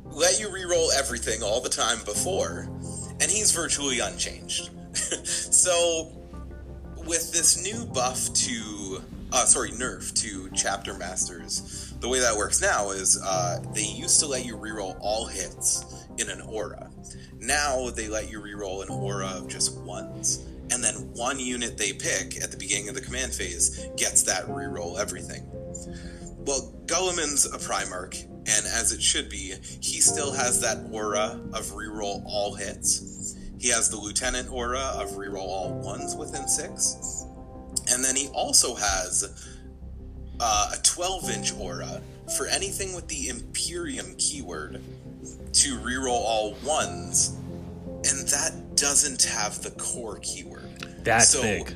let 0.06 0.40
you 0.40 0.48
reroll 0.48 0.88
everything 0.96 1.42
all 1.42 1.60
the 1.60 1.68
time 1.68 1.98
before, 2.06 2.70
and 3.20 3.30
he's 3.30 3.52
virtually 3.52 4.00
unchanged. 4.00 4.70
so 4.94 6.10
with 6.96 7.32
this 7.32 7.62
new 7.62 7.84
buff 7.92 8.32
to, 8.32 9.02
uh, 9.34 9.44
sorry, 9.44 9.72
nerf 9.72 10.14
to 10.22 10.48
chapter 10.54 10.94
masters, 10.94 11.92
the 12.00 12.08
way 12.08 12.20
that 12.20 12.34
works 12.34 12.62
now 12.62 12.92
is 12.92 13.20
uh, 13.22 13.62
they 13.74 13.84
used 13.84 14.18
to 14.20 14.26
let 14.26 14.46
you 14.46 14.56
reroll 14.56 14.96
all 15.00 15.26
hits 15.26 16.06
in 16.16 16.30
an 16.30 16.40
aura. 16.40 16.89
Now 17.40 17.90
they 17.90 18.08
let 18.08 18.30
you 18.30 18.40
reroll 18.40 18.82
an 18.82 18.88
aura 18.88 19.26
of 19.26 19.48
just 19.48 19.76
ones. 19.78 20.46
And 20.72 20.84
then 20.84 20.94
one 21.14 21.40
unit 21.40 21.76
they 21.76 21.92
pick 21.92 22.40
at 22.42 22.50
the 22.52 22.56
beginning 22.56 22.88
of 22.88 22.94
the 22.94 23.00
command 23.00 23.34
phase 23.34 23.88
gets 23.96 24.22
that 24.24 24.46
reroll 24.46 25.00
everything. 25.00 25.42
Well, 26.46 26.72
Guilliman's 26.86 27.46
a 27.46 27.58
Primarch, 27.58 28.24
and 28.24 28.66
as 28.66 28.92
it 28.92 29.02
should 29.02 29.28
be, 29.28 29.54
he 29.80 30.00
still 30.00 30.32
has 30.32 30.60
that 30.60 30.78
aura 30.92 31.40
of 31.52 31.66
reroll 31.72 32.22
all 32.24 32.54
hits 32.54 33.20
he 33.60 33.68
has 33.68 33.90
the 33.90 33.98
Lieutenant 33.98 34.50
aura 34.50 34.80
of 34.80 35.10
reroll 35.10 35.48
all 35.48 35.72
ones 35.74 36.16
within 36.16 36.48
six. 36.48 37.26
And 37.92 38.02
then 38.02 38.16
he 38.16 38.28
also 38.28 38.74
has 38.74 39.52
uh, 40.40 40.72
a 40.72 40.82
12 40.82 41.30
inch 41.30 41.52
aura 41.54 42.00
for 42.38 42.46
anything 42.46 42.94
with 42.94 43.06
the 43.08 43.28
Imperium 43.28 44.14
keyword 44.16 44.82
to 45.52 45.78
reroll 45.78 46.08
all 46.08 46.54
ones. 46.64 47.36
And 47.86 48.28
that 48.28 48.76
doesn't 48.76 49.22
have 49.24 49.62
the 49.62 49.70
core 49.72 50.18
keyword. 50.22 50.64
That's 51.04 51.30
so 51.30 51.42
big. 51.42 51.74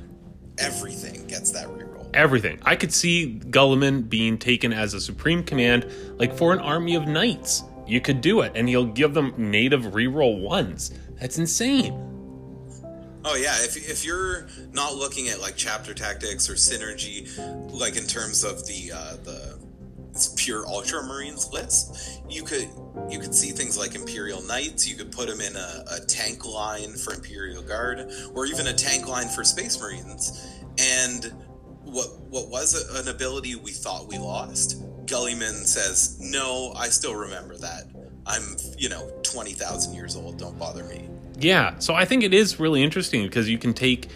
Everything 0.59 1.27
gets 1.27 1.51
that 1.51 1.67
reroll. 1.69 2.09
Everything. 2.15 2.61
I 2.63 2.77
could 2.77 2.93
see 2.93 3.41
Guilliman 3.51 4.09
being 4.09 4.39
taken 4.39 4.73
as 4.73 4.95
a 4.95 5.01
supreme 5.01 5.43
command, 5.43 5.91
like 6.17 6.37
for 6.37 6.53
an 6.53 6.61
army 6.61 6.95
of 6.95 7.07
knights. 7.07 7.65
You 7.87 8.01
could 8.01 8.21
do 8.21 8.41
it, 8.41 8.53
and 8.55 8.69
he'll 8.69 8.87
give 8.87 9.13
them 9.13 9.35
native 9.37 9.83
reroll 9.83 10.41
ones. 10.41 10.93
That's 11.21 11.39
insane. 11.39 11.93
Oh 13.27 13.37
yeah, 13.37 13.55
if, 13.61 13.77
if 13.77 14.05
you're 14.05 14.47
not 14.73 14.95
looking 14.95 15.29
at 15.29 15.41
like 15.41 15.55
chapter 15.57 15.95
tactics 15.95 16.49
or 16.49 16.55
synergy, 16.55 17.27
like 17.73 17.97
in 17.97 18.05
terms 18.05 18.45
of 18.45 18.67
the 18.67 18.93
uh, 18.95 19.17
the 19.25 19.54
pure 20.37 20.65
Ultramarines 20.67 21.53
list, 21.53 22.23
you 22.29 22.43
could 22.43 22.69
you 23.11 23.19
could 23.19 23.35
see 23.35 23.51
things 23.51 23.77
like 23.77 23.95
Imperial 23.95 24.43
Knights. 24.43 24.89
You 24.89 24.97
could 24.97 25.13
put 25.13 25.29
them 25.29 25.41
in 25.41 25.57
a, 25.57 25.85
a 25.93 26.01
tank 26.07 26.47
line 26.47 26.95
for 26.95 27.13
Imperial 27.13 27.63
Guard, 27.63 28.11
or 28.35 28.47
even 28.47 28.69
a 28.69 28.73
tank 28.73 29.09
line 29.09 29.29
for 29.29 29.45
Space 29.45 29.81
Marines. 29.81 30.61
And 30.79 31.33
what 31.85 32.09
what 32.31 32.49
was 32.49 32.75
an 32.97 33.09
ability 33.09 33.57
we 33.57 33.73
thought 33.73 34.09
we 34.09 34.19
lost? 34.19 34.83
Guilliman 35.07 35.67
says, 35.67 36.19
"No, 36.21 36.73
I 36.77 36.89
still 36.89 37.15
remember 37.15 37.57
that. 37.59 37.85
I'm 38.27 38.57
you 38.79 38.89
know 38.89 39.11
twenty 39.23 39.53
thousand 39.53 39.95
years 39.95 40.17
old. 40.17 40.39
Don't 40.39 40.59
bother 40.59 40.85
me." 40.85 41.09
Yeah, 41.39 41.79
so 41.79 41.95
I 41.95 42.05
think 42.05 42.23
it 42.23 42.33
is 42.33 42.61
really 42.61 42.83
interesting 42.83 43.25
because 43.25 43.49
you 43.49 43.59
can 43.59 43.75
take, 43.75 44.09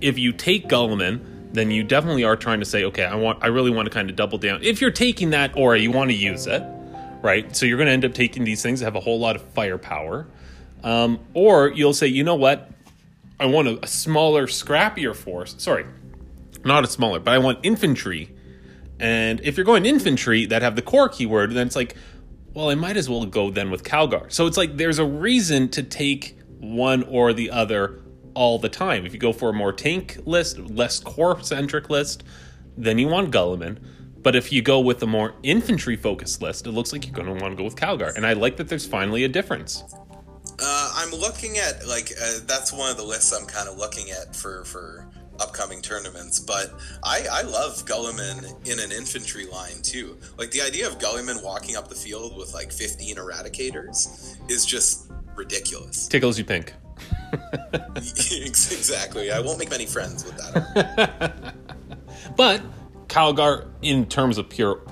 if 0.00 0.18
you 0.18 0.32
take 0.32 0.68
Guilliman, 0.68 1.20
then 1.52 1.70
you 1.70 1.84
definitely 1.84 2.24
are 2.24 2.36
trying 2.36 2.60
to 2.60 2.66
say, 2.66 2.84
okay, 2.84 3.04
I 3.04 3.14
want, 3.14 3.42
I 3.42 3.48
really 3.48 3.70
want 3.70 3.86
to 3.86 3.90
kind 3.90 4.08
of 4.10 4.16
double 4.16 4.38
down. 4.38 4.62
If 4.62 4.80
you're 4.80 4.90
taking 4.90 5.30
that 5.30 5.56
aura, 5.56 5.78
you 5.78 5.90
want 5.90 6.10
to 6.10 6.16
use 6.16 6.46
it, 6.46 6.62
right? 7.22 7.54
So 7.54 7.66
you're 7.66 7.76
going 7.76 7.86
to 7.86 7.92
end 7.92 8.04
up 8.04 8.14
taking 8.14 8.44
these 8.44 8.62
things 8.62 8.80
that 8.80 8.86
have 8.86 8.96
a 8.96 9.00
whole 9.00 9.18
lot 9.18 9.36
of 9.36 9.42
firepower, 9.50 10.26
um, 10.82 11.20
or 11.34 11.68
you'll 11.68 11.94
say, 11.94 12.06
you 12.06 12.24
know 12.24 12.34
what, 12.34 12.70
I 13.38 13.46
want 13.46 13.68
a, 13.68 13.84
a 13.84 13.86
smaller, 13.86 14.46
scrappier 14.46 15.14
force. 15.14 15.54
Sorry, 15.58 15.84
not 16.64 16.84
a 16.84 16.86
smaller, 16.86 17.18
but 17.20 17.34
I 17.34 17.38
want 17.38 17.60
infantry. 17.62 18.34
And 18.98 19.40
if 19.40 19.56
you're 19.56 19.66
going 19.66 19.84
infantry 19.84 20.46
that 20.46 20.62
have 20.62 20.76
the 20.76 20.82
core 20.82 21.08
keyword, 21.08 21.52
then 21.52 21.66
it's 21.66 21.76
like, 21.76 21.96
well, 22.54 22.70
I 22.70 22.74
might 22.74 22.96
as 22.96 23.08
well 23.08 23.24
go 23.26 23.50
then 23.50 23.70
with 23.70 23.82
Calgar. 23.82 24.30
So 24.30 24.46
it's 24.46 24.56
like 24.56 24.76
there's 24.76 24.98
a 24.98 25.04
reason 25.04 25.68
to 25.70 25.82
take 25.82 26.38
one 26.60 27.02
or 27.04 27.32
the 27.32 27.50
other 27.50 28.01
all 28.34 28.58
the 28.58 28.68
time. 28.68 29.06
If 29.06 29.12
you 29.12 29.18
go 29.18 29.32
for 29.32 29.50
a 29.50 29.52
more 29.52 29.72
tank 29.72 30.18
list, 30.24 30.58
less 30.58 31.00
core 31.00 31.42
centric 31.42 31.90
list, 31.90 32.24
then 32.76 32.98
you 32.98 33.08
want 33.08 33.30
Guilliman. 33.30 33.78
But 34.22 34.36
if 34.36 34.52
you 34.52 34.62
go 34.62 34.80
with 34.80 35.02
a 35.02 35.06
more 35.06 35.34
infantry 35.42 35.96
focused 35.96 36.42
list, 36.42 36.66
it 36.66 36.72
looks 36.72 36.92
like 36.92 37.06
you're 37.06 37.14
going 37.14 37.26
to 37.26 37.42
want 37.42 37.52
to 37.52 37.56
go 37.56 37.64
with 37.64 37.76
Calgar. 37.76 38.14
And 38.14 38.24
I 38.24 38.34
like 38.34 38.56
that 38.58 38.68
there's 38.68 38.86
finally 38.86 39.24
a 39.24 39.28
difference. 39.28 39.82
Uh, 40.60 40.92
I'm 40.96 41.10
looking 41.10 41.58
at 41.58 41.86
like 41.88 42.12
uh, 42.22 42.38
that's 42.46 42.72
one 42.72 42.90
of 42.90 42.96
the 42.96 43.02
lists 43.02 43.32
I'm 43.32 43.46
kind 43.46 43.68
of 43.68 43.78
looking 43.78 44.10
at 44.10 44.36
for 44.36 44.64
for 44.64 45.08
upcoming 45.40 45.82
tournaments. 45.82 46.38
But 46.38 46.72
I, 47.02 47.26
I 47.30 47.42
love 47.42 47.84
Guilliman 47.84 48.44
in 48.70 48.78
an 48.78 48.92
infantry 48.92 49.46
line 49.46 49.82
too. 49.82 50.18
Like 50.38 50.50
the 50.52 50.60
idea 50.60 50.86
of 50.86 50.98
Guilliman 50.98 51.42
walking 51.42 51.74
up 51.76 51.88
the 51.88 51.94
field 51.94 52.36
with 52.36 52.54
like 52.54 52.70
15 52.70 53.16
eradicators 53.16 54.36
is 54.48 54.64
just 54.64 55.10
ridiculous. 55.34 56.06
Tickles 56.06 56.38
you 56.38 56.44
pink. 56.44 56.74
exactly. 57.96 59.30
I 59.30 59.40
won't 59.40 59.58
make 59.58 59.70
many 59.70 59.86
friends 59.86 60.24
with 60.24 60.36
that. 60.36 61.54
but 62.36 62.60
Calgar, 63.08 63.68
in 63.82 64.06
terms 64.06 64.38
of 64.38 64.48
pure 64.48 64.82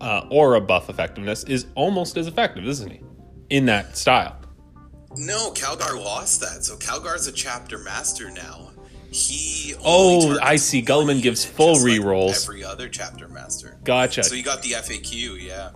uh, 0.00 0.26
aura 0.30 0.60
buff 0.60 0.88
effectiveness, 0.90 1.44
is 1.44 1.66
almost 1.74 2.16
as 2.16 2.26
effective, 2.26 2.66
isn't 2.66 2.90
he? 2.90 3.00
In 3.50 3.66
that 3.66 3.96
style. 3.96 4.36
No, 5.16 5.50
Calgar 5.52 6.02
lost 6.02 6.40
that. 6.40 6.64
So 6.64 6.76
Calgar's 6.76 7.26
a 7.26 7.32
chapter 7.32 7.78
master 7.78 8.30
now. 8.30 8.70
He 9.10 9.74
Oh, 9.84 10.38
I 10.42 10.56
see. 10.56 10.82
one 10.82 10.86
Guilliman 11.06 11.22
gives 11.22 11.44
full 11.44 11.74
just 11.74 11.86
like 11.86 12.00
rerolls. 12.00 12.44
every 12.44 12.62
other 12.62 12.88
chapter 12.88 13.26
master. 13.28 13.78
Gotcha. 13.82 14.22
So 14.22 14.34
you 14.34 14.42
got 14.42 14.62
the 14.62 14.72
FAQ, 14.72 15.42
yeah. 15.42 15.70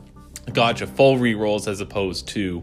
Gotcha. 0.52 0.86
Full 0.86 1.16
rerolls 1.16 1.66
as 1.66 1.80
opposed 1.80 2.28
to, 2.28 2.62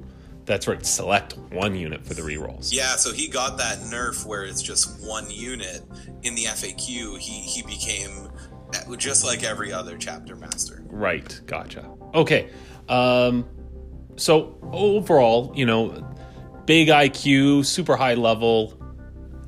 that's 0.50 0.68
right, 0.68 0.84
select 0.84 1.38
one 1.52 1.76
unit 1.76 2.04
for 2.04 2.16
the 2.16 2.24
rerolls. 2.24 2.74
Yeah, 2.74 2.95
so 2.95 3.14
he 3.14 3.28
got 3.28 3.60
that 3.60 3.78
nerf 3.82 4.26
where 4.26 4.43
it's 4.43 4.64
just 4.64 5.00
one 5.06 5.30
unit. 5.30 5.84
In 6.24 6.34
the 6.34 6.45
FAQ, 6.45 7.20
he 7.20 7.41
he 7.41 7.62
became 7.62 8.32
just 8.97 9.24
like 9.24 9.43
every 9.43 9.72
other 9.72 9.95
chapter 9.95 10.36
master. 10.36 10.82
Right. 10.88 11.39
Gotcha. 11.45 11.88
Okay. 12.16 12.50
Um, 12.88 13.47
so 14.16 14.58
overall, 14.74 15.54
you 15.56 15.68
know, 15.68 16.04
big 16.66 16.88
IQ, 16.88 17.64
super 17.64 17.95
high 17.95 18.16
level. 18.16 18.74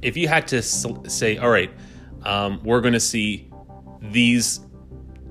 If 0.04 0.16
you 0.16 0.28
had 0.28 0.47
to 0.49 0.62
say, 0.62 1.38
all 1.38 1.49
right, 1.49 1.72
um, 2.26 2.62
we're 2.64 2.82
going 2.82 2.93
to 2.93 2.99
see 2.99 3.49
these 4.04 4.60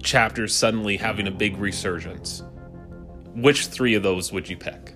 chapters 0.03 0.53
suddenly 0.53 0.97
having 0.97 1.29
a 1.29 1.31
big 1.31 1.59
resurgence, 1.59 2.43
which 3.37 3.67
three 3.67 3.95
of 3.95 4.03
those 4.03 4.33
would 4.33 4.49
you 4.49 4.57
pick? 4.57 4.95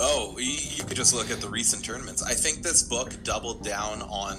Oh, 0.00 0.36
you, 0.38 0.84
could 0.84 0.96
just 0.96 1.14
look 1.14 1.30
at 1.30 1.40
the 1.40 1.48
recent 1.48 1.84
tournaments. 1.84 2.22
I 2.22 2.34
think 2.34 2.62
this 2.62 2.82
book 2.82 3.12
doubled 3.22 3.62
down 3.62 4.02
on 4.02 4.38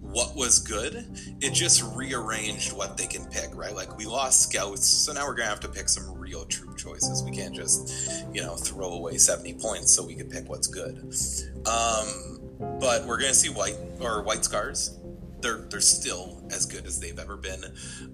what 0.00 0.34
was 0.34 0.58
good. 0.58 1.06
It 1.40 1.52
just 1.52 1.84
rearranged 1.94 2.72
what 2.72 2.96
they 2.96 3.06
can 3.06 3.26
pick, 3.26 3.54
right? 3.54 3.74
Like 3.74 3.96
we 3.96 4.06
lost 4.06 4.42
scouts, 4.42 4.86
so 4.86 5.12
now 5.12 5.26
we're 5.26 5.34
gonna 5.34 5.50
have 5.50 5.60
to 5.60 5.68
pick 5.68 5.88
some 5.88 6.18
real 6.18 6.44
troop 6.46 6.76
choices. 6.76 7.22
We 7.22 7.30
can't 7.30 7.54
just, 7.54 8.24
you 8.32 8.42
know, 8.42 8.56
throw 8.56 8.94
away 8.94 9.18
70 9.18 9.54
points 9.54 9.94
so 9.94 10.04
we 10.04 10.14
can 10.14 10.28
pick 10.28 10.48
what's 10.48 10.66
good. 10.66 11.12
Um, 11.66 12.78
but 12.80 13.06
we're 13.06 13.20
gonna 13.20 13.34
see 13.34 13.50
white 13.50 13.76
or 14.00 14.22
white 14.22 14.44
scars. 14.44 14.98
They're 15.40 15.58
they're 15.70 15.80
still 15.80 16.42
as 16.50 16.66
good 16.66 16.86
as 16.86 16.98
they've 16.98 17.18
ever 17.18 17.36
been. 17.36 17.62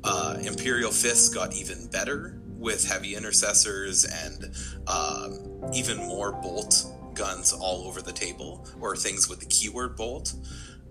Uh, 0.03 0.37
Imperial 0.43 0.91
fists 0.91 1.30
got 1.30 1.55
even 1.55 1.87
better 1.87 2.41
with 2.64 2.88
heavy 2.88 3.14
intercessors 3.14 4.04
and 4.06 4.50
um, 4.88 5.70
even 5.74 5.98
more 5.98 6.32
bolt 6.32 6.86
guns 7.14 7.52
all 7.52 7.86
over 7.86 8.00
the 8.02 8.12
table, 8.12 8.66
or 8.80 8.96
things 8.96 9.28
with 9.28 9.38
the 9.38 9.46
keyword 9.46 9.96
bolt. 9.96 10.34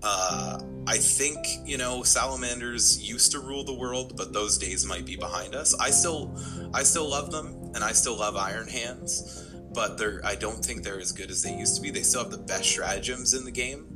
Uh, 0.03 0.59
I 0.85 0.97
think 0.97 1.39
you 1.65 1.77
know 1.77 2.03
salamanders 2.03 3.01
used 3.01 3.31
to 3.31 3.39
rule 3.39 3.63
the 3.63 3.73
world, 3.73 4.15
but 4.15 4.33
those 4.33 4.57
days 4.57 4.85
might 4.85 5.05
be 5.05 5.15
behind 5.15 5.55
us. 5.55 5.73
I 5.79 5.89
still, 5.89 6.37
I 6.73 6.83
still 6.83 7.09
love 7.09 7.31
them, 7.31 7.71
and 7.73 7.83
I 7.83 7.91
still 7.93 8.17
love 8.17 8.35
Iron 8.37 8.67
Hands, 8.67 9.51
but 9.73 9.97
they're 9.97 10.21
I 10.23 10.35
don't 10.35 10.63
think 10.63 10.83
they're 10.83 10.99
as 10.99 11.11
good 11.11 11.31
as 11.31 11.41
they 11.41 11.55
used 11.55 11.75
to 11.77 11.81
be. 11.81 11.89
They 11.89 12.03
still 12.03 12.21
have 12.23 12.31
the 12.31 12.37
best 12.37 12.69
stratagems 12.69 13.33
in 13.33 13.45
the 13.45 13.51
game, 13.51 13.87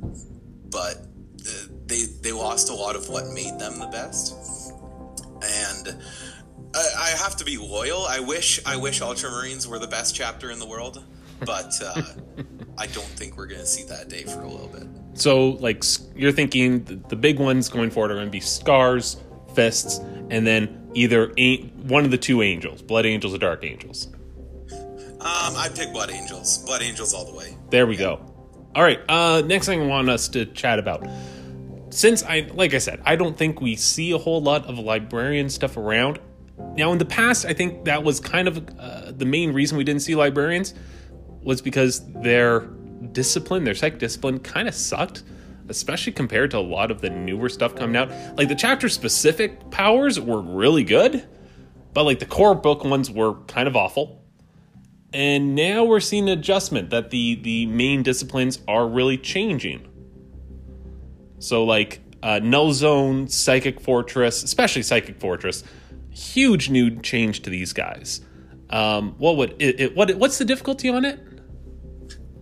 but 0.70 0.96
uh, 1.46 1.66
they 1.86 2.04
they 2.22 2.32
lost 2.32 2.70
a 2.70 2.74
lot 2.74 2.96
of 2.96 3.08
what 3.08 3.28
made 3.28 3.58
them 3.58 3.78
the 3.78 3.86
best. 3.86 4.34
And 5.40 6.02
I, 6.74 6.88
I 6.98 7.08
have 7.22 7.36
to 7.36 7.44
be 7.44 7.56
loyal. 7.56 8.04
I 8.06 8.20
wish 8.20 8.60
I 8.66 8.76
wish 8.76 9.00
Ultramarines 9.00 9.66
were 9.66 9.78
the 9.78 9.86
best 9.86 10.14
chapter 10.14 10.50
in 10.50 10.58
the 10.58 10.66
world, 10.66 11.04
but 11.44 11.72
uh, 11.82 12.02
I 12.78 12.86
don't 12.86 13.04
think 13.04 13.36
we're 13.36 13.46
going 13.46 13.60
to 13.60 13.66
see 13.66 13.84
that 13.84 14.08
day 14.08 14.24
for 14.24 14.40
a 14.42 14.48
little 14.48 14.68
bit. 14.68 14.86
So, 15.14 15.50
like, 15.50 15.82
you're 16.14 16.32
thinking 16.32 16.84
the, 16.84 16.94
the 16.94 17.16
big 17.16 17.38
ones 17.38 17.68
going 17.68 17.90
forward 17.90 18.12
are 18.12 18.14
going 18.14 18.26
to 18.26 18.32
be 18.32 18.40
scars, 18.40 19.16
fists, 19.54 19.98
and 20.30 20.46
then 20.46 20.90
either 20.94 21.32
one 21.82 22.04
of 22.04 22.10
the 22.10 22.18
two 22.18 22.42
angels, 22.42 22.82
blood 22.82 23.06
angels 23.06 23.34
or 23.34 23.38
dark 23.38 23.64
angels. 23.64 24.08
Um, 25.20 25.56
I 25.56 25.68
pick 25.74 25.92
Blood 25.92 26.12
Angels. 26.12 26.58
Blood 26.58 26.80
Angels 26.80 27.12
all 27.12 27.24
the 27.24 27.36
way. 27.36 27.56
There 27.70 27.88
we 27.88 27.96
go. 27.96 28.20
All 28.72 28.82
right. 28.84 29.00
Uh, 29.08 29.42
next 29.44 29.66
thing 29.66 29.82
I 29.82 29.86
want 29.86 30.08
us 30.08 30.28
to 30.28 30.46
chat 30.46 30.78
about. 30.78 31.04
Since 31.90 32.22
I, 32.22 32.48
like 32.54 32.72
I 32.72 32.78
said, 32.78 33.02
I 33.04 33.16
don't 33.16 33.36
think 33.36 33.60
we 33.60 33.74
see 33.74 34.12
a 34.12 34.18
whole 34.18 34.40
lot 34.40 34.66
of 34.66 34.78
librarian 34.78 35.50
stuff 35.50 35.76
around. 35.76 36.20
Now, 36.74 36.92
in 36.92 36.98
the 36.98 37.04
past, 37.04 37.44
I 37.44 37.52
think 37.52 37.84
that 37.84 38.04
was 38.04 38.20
kind 38.20 38.48
of 38.48 38.68
uh, 38.78 39.12
the 39.12 39.24
main 39.24 39.52
reason 39.52 39.78
we 39.78 39.84
didn't 39.84 40.02
see 40.02 40.14
librarians 40.14 40.74
was 41.42 41.60
because 41.60 42.10
their 42.12 42.60
discipline, 43.12 43.64
their 43.64 43.74
psych 43.74 43.98
discipline, 43.98 44.38
kind 44.40 44.68
of 44.68 44.74
sucked, 44.74 45.22
especially 45.68 46.12
compared 46.12 46.50
to 46.52 46.58
a 46.58 46.60
lot 46.60 46.90
of 46.90 47.00
the 47.00 47.10
newer 47.10 47.48
stuff 47.48 47.74
coming 47.74 47.96
out. 47.96 48.10
Like 48.36 48.48
the 48.48 48.54
chapter 48.54 48.88
specific 48.88 49.70
powers 49.70 50.20
were 50.20 50.40
really 50.40 50.84
good, 50.84 51.26
but 51.92 52.04
like 52.04 52.18
the 52.18 52.26
core 52.26 52.54
book 52.54 52.84
ones 52.84 53.10
were 53.10 53.34
kind 53.46 53.66
of 53.66 53.76
awful 53.76 54.18
and 55.12 55.54
now 55.54 55.84
we're 55.84 56.00
seeing 56.00 56.28
an 56.28 56.38
adjustment 56.38 56.90
that 56.90 57.10
the 57.10 57.36
the 57.36 57.66
main 57.66 58.02
disciplines 58.02 58.60
are 58.68 58.86
really 58.86 59.16
changing 59.16 59.86
so 61.38 61.64
like 61.64 62.00
uh, 62.22 62.38
null 62.42 62.72
zone 62.72 63.28
psychic 63.28 63.80
fortress 63.80 64.42
especially 64.42 64.82
psychic 64.82 65.18
fortress 65.18 65.64
huge 66.18 66.68
new 66.70 66.90
change 67.00 67.42
to 67.42 67.50
these 67.50 67.72
guys 67.72 68.20
um, 68.70 69.14
what 69.18 69.36
would 69.36 69.50
it, 69.60 69.80
it 69.80 69.96
what 69.96 70.12
what's 70.16 70.38
the 70.38 70.44
difficulty 70.44 70.88
on 70.88 71.04
it 71.04 71.18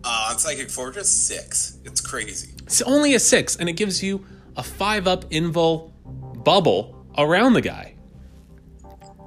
Uh, 0.08 0.28
on 0.30 0.38
Psychic 0.38 0.70
Fortress, 0.70 1.10
six. 1.10 1.78
It's 1.84 2.00
crazy. 2.00 2.50
it's 2.62 2.80
only 2.82 3.14
a 3.14 3.18
six 3.20 3.56
and 3.56 3.68
it 3.68 3.76
gives 3.76 4.02
you 4.02 4.24
a 4.56 4.62
five 4.62 5.06
up 5.06 5.28
invul 5.30 5.92
bubble 6.44 6.94
around 7.18 7.52
the 7.54 7.60
guy 7.60 7.94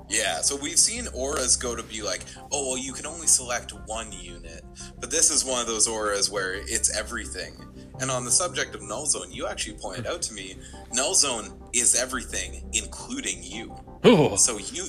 Yeah, 0.10 0.42
so 0.42 0.56
we've 0.56 0.80
seen 0.80 1.08
auras 1.14 1.56
go 1.56 1.76
to 1.76 1.84
be 1.84 2.02
like, 2.02 2.22
oh, 2.52 2.62
well, 2.70 2.78
you 2.78 2.94
can 2.94 3.06
only 3.06 3.28
select 3.28 3.72
one 3.86 4.12
unit. 4.12 4.64
But 5.00 5.12
this 5.12 5.30
is 5.30 5.46
one 5.46 5.62
of 5.62 5.68
those 5.68 5.88
auras 5.88 6.32
where 6.32 6.54
it's 6.56 6.90
everything. 6.98 7.54
And 8.02 8.10
on 8.10 8.24
the 8.24 8.32
subject 8.32 8.76
of 8.76 8.82
Null 8.82 9.06
Zone, 9.06 9.32
you 9.32 9.48
actually 9.48 9.78
pointed 9.78 10.08
out 10.08 10.22
to 10.24 10.34
me, 10.34 10.56
Null 10.94 11.14
Zone 11.14 11.52
is 11.74 11.96
everything, 11.96 12.70
including 12.74 13.44
you. 13.44 13.76
Ooh. 14.06 14.38
So 14.38 14.58
you, 14.58 14.86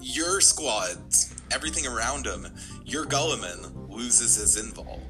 your 0.00 0.40
squads, 0.40 1.34
everything 1.52 1.86
around 1.86 2.26
them, 2.26 2.52
your 2.84 3.04
Guilliman 3.04 3.88
loses 3.88 4.36
his 4.36 4.60
invul. 4.60 5.00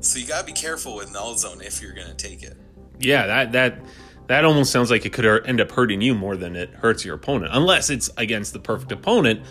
So 0.00 0.18
you 0.18 0.26
gotta 0.26 0.46
be 0.46 0.52
careful 0.52 0.96
with 0.96 1.12
Null 1.12 1.36
Zone 1.36 1.60
if 1.60 1.80
you're 1.80 1.94
gonna 1.94 2.14
take 2.14 2.42
it. 2.42 2.56
Yeah, 2.98 3.26
that 3.26 3.52
that 3.52 3.78
that 4.26 4.44
almost 4.44 4.72
sounds 4.72 4.90
like 4.90 5.04
it 5.06 5.12
could 5.12 5.46
end 5.46 5.60
up 5.60 5.70
hurting 5.70 6.00
you 6.00 6.14
more 6.14 6.36
than 6.36 6.56
it 6.56 6.70
hurts 6.70 7.04
your 7.04 7.14
opponent, 7.14 7.52
unless 7.54 7.90
it's 7.90 8.10
against 8.16 8.52
the 8.52 8.58
perfect 8.58 8.90
opponent. 8.92 9.42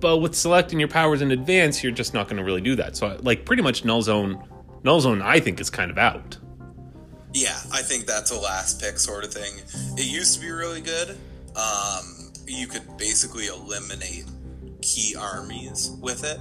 But 0.00 0.18
with 0.18 0.34
selecting 0.34 0.78
your 0.78 0.88
powers 0.88 1.22
in 1.22 1.30
advance, 1.30 1.82
you're 1.82 1.92
just 1.92 2.14
not 2.14 2.26
going 2.26 2.38
to 2.38 2.44
really 2.44 2.62
do 2.62 2.74
that. 2.76 2.96
So, 2.96 3.18
like, 3.22 3.44
pretty 3.44 3.62
much 3.62 3.84
null 3.84 4.00
zone, 4.02 4.42
null 4.82 5.00
zone, 5.00 5.22
I 5.22 5.40
think 5.40 5.60
is 5.60 5.70
kind 5.70 5.90
of 5.90 5.98
out. 5.98 6.36
Yeah, 7.32 7.58
I 7.72 7.82
think 7.82 8.06
that's 8.06 8.30
a 8.32 8.38
last 8.38 8.80
pick 8.80 8.98
sort 8.98 9.24
of 9.24 9.32
thing. 9.32 9.52
It 9.96 10.06
used 10.10 10.34
to 10.34 10.40
be 10.40 10.50
really 10.50 10.80
good. 10.80 11.10
Um, 11.56 12.32
you 12.46 12.66
could 12.66 12.96
basically 12.96 13.46
eliminate 13.46 14.24
key 14.82 15.14
armies 15.16 15.96
with 16.00 16.24
it, 16.24 16.40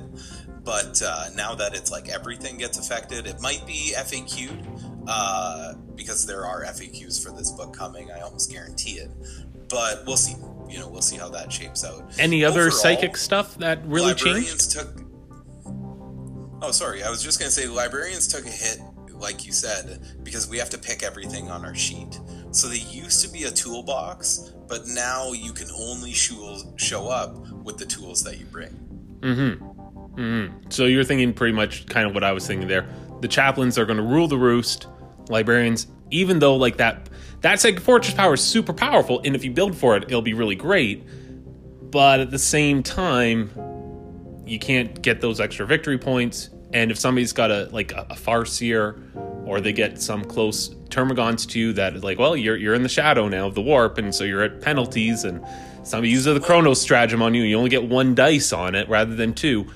but 0.64 1.02
uh, 1.06 1.26
now 1.36 1.54
that 1.56 1.76
it's 1.76 1.92
like 1.92 2.10
everything 2.10 2.58
gets 2.58 2.80
affected, 2.80 3.28
it 3.28 3.40
might 3.42 3.66
be 3.68 3.94
FAQ'd 3.96 4.66
uh, 5.08 5.74
because 5.96 6.26
there 6.26 6.46
are 6.46 6.64
FAQs 6.66 7.24
for 7.24 7.36
this 7.36 7.52
book 7.52 7.76
coming. 7.76 8.12
I 8.12 8.22
almost 8.22 8.52
guarantee 8.52 8.94
it, 9.00 9.12
but 9.70 10.04
we'll 10.08 10.18
see. 10.18 10.36
You 10.68 10.80
know, 10.80 10.88
we'll 10.88 11.02
see 11.02 11.18
how 11.18 11.30
that 11.30 11.52
shapes 11.52 11.84
out. 11.84 12.14
Any 12.20 12.44
other 12.46 12.68
Overall, 12.68 12.78
psychic 12.78 13.18
stuff 13.18 13.58
that 13.58 13.84
really 13.86 14.14
changed? 14.14 14.72
took 14.72 14.88
oh 16.62 16.72
sorry 16.72 17.04
i 17.04 17.10
was 17.10 17.22
just 17.24 17.40
going 17.40 17.50
to 17.50 17.54
say 17.54 17.68
librarians 17.68 18.28
took 18.28 18.46
a 18.46 18.50
hit 18.50 18.80
like 19.14 19.46
you 19.46 19.52
said 19.52 20.00
because 20.24 20.50
we 20.50 20.58
have 20.58 20.70
to 20.70 20.78
pick 20.78 21.04
everything 21.04 21.50
on 21.50 21.66
our 21.66 21.76
sheet 21.76 22.20
so 22.52 22.68
they 22.68 22.78
used 22.78 23.24
to 23.24 23.32
be 23.32 23.44
a 23.44 23.52
toolbox 23.52 24.54
but 24.68 24.88
now 24.88 25.32
you 25.32 25.52
can 25.52 25.68
only 25.72 26.14
show, 26.14 26.58
show 26.78 27.10
up 27.10 27.36
with 27.64 27.78
the 27.78 27.86
tools 27.86 28.24
that 28.24 28.38
you 28.40 28.46
bring 28.46 28.86
Mm 29.22 29.58
hmm. 29.58 29.80
Mm-hmm. 30.20 30.70
So 30.70 30.86
you're 30.86 31.04
thinking 31.04 31.34
pretty 31.34 31.54
much 31.54 31.86
kind 31.88 32.08
of 32.08 32.14
what 32.14 32.24
I 32.24 32.32
was 32.32 32.46
thinking 32.46 32.68
there. 32.68 32.88
The 33.22 33.28
chaplains 33.28 33.78
are 33.78 33.86
going 33.86 33.98
to 33.98 34.04
rule 34.04 34.28
the 34.28 34.38
roost. 34.38 34.88
Librarians, 35.30 35.88
even 36.10 36.40
though 36.40 36.56
like 36.56 36.78
that, 36.78 37.10
that 37.42 37.60
psychic 37.60 37.80
fortress 37.80 38.14
power 38.14 38.34
is 38.34 38.42
super 38.42 38.74
powerful, 38.74 39.22
and 39.24 39.36
if 39.36 39.44
you 39.44 39.52
build 39.52 39.78
for 39.78 39.96
it, 39.96 40.04
it'll 40.04 40.22
be 40.22 40.34
really 40.34 40.56
great. 40.56 41.04
But 41.92 42.20
at 42.20 42.32
the 42.32 42.40
same 42.40 42.84
time, 42.84 43.52
you 44.50 44.60
can't 44.60 45.02
get 45.02 45.22
those 45.22 45.40
extra 45.40 45.66
victory 45.66 45.98
points. 45.98 46.50
And 46.74 46.92
if 46.92 47.00
somebody's 47.00 47.34
got 47.34 47.52
a 47.52 47.70
like 47.72 47.92
a, 47.94 48.06
a 48.10 48.16
farseer, 48.16 49.02
or 49.46 49.60
they 49.60 49.74
get 49.74 50.02
some 50.02 50.24
close 50.24 50.70
termagants 50.90 51.48
to 51.50 51.60
you 51.60 51.74
that 51.74 52.04
like, 52.04 52.20
well, 52.20 52.36
you're 52.36 52.58
you're 52.58 52.76
in 52.76 52.84
the 52.84 52.90
shadow 52.90 53.28
now 53.28 53.48
of 53.48 53.56
the 53.56 53.62
warp, 53.62 53.98
and 53.98 54.14
so 54.14 54.24
you're 54.24 54.44
at 54.44 54.62
penalties, 54.62 55.24
and 55.24 55.44
somebody 55.84 56.10
uses 56.10 56.34
the 56.34 56.40
Chronos 56.40 56.82
stratagem 56.82 57.22
on 57.22 57.34
you, 57.34 57.44
you 57.44 57.58
only 57.58 57.70
get 57.70 57.84
one 57.84 58.14
dice 58.14 58.54
on 58.54 58.76
it 58.76 58.88
rather 58.90 59.16
than 59.16 59.34
two. 59.34 59.68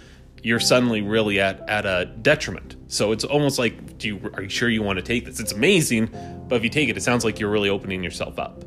You're 0.43 0.59
suddenly 0.59 1.01
really 1.01 1.39
at 1.39 1.67
at 1.69 1.86
a 1.86 2.05
detriment. 2.21 2.76
So 2.88 3.11
it's 3.11 3.24
almost 3.24 3.57
like, 3.57 3.97
do 3.97 4.07
you 4.07 4.32
are 4.36 4.43
you 4.43 4.49
sure 4.49 4.69
you 4.69 4.84
want 4.84 4.97
to 4.97 5.03
take 5.03 5.26
this? 5.26 5.39
It's 5.39 5.53
amazing, 5.53 6.07
but 6.47 6.57
if 6.57 6.63
you 6.63 6.69
take 6.69 6.89
it, 6.89 6.97
it 6.97 7.01
sounds 7.01 7.26
like 7.26 7.39
you're 7.39 7.49
really 7.49 7.69
opening 7.69 8.03
yourself 8.03 8.38
up. 8.38 8.63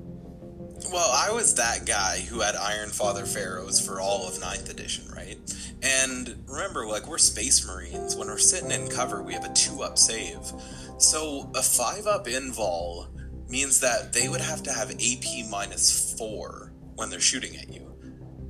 Well, 0.92 1.10
I 1.10 1.32
was 1.32 1.54
that 1.54 1.84
guy 1.84 2.20
who 2.20 2.40
had 2.40 2.54
Iron 2.54 2.90
Father 2.90 3.24
Feirros 3.24 3.84
for 3.84 4.00
all 4.00 4.26
of 4.26 4.34
9th 4.34 4.70
edition, 4.70 5.04
right? 5.14 5.38
And 5.82 6.44
remember, 6.48 6.86
like, 6.86 7.06
we're 7.06 7.18
Space 7.18 7.66
Marines. 7.66 8.16
When 8.16 8.28
we're 8.28 8.38
sitting 8.38 8.70
in 8.70 8.88
cover, 8.88 9.22
we 9.22 9.34
have 9.34 9.44
a 9.44 9.52
2 9.52 9.82
up 9.82 9.98
save. 9.98 10.52
So 10.98 11.50
a 11.54 11.62
5 11.62 12.06
up 12.06 12.26
invul 12.26 13.08
means 13.48 13.80
that 13.80 14.12
they 14.12 14.28
would 14.28 14.40
have 14.40 14.62
to 14.64 14.72
have 14.72 14.90
AP 14.90 15.50
minus 15.50 16.14
4 16.18 16.72
when 16.94 17.10
they're 17.10 17.20
shooting 17.20 17.56
at 17.56 17.72
you. 17.72 17.94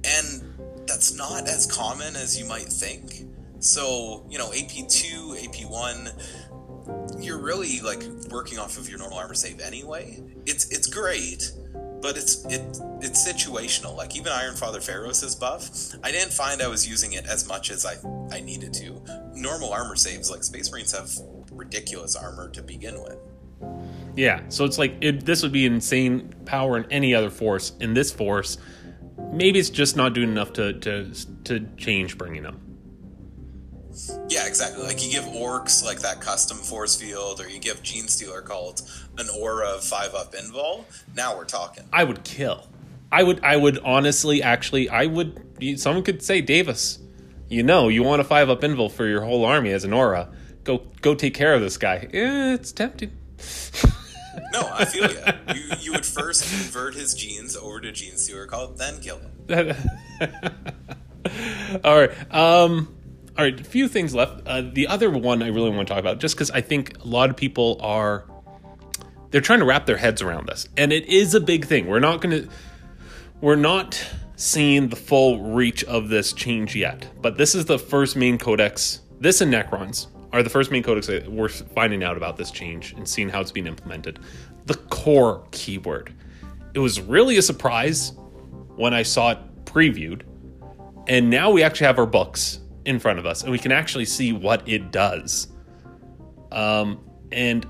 And 0.04 0.86
that's 0.86 1.14
not 1.14 1.48
as 1.48 1.66
common 1.66 2.16
as 2.16 2.38
you 2.38 2.46
might 2.46 2.68
think. 2.68 3.24
So, 3.58 4.26
you 4.28 4.38
know, 4.38 4.50
AP2, 4.50 5.36
AP1, 5.48 7.22
you're 7.22 7.40
really 7.40 7.80
like 7.80 8.02
working 8.30 8.58
off 8.58 8.78
of 8.78 8.88
your 8.88 8.98
normal 8.98 9.18
armor 9.18 9.34
save 9.34 9.60
anyway. 9.60 10.22
It's 10.44 10.68
it's 10.70 10.86
great, 10.86 11.50
but 12.00 12.16
it's 12.16 12.44
it 12.46 12.60
it's 13.00 13.26
situational. 13.26 13.96
Like 13.96 14.16
even 14.16 14.32
Iron 14.32 14.56
Father 14.56 14.80
Feirros' 14.80 15.38
buff, 15.38 15.70
I 16.02 16.10
didn't 16.10 16.32
find 16.32 16.62
I 16.62 16.68
was 16.68 16.88
using 16.88 17.12
it 17.12 17.26
as 17.26 17.46
much 17.48 17.70
as 17.70 17.86
I 17.86 17.96
I 18.30 18.40
needed 18.40 18.72
to. 18.74 19.00
Normal 19.34 19.72
armor 19.72 19.96
saves 19.96 20.30
like 20.30 20.42
Space 20.44 20.70
Marines 20.70 20.92
have 20.96 21.10
ridiculous 21.50 22.16
armor 22.16 22.48
to 22.50 22.62
begin 22.62 23.02
with. 23.02 23.18
Yeah, 24.16 24.42
so 24.48 24.64
it's 24.64 24.78
like 24.78 24.96
it, 25.00 25.24
this 25.26 25.42
would 25.42 25.52
be 25.52 25.66
insane 25.66 26.34
power 26.44 26.76
in 26.78 26.90
any 26.90 27.14
other 27.14 27.30
force. 27.30 27.72
In 27.80 27.94
this 27.94 28.12
force, 28.12 28.58
maybe 29.32 29.58
it's 29.58 29.70
just 29.70 29.96
not 29.96 30.14
doing 30.14 30.30
enough 30.30 30.52
to 30.54 30.72
to 30.80 31.12
to 31.44 31.66
change 31.76 32.16
bringing 32.16 32.42
them. 32.42 32.65
Yeah, 34.28 34.46
exactly. 34.46 34.82
Like 34.82 35.04
you 35.04 35.10
give 35.10 35.24
orcs 35.24 35.84
like 35.84 36.00
that 36.00 36.20
custom 36.20 36.58
force 36.58 36.96
field, 36.96 37.40
or 37.40 37.48
you 37.48 37.58
give 37.58 37.82
Genestealer 37.82 38.44
cult 38.44 38.82
an 39.18 39.26
aura 39.40 39.68
of 39.68 39.84
five 39.84 40.14
up 40.14 40.32
invul. 40.34 40.84
Now 41.14 41.36
we're 41.36 41.44
talking. 41.44 41.84
I 41.92 42.04
would 42.04 42.22
kill. 42.24 42.66
I 43.10 43.22
would. 43.22 43.42
I 43.42 43.56
would 43.56 43.78
honestly, 43.78 44.42
actually, 44.42 44.88
I 44.88 45.06
would. 45.06 45.42
Someone 45.76 46.04
could 46.04 46.22
say, 46.22 46.40
Davis, 46.40 46.98
you 47.48 47.62
know, 47.62 47.88
you 47.88 48.02
want 48.02 48.20
a 48.20 48.24
five 48.24 48.50
up 48.50 48.60
invul 48.60 48.90
for 48.90 49.06
your 49.06 49.22
whole 49.22 49.44
army 49.44 49.72
as 49.72 49.84
an 49.84 49.92
aura. 49.92 50.28
Go, 50.64 50.82
go, 51.00 51.14
take 51.14 51.34
care 51.34 51.54
of 51.54 51.60
this 51.60 51.78
guy. 51.78 52.08
Eh, 52.12 52.54
it's 52.54 52.72
tempting. 52.72 53.12
no, 54.52 54.68
I 54.72 54.84
feel 54.84 55.10
you. 55.10 55.18
you. 55.54 55.76
You 55.80 55.92
would 55.92 56.04
first 56.04 56.42
convert 56.42 56.94
his 56.94 57.14
genes 57.14 57.56
over 57.56 57.80
to 57.80 57.92
Genestealer 57.92 58.48
cult, 58.48 58.76
then 58.76 59.00
kill 59.00 59.20
him. 59.20 59.76
All 61.84 61.96
right. 61.96 62.34
Um, 62.34 62.95
all 63.38 63.44
right, 63.44 63.60
a 63.60 63.64
few 63.64 63.88
things 63.88 64.14
left. 64.14 64.46
Uh, 64.46 64.62
the 64.62 64.86
other 64.86 65.10
one 65.10 65.42
I 65.42 65.48
really 65.48 65.70
want 65.70 65.86
to 65.86 65.92
talk 65.94 66.00
about, 66.00 66.20
just 66.20 66.34
because 66.34 66.50
I 66.50 66.62
think 66.62 66.98
a 67.04 67.06
lot 67.06 67.28
of 67.28 67.36
people 67.36 67.78
are 67.82 68.24
they're 69.30 69.40
trying 69.40 69.58
to 69.58 69.66
wrap 69.66 69.86
their 69.86 69.98
heads 69.98 70.22
around 70.22 70.48
this, 70.48 70.68
and 70.76 70.92
it 70.92 71.06
is 71.06 71.34
a 71.34 71.40
big 71.40 71.66
thing. 71.66 71.86
We're 71.86 72.00
not 72.00 72.20
going 72.20 72.44
to 72.44 72.50
we're 73.40 73.56
not 73.56 74.02
seeing 74.36 74.88
the 74.88 74.96
full 74.96 75.52
reach 75.52 75.84
of 75.84 76.08
this 76.08 76.32
change 76.32 76.74
yet, 76.74 77.06
but 77.20 77.36
this 77.36 77.54
is 77.54 77.66
the 77.66 77.78
first 77.78 78.16
main 78.16 78.38
codex. 78.38 79.00
This 79.20 79.40
and 79.40 79.52
Necrons 79.52 80.06
are 80.32 80.42
the 80.42 80.50
first 80.50 80.70
main 80.70 80.82
codex 80.82 81.06
that 81.08 81.30
we're 81.30 81.48
finding 81.48 82.02
out 82.02 82.16
about 82.16 82.36
this 82.36 82.50
change 82.50 82.92
and 82.94 83.06
seeing 83.06 83.28
how 83.28 83.40
it's 83.40 83.52
being 83.52 83.66
implemented. 83.66 84.18
The 84.64 84.74
core 84.74 85.46
keyword. 85.50 86.14
It 86.74 86.78
was 86.78 87.00
really 87.00 87.36
a 87.36 87.42
surprise 87.42 88.12
when 88.76 88.94
I 88.94 89.02
saw 89.02 89.32
it 89.32 89.64
previewed, 89.66 90.22
and 91.06 91.28
now 91.30 91.50
we 91.50 91.62
actually 91.62 91.86
have 91.86 91.98
our 91.98 92.06
books 92.06 92.60
in 92.86 92.98
front 92.98 93.18
of 93.18 93.26
us 93.26 93.42
and 93.42 93.52
we 93.52 93.58
can 93.58 93.72
actually 93.72 94.06
see 94.06 94.32
what 94.32 94.66
it 94.66 94.90
does. 94.90 95.48
Um, 96.52 97.00
and 97.32 97.66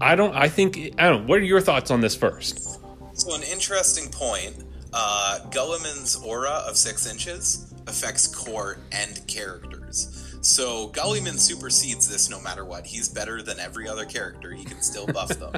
I 0.00 0.14
don't, 0.14 0.34
I 0.34 0.48
think, 0.48 0.78
I 0.98 1.08
don't 1.08 1.22
know, 1.22 1.28
what 1.28 1.40
are 1.40 1.44
your 1.44 1.60
thoughts 1.60 1.90
on 1.90 2.00
this 2.00 2.14
first? 2.14 2.80
So, 3.12 3.34
an 3.34 3.42
interesting 3.42 4.10
point 4.10 4.64
uh, 4.92 5.40
Guilliman's 5.50 6.16
aura 6.16 6.62
of 6.66 6.76
six 6.76 7.10
inches 7.10 7.74
affects 7.86 8.26
core 8.26 8.78
and 8.92 9.26
characters. 9.26 10.38
So, 10.40 10.88
Guilliman 10.88 11.38
supersedes 11.38 12.08
this 12.08 12.28
no 12.30 12.40
matter 12.40 12.64
what. 12.64 12.86
He's 12.86 13.08
better 13.08 13.42
than 13.42 13.58
every 13.58 13.88
other 13.88 14.04
character. 14.04 14.52
He 14.52 14.64
can 14.64 14.82
still 14.82 15.06
buff 15.06 15.30
them. 15.30 15.52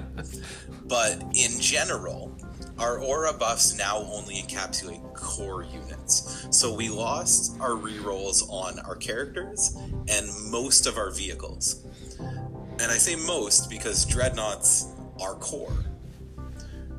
but 0.85 1.23
in 1.35 1.61
general, 1.61 2.36
our 2.79 2.99
aura 2.99 3.33
buffs 3.33 3.77
now 3.77 3.99
only 4.13 4.37
encapsulate 4.37 5.15
core 5.15 5.65
units. 5.65 6.47
So 6.51 6.75
we 6.75 6.89
lost 6.89 7.59
our 7.61 7.71
rerolls 7.71 8.49
on 8.51 8.79
our 8.81 8.97
characters 8.97 9.77
and 10.09 10.29
most 10.51 10.87
of 10.87 10.99
our 10.99 11.11
vehicles. 11.11 11.85
And 12.19 12.93
I 12.93 12.99
say 12.99 13.17
most 13.17 13.71
because 13.71 14.05
dreadnoughts 14.05 14.93
are 15.21 15.35
core. 15.35 15.85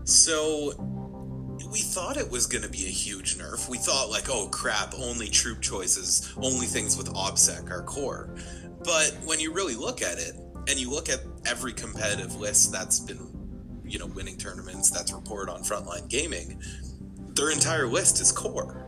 So 0.04 0.74
we 1.72 1.80
thought 1.80 2.18
it 2.18 2.30
was 2.32 2.48
going 2.48 2.64
to 2.64 2.70
be 2.70 2.86
a 2.86 2.90
huge 2.90 3.38
nerf. 3.38 3.70
We 3.70 3.78
thought, 3.78 4.10
like, 4.10 4.30
oh 4.30 4.48
crap, 4.48 4.94
only 4.98 5.28
troop 5.28 5.62
choices, 5.62 6.34
only 6.38 6.66
things 6.66 6.98
with 6.98 7.08
OBSEC 7.14 7.70
are 7.70 7.84
core. 7.84 8.34
But 8.84 9.16
when 9.26 9.40
you 9.40 9.54
really 9.54 9.76
look 9.76 10.02
at 10.02 10.18
it, 10.18 10.36
and 10.70 10.78
you 10.78 10.90
look 10.90 11.10
at 11.10 11.22
every 11.46 11.72
competitive 11.74 12.36
list 12.36 12.72
that's 12.72 13.00
been 13.00 13.37
you 13.88 14.00
know 14.00 14.08
winning 14.08 14.38
tournaments 14.38 14.90
that's 14.90 15.14
reported 15.14 15.52
on 15.52 15.62
Frontline 15.62 16.08
Gaming, 16.10 16.62
their 17.30 17.52
entire 17.52 17.88
list 17.88 18.20
is 18.22 18.32
core. 18.32 18.84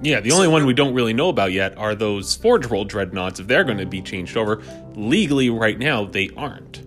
Yeah, 0.00 0.20
the 0.20 0.30
so 0.30 0.36
only 0.36 0.48
one 0.48 0.64
we 0.64 0.74
don't 0.74 0.94
really 0.94 1.12
know 1.12 1.28
about 1.28 1.52
yet 1.52 1.76
are 1.76 1.94
those 1.94 2.36
Forge 2.36 2.66
World 2.66 2.88
dreadnoughts. 2.88 3.40
If 3.40 3.48
they're 3.48 3.64
going 3.64 3.78
to 3.78 3.86
be 3.86 4.00
changed 4.00 4.36
over 4.36 4.62
legally, 4.94 5.50
right 5.50 5.78
now 5.78 6.04
they 6.04 6.30
aren't. 6.36 6.82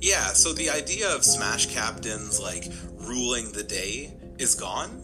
Yeah, 0.00 0.26
so 0.28 0.52
the 0.52 0.68
idea 0.68 1.08
of 1.14 1.24
Smash 1.24 1.66
captains 1.66 2.38
like 2.40 2.70
ruling 2.96 3.52
the 3.52 3.62
day 3.62 4.14
is 4.38 4.54
gone 4.54 5.00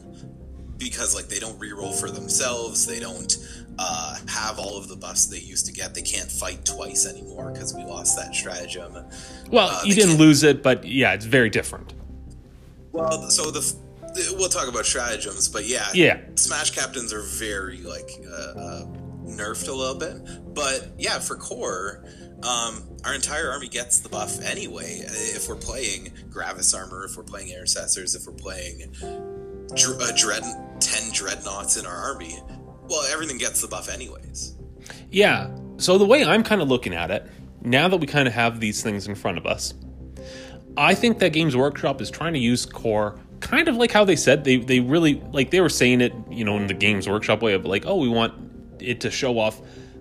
because 0.77 1.15
like 1.15 1.29
they 1.29 1.39
don't 1.39 1.59
reroll 1.59 1.99
for 1.99 2.11
themselves. 2.11 2.87
They 2.87 3.01
don't 3.01 3.35
uh, 3.79 4.17
have 4.29 4.59
all 4.59 4.77
of 4.77 4.89
the 4.89 4.97
buffs 4.97 5.27
they 5.27 5.39
used 5.39 5.67
to 5.67 5.73
get. 5.73 5.95
They 5.95 6.03
can't 6.03 6.31
fight 6.31 6.65
twice 6.65 7.07
anymore 7.07 7.51
because 7.53 7.75
we 7.75 7.85
lost 7.85 8.17
that 8.17 8.35
stratagem. 8.35 8.97
Well, 9.51 9.69
uh, 9.71 9.83
you 9.85 9.95
didn't 9.95 10.17
lose 10.17 10.43
it, 10.43 10.63
but 10.63 10.85
yeah, 10.85 11.13
it's 11.15 11.25
very 11.25 11.51
different. 11.51 11.95
Well, 12.93 13.31
so 13.31 13.51
the 13.51 13.77
we'll 14.37 14.49
talk 14.49 14.69
about 14.69 14.87
stratagems, 14.87 15.49
but 15.49 15.67
yeah, 15.67 15.89
yeah, 15.95 16.21
Smash 16.35 16.71
captains 16.71 17.13
are 17.13 17.23
very 17.23 17.79
like 17.79 18.11
uh, 18.27 18.59
uh, 18.59 18.85
nerfed 19.25 19.69
a 19.69 19.73
little 19.73 19.95
bit, 19.99 20.55
but 20.55 20.89
yeah, 20.99 21.19
for 21.19 21.37
core. 21.37 22.05
Um, 22.43 22.89
our 23.05 23.15
entire 23.15 23.51
army 23.51 23.69
gets 23.69 24.01
the 24.01 24.09
buff 24.09 24.41
anyway. 24.41 25.03
If 25.05 25.47
we're 25.47 25.57
playing 25.57 26.11
Gravis 26.31 26.73
armor, 26.73 27.05
if 27.05 27.15
we're 27.15 27.23
playing 27.23 27.51
intercessors, 27.51 28.15
if 28.15 28.27
we're 28.27 28.33
playing 28.33 28.95
dr- 29.75 30.01
uh, 30.01 30.13
dread 30.17 30.43
ten 30.81 31.13
dreadnoughts 31.13 31.77
in 31.77 31.85
our 31.85 31.95
army, 31.95 32.39
well, 32.91 33.03
everything 33.11 33.39
gets 33.39 33.63
the 33.63 33.69
buff 33.69 33.89
anyways. 33.89 34.55
Yeah. 35.11 35.51
So 35.79 35.97
the 35.97 36.05
way 36.05 36.25
I'm 36.25 36.43
kind 36.43 36.61
of 36.61 36.69
looking 36.69 36.93
at 36.93 37.11
it, 37.11 37.27
now 37.63 37.89
that 37.89 37.97
we 37.97 38.07
kind 38.07 38.29
of 38.29 38.35
have 38.35 38.61
these 38.61 38.83
things 38.83 39.07
in 39.07 39.15
front 39.15 39.39
of 39.39 39.47
us, 39.47 39.73
I 40.77 40.95
think 40.95 41.21
that 41.21 41.33
Games 41.33 41.57
Workshop 41.57 42.01
is 42.01 42.11
trying 42.11 42.35
to 42.35 42.39
use 42.39 42.67
core 42.67 43.19
kind 43.41 43.69
of 43.69 43.77
like 43.77 43.91
how 43.91 44.05
they 44.05 44.17
said 44.17 44.45
they 44.45 44.57
they 44.57 44.81
really 44.81 45.15
like 45.33 45.51
they 45.51 45.61
were 45.61 45.69
saying 45.69 46.01
it, 46.01 46.13
you 46.31 46.45
know, 46.45 46.57
in 46.57 46.67
the 46.67 46.75
Games 46.75 47.09
Workshop 47.09 47.43
way 47.43 47.55
of 47.55 47.65
like, 47.65 47.87
oh, 47.87 47.97
we 47.97 48.09
want 48.09 48.35
it 48.81 49.01
to 49.01 49.11
show 49.11 49.39
off 49.39 49.61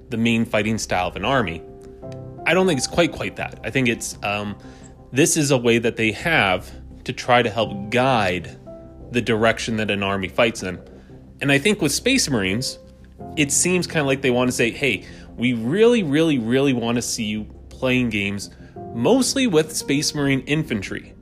the 0.09 0.17
main 0.17 0.45
fighting 0.45 0.77
style 0.77 1.07
of 1.07 1.15
an 1.15 1.25
army. 1.25 1.61
I 2.45 2.53
don't 2.53 2.67
think 2.67 2.77
it's 2.77 2.87
quite 2.87 3.11
quite 3.11 3.35
that. 3.37 3.59
I 3.63 3.69
think 3.69 3.87
it's 3.87 4.17
um, 4.23 4.57
this 5.11 5.37
is 5.37 5.51
a 5.51 5.57
way 5.57 5.77
that 5.77 5.95
they 5.95 6.11
have 6.11 6.69
to 7.05 7.13
try 7.13 7.41
to 7.41 7.49
help 7.49 7.89
guide 7.89 8.57
the 9.11 9.21
direction 9.21 9.77
that 9.77 9.89
an 9.89 10.03
army 10.03 10.27
fights 10.27 10.63
in. 10.63 10.79
And 11.41 11.51
I 11.51 11.57
think 11.57 11.81
with 11.81 11.91
Space 11.91 12.29
Marines, 12.29 12.79
it 13.35 13.51
seems 13.51 13.87
kind 13.87 14.01
of 14.01 14.07
like 14.07 14.21
they 14.21 14.31
want 14.31 14.49
to 14.49 14.51
say, 14.51 14.71
hey, 14.71 15.05
we 15.37 15.53
really, 15.53 16.03
really, 16.03 16.37
really 16.37 16.73
want 16.73 16.95
to 16.97 17.01
see 17.01 17.25
you 17.25 17.45
playing 17.69 18.09
games 18.09 18.49
mostly 18.93 19.47
with 19.47 19.75
Space 19.75 20.13
Marine 20.13 20.41
infantry. 20.41 21.13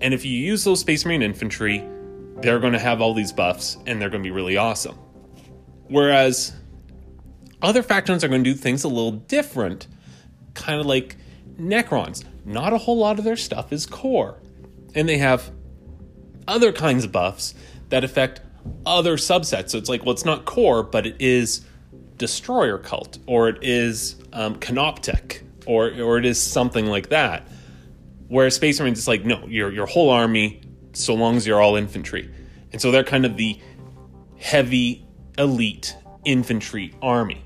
And 0.00 0.12
if 0.14 0.24
you 0.24 0.32
use 0.32 0.64
those 0.64 0.80
Space 0.80 1.04
Marine 1.04 1.22
infantry, 1.22 1.86
they're 2.38 2.58
going 2.58 2.72
to 2.72 2.78
have 2.78 3.00
all 3.00 3.14
these 3.14 3.32
buffs 3.32 3.76
and 3.86 4.00
they're 4.00 4.10
going 4.10 4.22
to 4.22 4.26
be 4.26 4.34
really 4.34 4.56
awesome. 4.56 4.96
Whereas 5.88 6.52
other 7.62 7.82
factions 7.82 8.24
are 8.24 8.28
going 8.28 8.44
to 8.44 8.50
do 8.50 8.56
things 8.56 8.84
a 8.84 8.88
little 8.88 9.12
different, 9.12 9.86
kind 10.54 10.80
of 10.80 10.86
like 10.86 11.16
Necrons. 11.58 12.24
Not 12.44 12.72
a 12.72 12.78
whole 12.78 12.98
lot 12.98 13.18
of 13.18 13.24
their 13.24 13.36
stuff 13.36 13.72
is 13.72 13.86
core. 13.86 14.40
And 14.94 15.08
they 15.08 15.18
have 15.18 15.50
other 16.48 16.72
kinds 16.72 17.04
of 17.04 17.12
buffs 17.12 17.54
that 17.90 18.02
affect 18.04 18.40
other 18.86 19.16
subsets. 19.16 19.70
So 19.70 19.78
it's 19.78 19.88
like, 19.88 20.04
well, 20.04 20.12
it's 20.12 20.24
not 20.24 20.44
core, 20.44 20.82
but 20.82 21.06
it 21.06 21.16
is 21.20 21.64
destroyer 22.16 22.78
cult, 22.78 23.18
or 23.26 23.48
it 23.48 23.58
is 23.62 24.16
um, 24.32 24.56
canoptek, 24.56 25.42
or 25.66 25.90
or 26.00 26.18
it 26.18 26.24
is 26.24 26.40
something 26.40 26.86
like 26.86 27.08
that. 27.08 27.48
Whereas 28.28 28.54
Space 28.54 28.78
Marines, 28.78 28.98
it's 28.98 29.08
like, 29.08 29.24
no, 29.24 29.46
your 29.46 29.72
your 29.72 29.86
whole 29.86 30.10
army, 30.10 30.60
so 30.92 31.14
long 31.14 31.36
as 31.36 31.46
you're 31.46 31.60
all 31.60 31.76
infantry, 31.76 32.30
and 32.72 32.80
so 32.80 32.90
they're 32.90 33.04
kind 33.04 33.24
of 33.24 33.36
the 33.36 33.58
heavy 34.38 35.04
elite 35.38 35.96
infantry 36.24 36.94
army, 37.02 37.42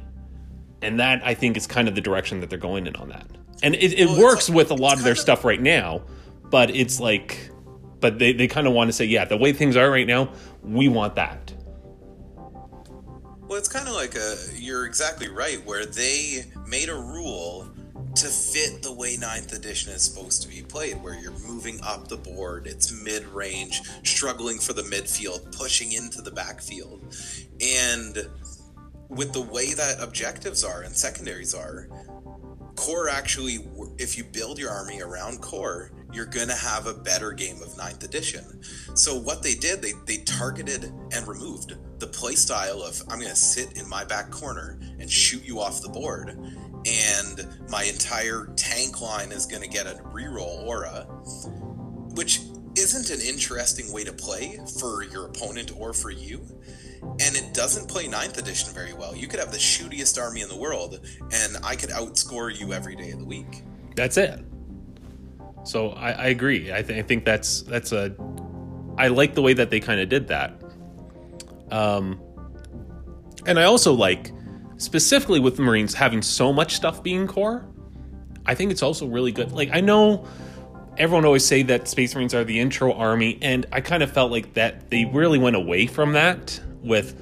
and 0.83 1.01
that 1.01 1.23
I 1.25 1.35
think 1.35 1.57
is 1.57 1.67
kind 1.67 1.89
of 1.89 1.95
the 1.95 2.01
direction 2.01 2.41
that 2.41 2.51
they're 2.51 2.59
going 2.59 2.87
in 2.87 2.97
on 2.97 3.09
that. 3.09 3.27
And 3.63 3.75
it, 3.77 3.99
it 3.99 4.07
well, 4.07 4.23
works 4.23 4.49
like, 4.49 4.57
with 4.57 4.71
a 4.73 4.75
lot 4.75 4.99
of 4.99 5.05
their 5.05 5.13
of... 5.13 5.19
stuff 5.19 5.45
right 5.45 5.61
now, 5.61 6.03
but 6.51 6.71
it's 6.71 7.01
like 7.01 7.51
but 8.05 8.19
they, 8.19 8.35
they 8.35 8.47
kind 8.47 8.67
of 8.67 8.75
want 8.75 8.89
to 8.89 8.93
say, 8.93 9.07
yeah, 9.07 9.25
the 9.25 9.39
way 9.39 9.51
things 9.51 9.79
are 9.79 9.91
right 9.91 10.07
now, 10.07 10.31
we 10.63 10.89
want 10.89 11.15
that. 11.15 11.55
Well, 13.49 13.59
it's 13.59 13.69
kind 13.69 13.89
of 13.89 13.95
like 13.95 14.15
a. 14.15 14.37
You're 14.55 14.85
exactly 14.85 15.31
right, 15.31 15.65
where 15.65 15.87
they 15.87 16.45
made 16.67 16.91
a 16.91 16.95
rule 16.95 17.67
to 18.17 18.27
fit 18.27 18.83
the 18.83 18.93
way 18.93 19.17
ninth 19.19 19.55
edition 19.55 19.91
is 19.91 20.03
supposed 20.03 20.43
to 20.43 20.49
be 20.49 20.61
played, 20.61 21.03
where 21.03 21.19
you're 21.19 21.39
moving 21.49 21.81
up 21.83 22.09
the 22.09 22.19
board, 22.19 22.67
it's 22.67 22.93
mid 22.93 23.25
range, 23.29 23.81
struggling 24.03 24.59
for 24.59 24.75
the 24.75 24.83
midfield, 24.83 25.51
pushing 25.57 25.93
into 25.93 26.21
the 26.21 26.31
backfield. 26.31 27.01
And 27.59 28.29
with 29.09 29.33
the 29.33 29.41
way 29.41 29.73
that 29.73 29.97
objectives 30.03 30.63
are 30.63 30.83
and 30.83 30.95
secondaries 30.95 31.55
are, 31.55 31.89
core 32.85 33.09
actually, 33.09 33.59
if 33.99 34.19
you 34.19 34.25
build 34.25 34.59
your 34.59 34.71
army 34.71 35.01
around 35.01 35.41
core, 35.41 35.91
you're 36.13 36.27
going 36.27 36.49
to 36.49 36.55
have 36.55 36.87
a 36.87 36.93
better 36.93 37.33
game 37.33 37.63
of 37.63 37.75
ninth 37.79 38.05
edition. 38.05 38.63
So 38.95 39.19
what 39.19 39.43
they 39.43 39.55
did, 39.55 39.81
they, 39.81 39.93
they 40.07 40.19
targeted 40.19 40.93
and 41.13 41.27
removed 41.27 41.77
the 41.99 42.07
play 42.07 42.35
style 42.35 42.83
of 42.83 43.01
I'm 43.09 43.19
going 43.19 43.31
to 43.31 43.37
sit 43.37 43.79
in 43.79 43.89
my 43.89 44.05
back 44.05 44.31
corner 44.31 44.79
and 45.01 45.11
shoot 45.11 45.43
you 45.47 45.61
off 45.61 45.81
the 45.81 45.89
board, 45.89 46.39
and 46.87 47.49
my 47.71 47.85
entire 47.85 48.53
tank 48.55 49.01
line 49.01 49.33
is 49.33 49.47
going 49.47 49.63
to 49.63 49.69
get 49.69 49.87
a 49.87 49.95
reroll 50.13 50.67
aura, 50.67 51.05
which 52.15 52.43
isn't 52.77 53.09
an 53.09 53.27
interesting 53.27 53.91
way 53.95 54.05
to 54.05 54.13
play 54.13 54.59
for 54.79 55.05
your 55.05 55.25
opponent 55.27 55.73
or 55.79 55.95
for 55.95 56.11
you. 56.11 56.45
And 57.21 57.37
it 57.37 57.55
doesn't 57.55 57.89
play 57.89 58.09
ninth 58.09 58.39
edition 58.39 58.73
very 58.75 58.93
well. 58.93 59.15
You 59.15 59.29
could 59.29 59.39
have 59.39 59.53
the 59.53 59.59
shootiest 59.59 60.21
army 60.21 60.41
in 60.41 60.49
the 60.49 60.57
world, 60.57 61.01
and 61.33 61.57
I 61.63 61.77
could 61.77 61.91
outscore 61.91 62.59
you 62.59 62.73
every 62.73 62.97
day 62.97 63.11
of 63.11 63.21
the 63.21 63.25
week. 63.25 63.63
That's 63.95 64.17
it. 64.17 64.45
So 65.65 65.91
I, 65.91 66.11
I 66.11 66.27
agree. 66.27 66.73
I, 66.73 66.83
th- 66.83 66.99
I 66.99 67.03
think 67.03 67.25
that's 67.25 67.63
that's 67.63 67.93
a. 67.93 68.15
I 68.99 69.09
like 69.09 69.35
the 69.35 69.43
way 69.43 69.55
that 69.55 69.71
they 69.71 69.81
kind 69.81 70.01
of 70.01 70.09
did 70.09 70.29
that. 70.29 70.61
Um, 71.71 72.21
and 73.47 73.59
I 73.59 73.65
also 73.65 73.93
like 73.93 74.33
specifically 74.77 75.41
with 75.41 75.57
the 75.57 75.63
Marines 75.63 75.95
having 75.95 76.23
so 76.23 76.53
much 76.53 76.75
stuff 76.75 77.03
being 77.03 77.27
core. 77.27 77.67
I 78.47 78.55
think 78.55 78.71
it's 78.71 78.83
also 78.83 79.07
really 79.07 79.33
good. 79.33 79.53
Like 79.53 79.71
I 79.73 79.81
know 79.81 80.27
everyone 80.97 81.25
always 81.25 81.45
say 81.45 81.63
that 81.65 81.89
Space 81.89 82.15
Marines 82.15 82.35
are 82.35 82.45
the 82.45 82.61
intro 82.61 82.93
army, 82.93 83.39
and 83.41 83.67
I 83.73 83.81
kind 83.81 84.03
of 84.03 84.13
felt 84.13 84.31
like 84.31 84.55
that 84.55 84.91
they 84.91 85.05
really 85.07 85.39
went 85.39 85.57
away 85.57 85.87
from 85.87 86.13
that 86.13 86.61
with 86.85 87.21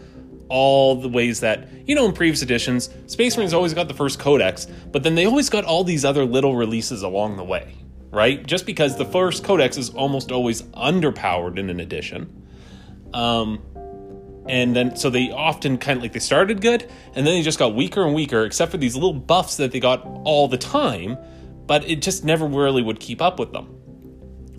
all 0.48 0.96
the 0.96 1.08
ways 1.08 1.40
that 1.40 1.68
you 1.86 1.94
know 1.94 2.04
in 2.04 2.12
previous 2.12 2.42
editions 2.42 2.90
space 3.06 3.36
marines 3.36 3.54
always 3.54 3.72
got 3.72 3.88
the 3.88 3.94
first 3.94 4.18
codex 4.18 4.66
but 4.90 5.02
then 5.02 5.14
they 5.14 5.24
always 5.24 5.48
got 5.48 5.64
all 5.64 5.82
these 5.82 6.04
other 6.04 6.24
little 6.26 6.56
releases 6.56 7.02
along 7.02 7.36
the 7.36 7.44
way 7.44 7.74
right? 8.12 8.46
Just 8.46 8.66
because 8.66 8.96
the 8.96 9.04
first 9.04 9.42
codex 9.42 9.76
is 9.76 9.90
almost 9.90 10.30
always 10.30 10.62
underpowered 10.62 11.58
in 11.58 11.68
an 11.68 11.80
edition. 11.80 12.44
Um 13.12 13.60
and 14.48 14.74
then 14.74 14.96
so 14.96 15.08
they 15.08 15.30
often 15.30 15.78
kind 15.78 15.98
of 15.98 16.02
like 16.02 16.12
they 16.12 16.18
started 16.18 16.60
good 16.60 16.82
and 17.14 17.24
then 17.24 17.34
they 17.34 17.42
just 17.42 17.60
got 17.60 17.76
weaker 17.76 18.04
and 18.04 18.12
weaker 18.12 18.44
except 18.44 18.72
for 18.72 18.76
these 18.76 18.94
little 18.94 19.12
buffs 19.12 19.56
that 19.56 19.70
they 19.70 19.78
got 19.78 20.04
all 20.24 20.48
the 20.48 20.58
time 20.58 21.16
but 21.66 21.88
it 21.88 22.02
just 22.02 22.24
never 22.24 22.44
really 22.44 22.82
would 22.82 22.98
keep 22.98 23.22
up 23.22 23.38
with 23.38 23.52
them. 23.52 23.68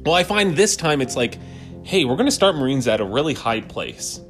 Well 0.05 0.15
i 0.15 0.23
find 0.23 0.55
this 0.55 0.77
time 0.77 1.01
it's 1.01 1.17
like 1.17 1.37
hey 1.83 2.05
we're 2.05 2.15
going 2.15 2.27
to 2.27 2.31
start 2.31 2.55
marines 2.55 2.87
at 2.87 3.01
a 3.01 3.05
really 3.05 3.33
high 3.33 3.59
place 3.59 4.21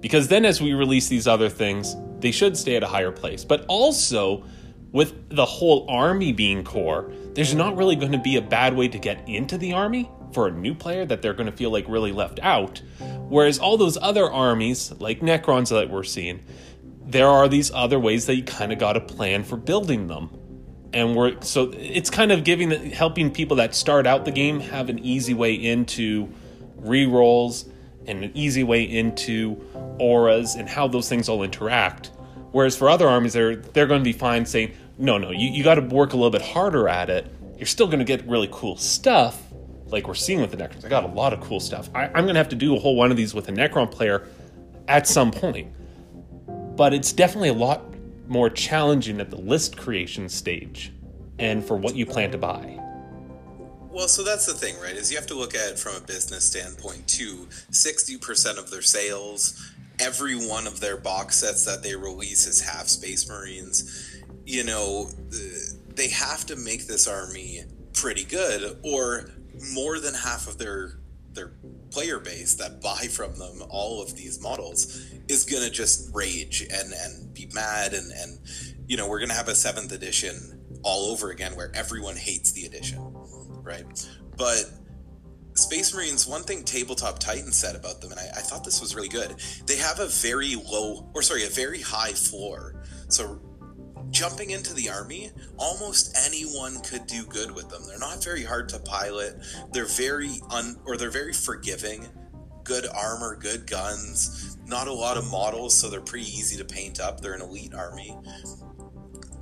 because 0.00 0.28
then 0.28 0.44
as 0.44 0.60
we 0.60 0.72
release 0.72 1.08
these 1.08 1.26
other 1.26 1.48
things, 1.48 1.96
they 2.20 2.30
should 2.30 2.56
stay 2.56 2.76
at 2.76 2.82
a 2.82 2.86
higher 2.86 3.12
place. 3.12 3.44
But 3.44 3.64
also, 3.68 4.44
with 4.92 5.28
the 5.30 5.44
whole 5.44 5.86
army 5.88 6.32
being 6.32 6.64
core, 6.64 7.12
there's 7.34 7.54
not 7.54 7.76
really 7.76 7.96
going 7.96 8.12
to 8.12 8.18
be 8.18 8.36
a 8.36 8.42
bad 8.42 8.74
way 8.74 8.88
to 8.88 8.98
get 8.98 9.28
into 9.28 9.58
the 9.58 9.72
army 9.72 10.10
for 10.32 10.48
a 10.48 10.50
new 10.50 10.74
player 10.74 11.04
that 11.04 11.22
they're 11.22 11.34
going 11.34 11.50
to 11.50 11.56
feel 11.56 11.70
like 11.70 11.88
really 11.88 12.12
left 12.12 12.38
out. 12.42 12.80
Whereas 13.28 13.58
all 13.58 13.76
those 13.76 13.98
other 14.00 14.30
armies, 14.30 14.92
like 14.98 15.20
Necrons 15.20 15.70
that 15.70 15.90
we're 15.90 16.02
seeing, 16.02 16.44
there 17.06 17.28
are 17.28 17.48
these 17.48 17.70
other 17.70 17.98
ways 17.98 18.26
that 18.26 18.36
you 18.36 18.42
kind 18.42 18.72
of 18.72 18.78
got 18.78 18.94
to 18.94 19.00
plan 19.00 19.44
for 19.44 19.56
building 19.56 20.08
them. 20.08 20.30
And 20.92 21.14
we're 21.14 21.40
so 21.42 21.72
it's 21.76 22.10
kind 22.10 22.32
of 22.32 22.44
giving 22.44 22.70
helping 22.90 23.30
people 23.30 23.56
that 23.56 23.74
start 23.74 24.06
out 24.06 24.24
the 24.24 24.30
game 24.30 24.60
have 24.60 24.88
an 24.88 24.98
easy 25.00 25.34
way 25.34 25.54
into 25.54 26.28
re-rolls 26.76 27.66
and 28.06 28.24
an 28.24 28.30
easy 28.34 28.64
way 28.64 28.82
into 28.82 29.56
auras 29.98 30.54
and 30.54 30.68
how 30.68 30.88
those 30.88 31.08
things 31.08 31.28
all 31.28 31.42
interact. 31.42 32.10
Whereas 32.52 32.76
for 32.76 32.88
other 32.88 33.08
armies, 33.08 33.32
they're 33.32 33.56
they're 33.56 33.86
going 33.86 34.00
to 34.00 34.04
be 34.04 34.12
fine 34.12 34.46
saying, 34.46 34.72
no, 34.98 35.18
no, 35.18 35.30
you, 35.30 35.48
you 35.50 35.62
got 35.62 35.74
to 35.74 35.82
work 35.82 36.12
a 36.12 36.16
little 36.16 36.30
bit 36.30 36.42
harder 36.42 36.88
at 36.88 37.10
it. 37.10 37.30
You're 37.56 37.66
still 37.66 37.86
going 37.86 37.98
to 37.98 38.04
get 38.04 38.26
really 38.26 38.48
cool 38.50 38.76
stuff, 38.76 39.42
like 39.86 40.06
we're 40.08 40.14
seeing 40.14 40.40
with 40.40 40.50
the 40.50 40.56
Necrons. 40.56 40.84
I 40.84 40.88
got 40.88 41.04
a 41.04 41.08
lot 41.08 41.32
of 41.32 41.40
cool 41.40 41.60
stuff. 41.60 41.90
I, 41.94 42.06
I'm 42.06 42.24
going 42.24 42.34
to 42.34 42.38
have 42.38 42.48
to 42.50 42.56
do 42.56 42.76
a 42.76 42.78
whole 42.78 42.96
one 42.96 43.10
of 43.10 43.16
these 43.16 43.34
with 43.34 43.48
a 43.48 43.52
Necron 43.52 43.90
player 43.90 44.26
at 44.88 45.06
some 45.06 45.30
point. 45.30 45.68
But 46.76 46.92
it's 46.92 47.12
definitely 47.12 47.48
a 47.48 47.54
lot 47.54 47.82
more 48.28 48.50
challenging 48.50 49.20
at 49.20 49.30
the 49.30 49.36
list 49.36 49.76
creation 49.76 50.28
stage 50.28 50.92
and 51.38 51.64
for 51.64 51.76
what 51.76 51.94
you 51.94 52.06
plan 52.06 52.30
to 52.32 52.38
buy. 52.38 52.78
Well, 53.96 54.08
so 54.08 54.22
that's 54.22 54.44
the 54.44 54.52
thing, 54.52 54.78
right? 54.78 54.94
Is 54.94 55.10
you 55.10 55.16
have 55.16 55.26
to 55.28 55.34
look 55.34 55.54
at 55.54 55.70
it 55.70 55.78
from 55.78 55.96
a 55.96 56.00
business 56.00 56.44
standpoint 56.44 57.08
too. 57.08 57.48
Sixty 57.70 58.18
percent 58.18 58.58
of 58.58 58.70
their 58.70 58.82
sales, 58.82 59.72
every 59.98 60.34
one 60.34 60.66
of 60.66 60.80
their 60.80 60.98
box 60.98 61.36
sets 61.36 61.64
that 61.64 61.82
they 61.82 61.96
release 61.96 62.46
is 62.46 62.60
half 62.60 62.88
Space 62.88 63.26
Marines. 63.26 64.22
You 64.44 64.64
know, 64.64 65.08
they 65.94 66.10
have 66.10 66.44
to 66.44 66.56
make 66.56 66.86
this 66.86 67.08
army 67.08 67.62
pretty 67.94 68.24
good, 68.24 68.78
or 68.84 69.30
more 69.72 69.98
than 69.98 70.12
half 70.12 70.46
of 70.46 70.58
their 70.58 70.98
their 71.32 71.54
player 71.90 72.18
base 72.18 72.54
that 72.56 72.82
buy 72.82 73.06
from 73.10 73.38
them 73.38 73.62
all 73.70 74.02
of 74.02 74.14
these 74.14 74.42
models 74.42 75.10
is 75.28 75.46
gonna 75.46 75.70
just 75.70 76.14
rage 76.14 76.60
and 76.70 76.92
and 76.92 77.32
be 77.32 77.48
mad 77.54 77.94
and 77.94 78.12
and 78.12 78.40
you 78.86 78.98
know 78.98 79.08
we're 79.08 79.20
gonna 79.20 79.32
have 79.32 79.48
a 79.48 79.54
seventh 79.54 79.92
edition 79.92 80.78
all 80.82 81.10
over 81.10 81.30
again 81.30 81.56
where 81.56 81.70
everyone 81.74 82.16
hates 82.16 82.52
the 82.52 82.66
edition 82.66 83.15
right? 83.66 83.84
But 84.36 84.64
Space 85.54 85.94
Marines, 85.94 86.26
one 86.26 86.42
thing 86.42 86.62
Tabletop 86.62 87.18
Titan 87.18 87.52
said 87.52 87.76
about 87.76 88.00
them, 88.00 88.12
and 88.12 88.20
I, 88.20 88.28
I, 88.36 88.40
thought 88.40 88.64
this 88.64 88.80
was 88.80 88.94
really 88.94 89.08
good, 89.08 89.34
they 89.66 89.76
have 89.76 90.00
a 90.00 90.06
very 90.06 90.54
low, 90.54 91.10
or 91.14 91.22
sorry, 91.22 91.44
a 91.44 91.50
very 91.50 91.80
high 91.80 92.12
floor. 92.12 92.82
So 93.08 93.40
jumping 94.10 94.50
into 94.50 94.74
the 94.74 94.88
army, 94.88 95.30
almost 95.56 96.16
anyone 96.26 96.80
could 96.80 97.06
do 97.06 97.24
good 97.24 97.50
with 97.50 97.68
them. 97.68 97.82
They're 97.86 97.98
not 97.98 98.22
very 98.22 98.42
hard 98.42 98.68
to 98.70 98.78
pilot. 98.78 99.36
They're 99.72 99.86
very 99.86 100.40
un, 100.50 100.76
or 100.84 100.96
they're 100.96 101.10
very 101.10 101.32
forgiving. 101.32 102.06
Good 102.62 102.86
armor, 102.94 103.36
good 103.36 103.66
guns, 103.66 104.58
not 104.66 104.88
a 104.88 104.92
lot 104.92 105.16
of 105.16 105.30
models, 105.30 105.74
so 105.78 105.88
they're 105.88 106.00
pretty 106.00 106.26
easy 106.26 106.56
to 106.58 106.64
paint 106.64 107.00
up. 107.00 107.20
They're 107.20 107.34
an 107.34 107.42
elite 107.42 107.74
army. 107.74 108.16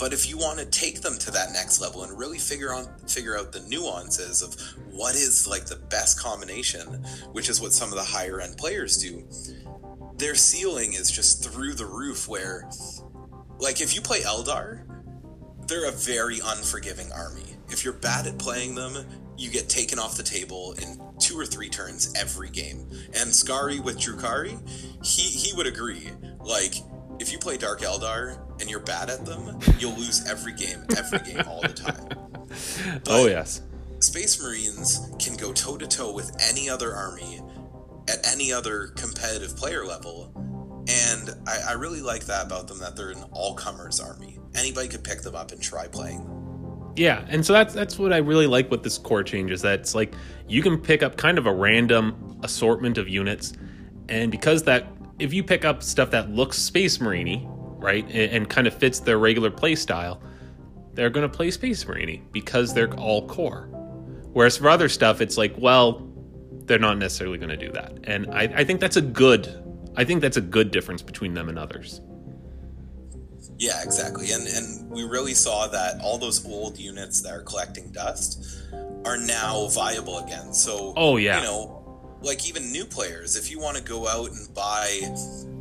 But 0.04 0.12
if 0.12 0.28
you 0.28 0.36
want 0.36 0.58
to 0.58 0.66
take 0.66 1.00
them 1.00 1.16
to 1.16 1.30
that 1.30 1.52
next 1.52 1.80
level 1.80 2.04
and 2.04 2.18
really 2.18 2.36
figure 2.36 2.74
on 2.74 2.84
figure 3.08 3.38
out 3.38 3.52
the 3.52 3.60
nuances 3.60 4.42
of 4.42 4.54
what 4.90 5.14
is 5.14 5.46
like 5.48 5.64
the 5.64 5.76
best 5.76 6.20
combination, 6.20 6.86
which 7.32 7.48
is 7.48 7.58
what 7.58 7.72
some 7.72 7.88
of 7.88 7.94
the 7.94 8.04
higher 8.04 8.38
end 8.38 8.58
players 8.58 8.98
do, 8.98 9.26
their 10.18 10.34
ceiling 10.34 10.92
is 10.92 11.10
just 11.10 11.42
through 11.42 11.72
the 11.72 11.86
roof 11.86 12.28
where 12.28 12.68
like 13.58 13.80
if 13.80 13.94
you 13.94 14.02
play 14.02 14.20
Eldar, 14.20 14.84
they're 15.68 15.88
a 15.88 15.92
very 15.92 16.38
unforgiving 16.44 17.10
army. 17.10 17.56
If 17.70 17.82
you're 17.82 17.94
bad 17.94 18.26
at 18.26 18.36
playing 18.36 18.74
them, 18.74 19.06
you 19.38 19.50
get 19.50 19.70
taken 19.70 19.98
off 19.98 20.18
the 20.18 20.22
table 20.22 20.74
in 20.82 21.00
two 21.18 21.40
or 21.40 21.46
three 21.46 21.70
turns 21.70 22.12
every 22.14 22.50
game. 22.50 22.90
And 23.14 23.30
Skari 23.30 23.82
with 23.82 23.98
Drukhari, 23.98 24.60
he 25.02 25.22
he 25.22 25.56
would 25.56 25.66
agree. 25.66 26.10
Like 26.40 26.74
if 27.20 27.32
you 27.32 27.38
play 27.38 27.56
Dark 27.56 27.80
Eldar 27.80 28.38
and 28.60 28.70
you're 28.70 28.80
bad 28.80 29.10
at 29.10 29.24
them, 29.24 29.58
you'll 29.78 29.94
lose 29.94 30.26
every 30.28 30.52
game, 30.52 30.84
every 30.96 31.18
game, 31.20 31.42
all 31.48 31.62
the 31.62 31.68
time. 31.68 32.08
But 33.02 33.10
oh 33.10 33.26
yes. 33.26 33.62
Space 33.98 34.40
Marines 34.40 35.10
can 35.18 35.36
go 35.36 35.52
toe 35.52 35.76
to 35.76 35.88
toe 35.88 36.12
with 36.12 36.36
any 36.48 36.70
other 36.70 36.94
army 36.94 37.40
at 38.08 38.24
any 38.30 38.52
other 38.52 38.88
competitive 38.96 39.56
player 39.56 39.84
level. 39.84 40.30
And 40.88 41.30
I, 41.48 41.70
I 41.70 41.72
really 41.72 42.02
like 42.02 42.26
that 42.26 42.46
about 42.46 42.68
them 42.68 42.78
that 42.78 42.94
they're 42.96 43.10
an 43.10 43.24
all 43.32 43.54
comers 43.54 43.98
army. 43.98 44.38
Anybody 44.54 44.88
could 44.88 45.02
pick 45.02 45.22
them 45.22 45.34
up 45.34 45.50
and 45.50 45.60
try 45.60 45.88
playing 45.88 46.24
them. 46.24 46.92
Yeah, 46.96 47.24
and 47.28 47.44
so 47.44 47.52
that's 47.52 47.74
that's 47.74 47.98
what 47.98 48.12
I 48.12 48.18
really 48.18 48.46
like 48.46 48.70
with 48.70 48.84
this 48.84 48.98
core 48.98 49.24
change 49.24 49.50
is 49.50 49.62
that 49.62 49.80
it's 49.80 49.94
like 49.94 50.14
you 50.46 50.62
can 50.62 50.78
pick 50.78 51.02
up 51.02 51.16
kind 51.16 51.38
of 51.38 51.46
a 51.46 51.52
random 51.52 52.38
assortment 52.44 52.98
of 52.98 53.08
units, 53.08 53.52
and 54.08 54.30
because 54.30 54.62
that 54.64 54.86
if 55.18 55.32
you 55.32 55.42
pick 55.42 55.64
up 55.64 55.82
stuff 55.82 56.10
that 56.10 56.30
looks 56.30 56.58
Space 56.58 57.00
Marine 57.00 57.48
right, 57.84 58.04
and, 58.06 58.32
and, 58.32 58.50
kind 58.50 58.66
of 58.66 58.74
fits 58.74 58.98
their 59.00 59.18
regular 59.18 59.50
play 59.50 59.74
style, 59.74 60.20
they're 60.94 61.10
going 61.10 61.28
to 61.28 61.34
play 61.34 61.50
Space 61.50 61.86
Marine 61.86 62.26
because 62.32 62.72
they're 62.72 62.92
all 62.94 63.26
core. 63.28 63.68
Whereas 64.32 64.56
for 64.56 64.70
other 64.70 64.88
stuff, 64.88 65.20
it's 65.20 65.36
like, 65.36 65.54
well, 65.58 66.10
they're 66.64 66.78
not 66.78 66.96
necessarily 66.96 67.36
going 67.36 67.50
to 67.50 67.56
do 67.56 67.70
that, 67.72 67.98
and 68.04 68.26
I, 68.34 68.42
I 68.42 68.64
think 68.64 68.80
that's 68.80 68.96
a 68.96 69.02
good. 69.02 69.60
I 69.96 70.04
think 70.04 70.22
that's 70.22 70.36
a 70.36 70.40
good 70.40 70.70
difference 70.72 71.02
between 71.02 71.34
them 71.34 71.48
and 71.48 71.58
others. 71.58 72.00
Yeah, 73.58 73.82
exactly. 73.82 74.32
And 74.32 74.46
and 74.48 74.90
we 74.90 75.04
really 75.04 75.34
saw 75.34 75.68
that 75.68 76.00
all 76.00 76.18
those 76.18 76.44
old 76.46 76.78
units 76.78 77.20
that 77.22 77.32
are 77.32 77.42
collecting 77.42 77.92
dust 77.92 78.62
are 79.04 79.16
now 79.16 79.68
viable 79.68 80.18
again. 80.18 80.52
So 80.52 80.92
Oh 80.96 81.16
yeah. 81.16 81.38
You 81.38 81.44
know, 81.44 81.83
like 82.24 82.48
even 82.48 82.72
new 82.72 82.84
players, 82.84 83.36
if 83.36 83.50
you 83.50 83.60
want 83.60 83.76
to 83.76 83.82
go 83.82 84.08
out 84.08 84.30
and 84.30 84.52
buy, 84.54 85.00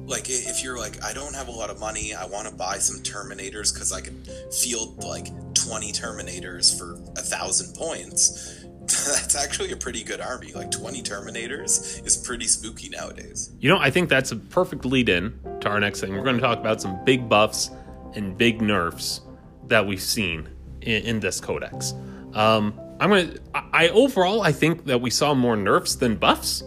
like 0.06 0.30
if 0.30 0.64
you're 0.64 0.78
like, 0.78 1.04
I 1.04 1.14
don't 1.14 1.36
have 1.36 1.48
a 1.48 1.52
lot 1.52 1.70
of 1.70 1.80
money, 1.80 2.14
I 2.14 2.26
want 2.26 2.48
to 2.48 2.54
buy 2.54 2.78
some 2.78 3.04
Terminators 3.04 3.74
because 3.74 3.92
I 3.92 4.02
can 4.02 4.24
field 4.52 5.04
like 5.04 5.28
20 5.54 5.92
Terminators 5.92 6.78
for 6.78 6.94
a 7.20 7.24
thousand 7.24 7.76
points. 7.76 8.66
That's 8.82 9.36
actually 9.36 9.72
a 9.72 9.78
pretty 9.78 10.04
good 10.04 10.22
army. 10.22 10.54
Like 10.54 10.72
20 10.72 11.02
Terminators 11.04 12.06
is 12.06 12.18
pretty 12.18 12.48
spooky 12.48 12.90
nowadays. 12.90 13.52
You 13.60 13.70
know, 13.70 13.78
I 13.78 13.90
think 13.90 14.10
that's 14.10 14.32
a 14.32 14.36
perfect 14.36 14.86
lead 14.86 15.08
in 15.08 15.40
to 15.62 15.70
our 15.70 15.80
next 15.80 16.02
thing. 16.02 16.14
We're 16.14 16.24
going 16.24 16.36
to 16.36 16.42
talk 16.42 16.60
about 16.60 16.82
some 16.82 17.04
big 17.06 17.30
buffs 17.30 17.70
and 18.14 18.38
big 18.38 18.62
nerfs 18.62 19.22
that 19.68 19.88
we've 19.88 20.02
seen 20.02 20.50
in, 20.82 21.04
in 21.04 21.20
this 21.22 21.40
codex. 21.40 21.94
Um, 22.34 22.78
I'm 23.04 23.10
to, 23.10 23.40
I 23.54 23.64
I- 23.74 23.90
overall, 23.90 24.42
I 24.42 24.54
think 24.54 24.86
that 24.86 25.02
we 25.02 25.10
saw 25.10 25.34
more 25.34 25.58
nerfs 25.58 25.96
than 25.96 26.16
buffs. 26.16 26.64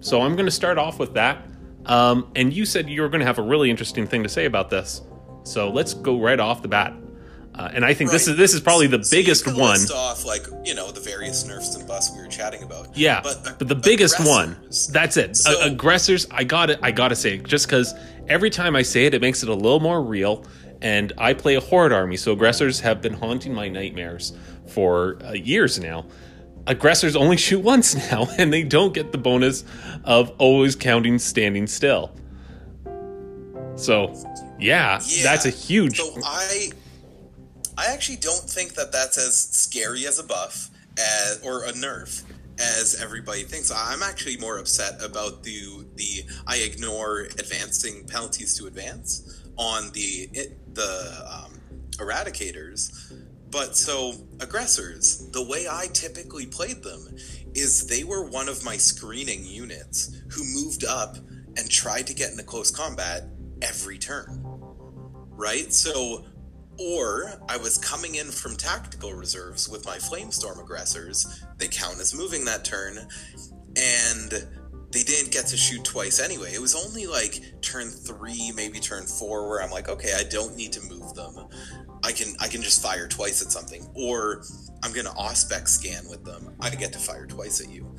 So 0.00 0.22
I'm 0.22 0.34
to 0.46 0.50
start 0.52 0.76
off 0.76 0.98
with 0.98 1.14
that. 1.14 1.46
Um, 1.86 2.30
and 2.34 2.52
you 2.52 2.66
said 2.66 2.88
you 2.90 3.02
were 3.02 3.08
to 3.20 3.26
have 3.26 3.38
a 3.38 3.42
really 3.42 3.70
interesting 3.70 4.06
thing 4.06 4.22
to 4.24 4.28
say 4.28 4.44
about 4.44 4.70
this. 4.70 5.02
So 5.44 5.70
let's 5.70 5.94
go 5.94 6.20
right 6.20 6.38
off 6.38 6.62
the 6.62 6.68
bat. 6.68 6.94
Uh, 7.54 7.70
and 7.72 7.84
I 7.84 7.94
think 7.94 8.10
this 8.10 8.28
is 8.28 8.36
this 8.36 8.54
is 8.54 8.60
probably 8.60 8.86
the 8.86 9.02
So 9.02 9.16
biggest 9.16 9.46
one. 9.46 9.80
Off 9.92 10.24
like 10.24 10.46
you 10.64 10.74
know 10.74 10.92
the 10.92 11.00
various 11.00 11.44
nerfs 11.44 11.74
and 11.74 11.86
buffs 11.88 12.12
we 12.14 12.20
were 12.22 12.28
chatting 12.28 12.62
about. 12.62 12.96
Yeah, 12.96 13.20
but, 13.20 13.56
but, 13.58 13.66
the 13.68 13.74
biggest 13.74 14.20
one, 14.24 14.56
that's 14.92 15.16
it. 15.16 15.36
So- 15.36 15.60
A- 15.62 15.66
aggressors, 15.66 16.26
I 16.30 16.44
got 16.44 16.70
it. 16.70 16.78
I 16.82 16.92
gotta 16.92 17.16
say 17.16 17.34
it, 17.34 17.44
just 17.44 17.66
because 17.66 17.94
every 18.28 18.50
time 18.50 18.76
I 18.76 18.82
say 18.82 19.06
it, 19.06 19.14
it 19.14 19.20
makes 19.20 19.42
it 19.42 19.48
a 19.48 19.54
little 19.54 19.80
more 19.80 20.02
real. 20.02 20.44
And 20.80 21.12
I 21.18 21.34
play 21.34 21.56
a 21.56 21.60
horde 21.60 21.92
army, 21.92 22.16
so 22.16 22.30
aggressors 22.30 22.78
have 22.80 23.02
been 23.02 23.14
haunting 23.14 23.52
my 23.52 23.68
nightmares 23.68 24.34
for 24.78 25.18
uh, 25.24 25.32
years 25.32 25.80
now. 25.80 26.06
Aggressors 26.68 27.16
only 27.16 27.36
shoot 27.46 27.58
once 27.58 27.96
now, 27.96 28.28
and 28.38 28.52
they 28.52 28.62
don't 28.62 28.94
get 28.94 29.10
the 29.10 29.18
bonus 29.18 29.64
of 30.04 30.30
always 30.38 30.76
counting 30.76 31.18
standing 31.18 31.66
still. 31.66 32.12
So, 33.74 34.14
yeah, 34.60 35.00
Yeah. 35.04 35.22
that's 35.24 35.46
a 35.46 35.50
huge. 35.50 35.96
So 35.96 36.14
I, 36.24 36.70
I 37.76 37.86
actually 37.86 38.18
don't 38.18 38.48
think 38.48 38.74
that 38.74 38.92
that's 38.92 39.18
as 39.18 39.34
scary 39.36 40.06
as 40.06 40.20
a 40.20 40.22
buff 40.22 40.70
as 40.96 41.40
or 41.44 41.64
a 41.64 41.72
nerf 41.72 42.22
as 42.60 43.00
everybody 43.02 43.42
thinks. 43.42 43.72
I'm 43.72 44.04
actually 44.04 44.36
more 44.36 44.58
upset 44.58 45.02
about 45.02 45.42
the 45.42 45.86
the 45.96 46.22
I 46.46 46.58
ignore 46.58 47.22
advancing 47.38 48.04
penalties 48.06 48.56
to 48.58 48.66
advance 48.66 49.42
on 49.56 49.90
the 49.90 50.28
it, 50.32 50.74
the 50.74 51.24
um, 51.28 51.52
eradicators. 51.96 53.12
But 53.50 53.76
so 53.76 54.14
aggressors, 54.40 55.28
the 55.30 55.44
way 55.44 55.66
I 55.70 55.86
typically 55.92 56.46
played 56.46 56.82
them 56.82 57.14
is 57.54 57.86
they 57.86 58.04
were 58.04 58.28
one 58.28 58.48
of 58.48 58.64
my 58.64 58.76
screening 58.76 59.44
units 59.44 60.20
who 60.30 60.44
moved 60.44 60.84
up 60.84 61.16
and 61.56 61.70
tried 61.70 62.06
to 62.08 62.14
get 62.14 62.30
into 62.30 62.44
close 62.44 62.70
combat 62.70 63.24
every 63.62 63.98
turn 63.98 64.44
right? 65.38 65.72
So, 65.72 66.26
or 66.78 67.40
I 67.48 67.56
was 67.56 67.78
coming 67.78 68.16
in 68.16 68.26
from 68.26 68.56
tactical 68.56 69.14
reserves 69.14 69.68
with 69.68 69.86
my 69.86 69.96
Flamestorm 69.96 70.60
aggressors. 70.60 71.44
They 71.56 71.68
count 71.68 71.98
as 72.00 72.14
moving 72.14 72.44
that 72.44 72.64
turn, 72.64 72.98
and 73.76 74.30
they 74.90 75.02
didn't 75.02 75.32
get 75.32 75.46
to 75.46 75.56
shoot 75.56 75.84
twice 75.84 76.20
anyway. 76.20 76.52
It 76.52 76.60
was 76.60 76.74
only 76.74 77.06
like 77.06 77.40
turn 77.62 77.88
three, 77.88 78.52
maybe 78.54 78.80
turn 78.80 79.06
four, 79.06 79.48
where 79.48 79.62
I'm 79.62 79.70
like, 79.70 79.88
okay, 79.88 80.12
I 80.18 80.24
don't 80.24 80.56
need 80.56 80.72
to 80.72 80.82
move 80.82 81.14
them. 81.14 81.34
I 82.02 82.12
can 82.12 82.34
I 82.40 82.48
can 82.48 82.62
just 82.62 82.82
fire 82.82 83.08
twice 83.08 83.42
at 83.42 83.50
something, 83.50 83.86
or 83.94 84.42
I'm 84.82 84.92
gonna 84.92 85.10
Auspex 85.10 85.68
scan 85.68 86.08
with 86.08 86.24
them. 86.24 86.54
I 86.60 86.70
get 86.70 86.92
to 86.92 86.98
fire 86.98 87.26
twice 87.26 87.60
at 87.60 87.70
you. 87.70 87.94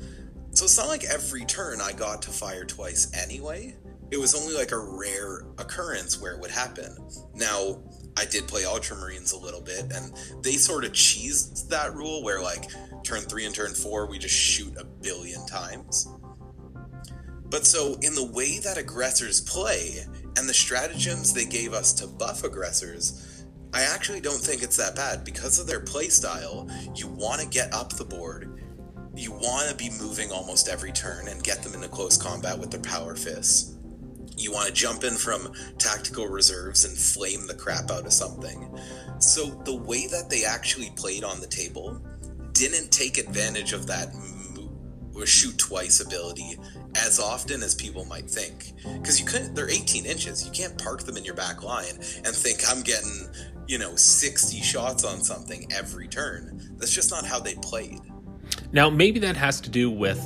So 0.52 0.64
it's 0.64 0.78
not 0.78 0.88
like 0.88 1.04
every 1.04 1.44
turn 1.44 1.80
I 1.80 1.92
got 1.92 2.22
to 2.22 2.30
fire 2.30 2.64
twice 2.64 3.12
anyway. 3.14 3.76
It 4.10 4.18
was 4.18 4.34
only 4.34 4.54
like 4.54 4.72
a 4.72 4.78
rare 4.78 5.44
occurrence 5.58 6.20
where 6.20 6.32
it 6.32 6.40
would 6.40 6.50
happen. 6.50 6.96
Now, 7.34 7.80
I 8.16 8.24
did 8.24 8.48
play 8.48 8.62
Ultramarines 8.62 9.32
a 9.32 9.38
little 9.38 9.60
bit, 9.60 9.92
and 9.92 10.12
they 10.42 10.52
sort 10.52 10.84
of 10.84 10.90
cheesed 10.92 11.68
that 11.68 11.94
rule 11.94 12.24
where, 12.24 12.42
like, 12.42 12.64
turn 13.04 13.20
three 13.20 13.46
and 13.46 13.54
turn 13.54 13.72
four, 13.72 14.06
we 14.06 14.18
just 14.18 14.34
shoot 14.34 14.76
a 14.76 14.84
billion 14.84 15.46
times. 15.46 16.08
But 17.46 17.66
so, 17.66 17.96
in 18.02 18.14
the 18.16 18.26
way 18.32 18.58
that 18.58 18.78
aggressors 18.78 19.40
play 19.40 20.04
and 20.36 20.48
the 20.48 20.54
stratagems 20.54 21.32
they 21.32 21.44
gave 21.44 21.72
us 21.72 21.92
to 21.94 22.08
buff 22.08 22.42
aggressors, 22.42 23.29
I 23.72 23.82
actually 23.82 24.20
don't 24.20 24.40
think 24.40 24.62
it's 24.62 24.76
that 24.76 24.96
bad. 24.96 25.24
Because 25.24 25.58
of 25.58 25.66
their 25.66 25.80
playstyle, 25.80 26.70
you 26.98 27.08
want 27.08 27.40
to 27.40 27.46
get 27.46 27.72
up 27.72 27.92
the 27.92 28.04
board, 28.04 28.60
you 29.14 29.32
want 29.32 29.70
to 29.70 29.76
be 29.76 29.90
moving 30.00 30.30
almost 30.30 30.68
every 30.68 30.92
turn 30.92 31.28
and 31.28 31.42
get 31.42 31.62
them 31.62 31.74
into 31.74 31.88
close 31.88 32.16
combat 32.16 32.58
with 32.58 32.70
their 32.70 32.80
power 32.80 33.14
fists. 33.14 33.76
You 34.36 34.52
want 34.52 34.68
to 34.68 34.72
jump 34.72 35.04
in 35.04 35.14
from 35.14 35.52
tactical 35.78 36.26
reserves 36.26 36.84
and 36.84 36.96
flame 36.96 37.46
the 37.46 37.54
crap 37.54 37.90
out 37.90 38.06
of 38.06 38.12
something. 38.12 38.74
So 39.18 39.46
the 39.64 39.76
way 39.76 40.06
that 40.06 40.30
they 40.30 40.44
actually 40.44 40.90
played 40.96 41.24
on 41.24 41.40
the 41.40 41.46
table 41.46 42.00
didn't 42.52 42.90
take 42.90 43.18
advantage 43.18 43.72
of 43.72 43.86
that 43.88 44.14
shoot 45.26 45.58
twice 45.58 46.00
ability 46.00 46.58
as 46.96 47.20
often 47.20 47.62
as 47.62 47.74
people 47.74 48.04
might 48.04 48.28
think. 48.30 48.72
Because 49.00 49.20
you 49.20 49.26
couldn't, 49.26 49.54
they're 49.54 49.70
18 49.70 50.06
inches. 50.06 50.44
You 50.44 50.52
can't 50.52 50.76
park 50.78 51.02
them 51.02 51.16
in 51.16 51.24
your 51.24 51.34
back 51.34 51.62
line 51.62 51.94
and 52.24 52.34
think 52.34 52.60
I'm 52.68 52.82
getting, 52.82 53.28
you 53.70 53.78
know, 53.78 53.94
60 53.94 54.60
shots 54.62 55.04
on 55.04 55.22
something 55.22 55.64
every 55.72 56.08
turn. 56.08 56.60
That's 56.76 56.92
just 56.92 57.12
not 57.12 57.24
how 57.24 57.38
they 57.38 57.54
played. 57.54 58.00
Now, 58.72 58.90
maybe 58.90 59.20
that 59.20 59.36
has 59.36 59.60
to 59.60 59.70
do 59.70 59.88
with 59.92 60.18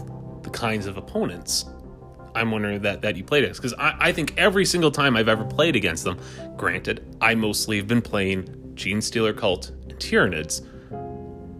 the 0.42 0.48
kinds 0.48 0.86
of 0.86 0.96
opponents 0.96 1.66
I'm 2.34 2.50
wondering 2.50 2.80
that 2.82 3.02
that 3.02 3.16
you 3.16 3.22
played 3.22 3.44
against 3.44 3.60
because 3.60 3.74
I, 3.78 3.96
I 4.00 4.12
think 4.12 4.34
every 4.38 4.64
single 4.64 4.90
time 4.90 5.14
I've 5.14 5.28
ever 5.28 5.44
played 5.44 5.76
against 5.76 6.04
them, 6.04 6.18
granted, 6.56 7.16
I 7.20 7.34
mostly 7.34 7.76
have 7.76 7.86
been 7.86 8.02
playing 8.02 8.44
Genestealer 8.74 9.36
Cult 9.36 9.70
and 9.70 9.94
Tyranids. 9.98 10.66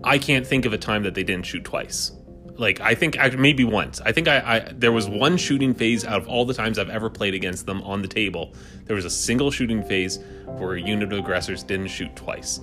I 0.03 0.19
can't 0.19 0.47
think 0.47 0.65
of 0.65 0.73
a 0.73 0.79
time 0.79 1.03
that 1.03 1.15
they 1.15 1.23
didn't 1.23 1.47
shoot 1.47 1.65
twice. 1.65 2.13
Like 2.57 2.81
I 2.81 2.95
think 2.95 3.17
maybe 3.37 3.65
once. 3.65 4.01
I 4.01 4.13
think 4.13 4.29
I, 4.29 4.39
I 4.39 4.73
there 4.73 4.93
was 4.93 5.09
one 5.09 5.37
shooting 5.37 5.75
phase 5.75 6.05
out 6.05 6.21
of 6.23 6.29
all 6.29 6.45
the 6.45 6.55
times 6.55 6.79
I've 6.79 6.91
ever 6.91 7.11
played 7.11 7.35
against 7.35 7.67
them 7.67 7.83
on 7.83 8.01
the 8.03 8.09
table. 8.09 8.53
There 8.85 8.97
was 8.97 9.05
a 9.05 9.11
single 9.11 9.51
shooting 9.51 9.83
phase 9.83 10.19
where 10.47 10.75
a 10.75 10.81
unit 10.81 11.13
of 11.13 11.19
aggressors 11.19 11.63
didn't 11.63 11.89
shoot 11.89 12.15
twice. 12.15 12.61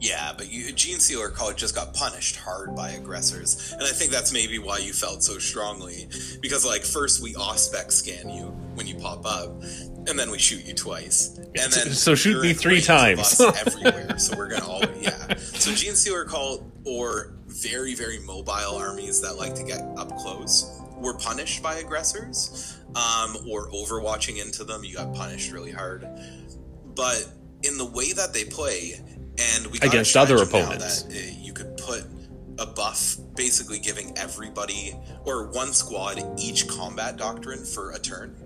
Yeah, 0.00 0.32
but 0.36 0.50
you, 0.50 0.72
Genestealer 0.72 1.32
Cults 1.32 1.60
just 1.60 1.76
got 1.76 1.94
punished 1.94 2.34
hard 2.36 2.74
by 2.74 2.90
aggressors, 2.90 3.72
and 3.72 3.82
I 3.82 3.90
think 3.90 4.10
that's 4.10 4.32
maybe 4.32 4.58
why 4.58 4.78
you 4.78 4.92
felt 4.92 5.22
so 5.22 5.38
strongly. 5.38 6.08
Because 6.42 6.66
like 6.66 6.82
first 6.82 7.22
we 7.22 7.34
auspex 7.34 7.92
scan 7.92 8.30
you 8.30 8.46
when 8.74 8.88
you 8.88 8.96
pop 8.96 9.24
up, 9.24 9.50
and 9.62 10.18
then 10.18 10.30
we 10.32 10.38
shoot 10.38 10.64
you 10.66 10.74
twice, 10.74 11.38
and 11.38 11.72
then 11.72 11.90
So 11.92 12.16
shoot 12.16 12.42
me 12.42 12.52
three 12.52 12.80
times. 12.80 13.40
everywhere. 13.40 14.00
So 14.18 14.36
we're 14.36 14.48
gonna 14.48 14.66
always 14.66 14.88
yeah. 15.00 15.34
So 15.36 15.70
Genestealer 15.70 16.26
Cult 16.26 16.64
or 16.84 17.34
very 17.62 17.94
very 17.94 18.18
mobile 18.20 18.76
armies 18.76 19.20
that 19.22 19.36
like 19.36 19.54
to 19.54 19.62
get 19.62 19.80
up 19.96 20.16
close 20.18 20.80
were 20.96 21.14
punished 21.14 21.62
by 21.62 21.76
aggressors, 21.76 22.78
um, 22.90 23.36
or 23.48 23.68
overwatching 23.70 24.44
into 24.44 24.64
them. 24.64 24.84
You 24.84 24.94
got 24.94 25.12
punished 25.14 25.52
really 25.52 25.72
hard, 25.72 26.06
but 26.94 27.28
in 27.62 27.76
the 27.78 27.84
way 27.84 28.12
that 28.12 28.32
they 28.32 28.44
play 28.44 29.00
and 29.38 29.66
we 29.66 29.78
got 29.78 29.88
Against 29.88 30.16
other 30.16 30.36
opponents. 30.36 31.02
that, 31.02 31.16
uh, 31.16 31.32
you 31.40 31.52
could 31.52 31.76
put 31.76 32.04
a 32.58 32.66
buff 32.66 33.16
basically 33.34 33.78
giving 33.78 34.16
everybody 34.16 34.94
or 35.24 35.50
one 35.50 35.72
squad 35.72 36.22
each 36.38 36.68
combat 36.68 37.16
doctrine 37.16 37.64
for 37.64 37.90
a 37.92 37.98
turn 37.98 38.36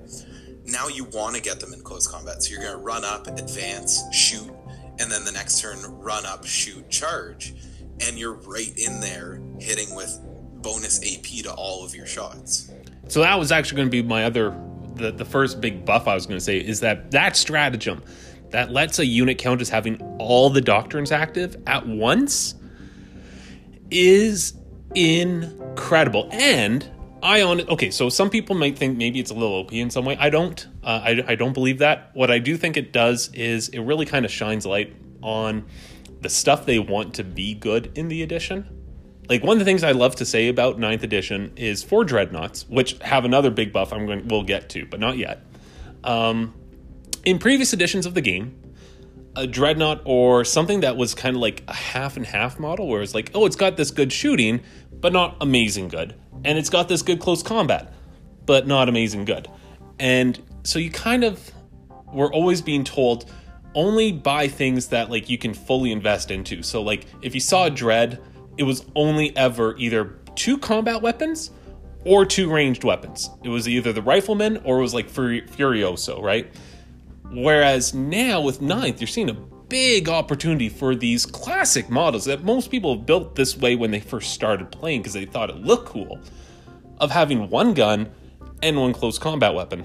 now 0.64 0.88
you 0.88 1.04
want 1.12 1.36
to 1.36 1.42
get 1.42 1.60
them 1.60 1.74
in 1.74 1.80
close 1.82 2.06
combat 2.06 2.42
so 2.42 2.52
you're 2.52 2.62
going 2.62 2.72
to 2.72 2.78
run 2.78 3.04
up 3.04 3.26
advance 3.26 4.02
shoot 4.14 4.50
and 4.98 5.10
then 5.12 5.24
the 5.26 5.32
next 5.32 5.60
turn 5.60 5.78
run 5.98 6.24
up 6.24 6.46
shoot 6.46 6.88
charge 6.88 7.54
and 8.00 8.18
you're 8.18 8.34
right 8.34 8.76
in 8.76 9.00
there 9.00 9.40
hitting 9.58 9.94
with 9.94 10.18
bonus 10.62 10.98
ap 11.02 11.24
to 11.44 11.52
all 11.52 11.84
of 11.84 11.94
your 11.94 12.06
shots 12.06 12.70
So 13.08 13.20
that 13.20 13.38
was 13.38 13.52
actually 13.52 13.76
going 13.76 13.88
to 13.88 13.90
be 13.90 14.02
my 14.02 14.24
other, 14.24 14.58
the, 14.94 15.12
the 15.12 15.24
first 15.24 15.60
big 15.60 15.84
buff 15.84 16.08
I 16.08 16.14
was 16.14 16.26
going 16.26 16.38
to 16.38 16.44
say 16.44 16.58
is 16.58 16.80
that 16.80 17.10
that 17.12 17.36
stratagem 17.36 18.02
that 18.50 18.70
lets 18.70 18.98
a 18.98 19.06
unit 19.06 19.38
count 19.38 19.60
as 19.60 19.68
having 19.68 20.00
all 20.18 20.50
the 20.50 20.60
doctrines 20.60 21.12
active 21.12 21.56
at 21.66 21.86
once 21.86 22.54
is 23.90 24.54
incredible. 24.94 26.28
And 26.32 26.90
I 27.22 27.42
on 27.42 27.60
it. 27.60 27.68
Okay, 27.68 27.90
so 27.90 28.08
some 28.08 28.30
people 28.30 28.54
might 28.56 28.78
think 28.78 28.96
maybe 28.96 29.20
it's 29.20 29.30
a 29.30 29.34
little 29.34 29.54
OP 29.56 29.72
in 29.72 29.90
some 29.90 30.04
way. 30.04 30.16
I 30.18 30.30
don't. 30.30 30.66
Uh, 30.82 31.00
I, 31.04 31.24
I 31.28 31.34
don't 31.34 31.52
believe 31.52 31.78
that. 31.78 32.10
What 32.14 32.30
I 32.30 32.38
do 32.38 32.56
think 32.56 32.76
it 32.76 32.92
does 32.92 33.30
is 33.34 33.68
it 33.70 33.80
really 33.80 34.06
kind 34.06 34.24
of 34.24 34.30
shines 34.30 34.64
light 34.64 34.94
on 35.22 35.66
the 36.20 36.28
stuff 36.28 36.66
they 36.66 36.78
want 36.78 37.14
to 37.14 37.24
be 37.24 37.54
good 37.54 37.90
in 37.94 38.08
the 38.08 38.22
edition 38.22 38.78
like 39.28 39.44
one 39.44 39.52
of 39.52 39.58
the 39.58 39.64
things 39.64 39.84
I 39.84 39.92
love 39.92 40.16
to 40.16 40.24
say 40.24 40.48
about 40.48 40.78
ninth 40.78 41.02
edition 41.02 41.52
is 41.56 41.82
for 41.82 42.02
dreadnoughts, 42.02 42.66
which 42.68 42.96
have 43.02 43.24
another 43.24 43.50
big 43.50 43.72
buff 43.72 43.92
I'm 43.92 44.06
going 44.06 44.26
we'll 44.26 44.42
get 44.42 44.70
to, 44.70 44.86
but 44.86 45.00
not 45.00 45.18
yet. 45.18 45.42
Um, 46.02 46.54
in 47.24 47.38
previous 47.38 47.72
editions 47.72 48.06
of 48.06 48.14
the 48.14 48.22
game, 48.22 48.58
a 49.36 49.46
dreadnought 49.46 50.00
or 50.04 50.44
something 50.44 50.80
that 50.80 50.96
was 50.96 51.14
kind 51.14 51.36
of 51.36 51.42
like 51.42 51.62
a 51.68 51.74
half 51.74 52.16
and 52.16 52.24
half 52.24 52.58
model, 52.58 52.88
where 52.88 53.02
it's 53.02 53.14
like, 53.14 53.30
oh, 53.34 53.44
it's 53.44 53.56
got 53.56 53.76
this 53.76 53.90
good 53.90 54.12
shooting, 54.12 54.60
but 54.92 55.12
not 55.12 55.36
amazing 55.40 55.88
good. 55.88 56.14
And 56.44 56.56
it's 56.56 56.70
got 56.70 56.88
this 56.88 57.02
good 57.02 57.20
close 57.20 57.42
combat, 57.42 57.92
but 58.46 58.66
not 58.66 58.88
amazing 58.88 59.26
good. 59.26 59.46
And 59.98 60.40
so 60.62 60.78
you 60.78 60.90
kind 60.90 61.22
of 61.22 61.52
were 62.12 62.32
always 62.32 62.62
being 62.62 62.82
told 62.82 63.30
only 63.74 64.12
buy 64.12 64.48
things 64.48 64.88
that 64.88 65.10
like 65.10 65.28
you 65.28 65.38
can 65.38 65.54
fully 65.54 65.92
invest 65.92 66.30
into. 66.30 66.62
So 66.62 66.82
like 66.82 67.06
if 67.22 67.34
you 67.34 67.40
saw 67.40 67.68
Dread, 67.68 68.20
it 68.56 68.62
was 68.64 68.86
only 68.94 69.36
ever 69.36 69.76
either 69.78 70.18
two 70.34 70.58
combat 70.58 71.02
weapons 71.02 71.50
or 72.04 72.24
two 72.24 72.50
ranged 72.50 72.84
weapons. 72.84 73.30
It 73.44 73.48
was 73.48 73.68
either 73.68 73.92
the 73.92 74.02
rifleman 74.02 74.58
or 74.58 74.78
it 74.78 74.82
was 74.82 74.94
like 74.94 75.08
Furioso, 75.08 76.22
right? 76.22 76.52
Whereas 77.30 77.92
now 77.92 78.40
with 78.40 78.62
Ninth, 78.62 79.00
you're 79.00 79.08
seeing 79.08 79.30
a 79.30 79.34
big 79.34 80.08
opportunity 80.08 80.68
for 80.68 80.94
these 80.94 81.26
classic 81.26 81.90
models 81.90 82.24
that 82.24 82.42
most 82.42 82.70
people 82.70 82.96
have 82.96 83.04
built 83.04 83.34
this 83.34 83.56
way 83.56 83.76
when 83.76 83.90
they 83.90 84.00
first 84.00 84.32
started 84.32 84.70
playing 84.70 85.00
because 85.00 85.12
they 85.12 85.26
thought 85.26 85.50
it 85.50 85.56
looked 85.56 85.88
cool 85.88 86.18
of 86.98 87.10
having 87.10 87.50
one 87.50 87.74
gun 87.74 88.10
and 88.62 88.80
one 88.80 88.94
close 88.94 89.18
combat 89.18 89.54
weapon 89.54 89.84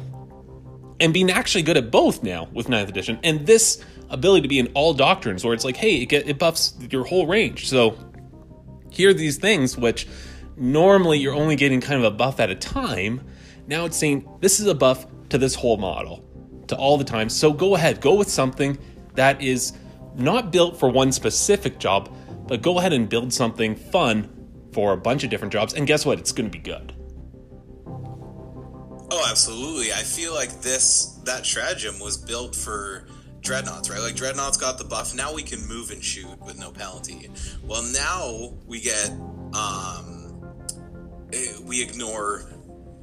and 1.03 1.13
being 1.13 1.29
actually 1.29 1.63
good 1.63 1.75
at 1.75 1.91
both 1.91 2.23
now 2.23 2.47
with 2.53 2.67
9th 2.67 2.87
edition 2.87 3.19
and 3.23 3.45
this 3.45 3.83
ability 4.09 4.41
to 4.41 4.47
be 4.47 4.57
in 4.57 4.67
all 4.67 4.93
doctrines 4.93 5.43
where 5.43 5.53
it's 5.53 5.65
like 5.65 5.75
hey 5.75 5.97
it, 5.97 6.05
get, 6.05 6.29
it 6.29 6.39
buffs 6.39 6.75
your 6.89 7.03
whole 7.03 7.27
range. 7.27 7.67
So 7.67 7.97
here 8.89 9.09
are 9.09 9.13
these 9.13 9.37
things 9.37 9.77
which 9.77 10.07
normally 10.55 11.19
you're 11.19 11.33
only 11.33 11.57
getting 11.57 11.81
kind 11.81 11.99
of 11.99 12.05
a 12.05 12.15
buff 12.15 12.39
at 12.39 12.49
a 12.49 12.55
time. 12.55 13.21
Now 13.67 13.83
it's 13.83 13.97
saying 13.97 14.29
this 14.39 14.61
is 14.61 14.67
a 14.67 14.73
buff 14.73 15.05
to 15.27 15.37
this 15.37 15.55
whole 15.55 15.75
model 15.75 16.23
to 16.67 16.77
all 16.77 16.97
the 16.97 17.03
time 17.03 17.27
so 17.27 17.51
go 17.51 17.75
ahead 17.75 17.99
go 17.99 18.15
with 18.15 18.29
something 18.29 18.77
that 19.15 19.41
is 19.41 19.73
not 20.15 20.51
built 20.51 20.79
for 20.79 20.87
one 20.87 21.11
specific 21.11 21.79
job 21.79 22.15
but 22.47 22.61
go 22.61 22.79
ahead 22.79 22.93
and 22.93 23.09
build 23.09 23.33
something 23.33 23.75
fun 23.75 24.29
for 24.71 24.93
a 24.93 24.97
bunch 24.97 25.25
of 25.25 25.29
different 25.29 25.51
jobs 25.51 25.73
and 25.73 25.85
guess 25.85 26.05
what? 26.05 26.17
It's 26.17 26.31
going 26.31 26.49
to 26.49 26.57
be 26.57 26.63
good 26.63 26.95
Oh, 29.15 29.27
absolutely. 29.29 29.93
I 29.93 30.01
feel 30.01 30.33
like 30.33 30.61
this 30.61 31.19
that 31.23 31.45
stratagem 31.45 31.99
was 31.99 32.17
built 32.17 32.55
for 32.55 33.05
dreadnoughts, 33.41 33.87
right? 33.87 33.99
Like 33.99 34.15
dreadnoughts 34.15 34.57
got 34.57 34.79
the 34.79 34.83
buff. 34.83 35.13
Now 35.13 35.31
we 35.31 35.43
can 35.43 35.63
move 35.67 35.91
and 35.91 36.03
shoot 36.03 36.41
with 36.41 36.57
no 36.57 36.71
penalty. 36.71 37.29
Well, 37.61 37.83
now 37.93 38.55
we 38.65 38.81
get 38.81 39.11
um 39.53 40.41
eh, 41.31 41.45
we 41.61 41.79
ignore 41.83 42.39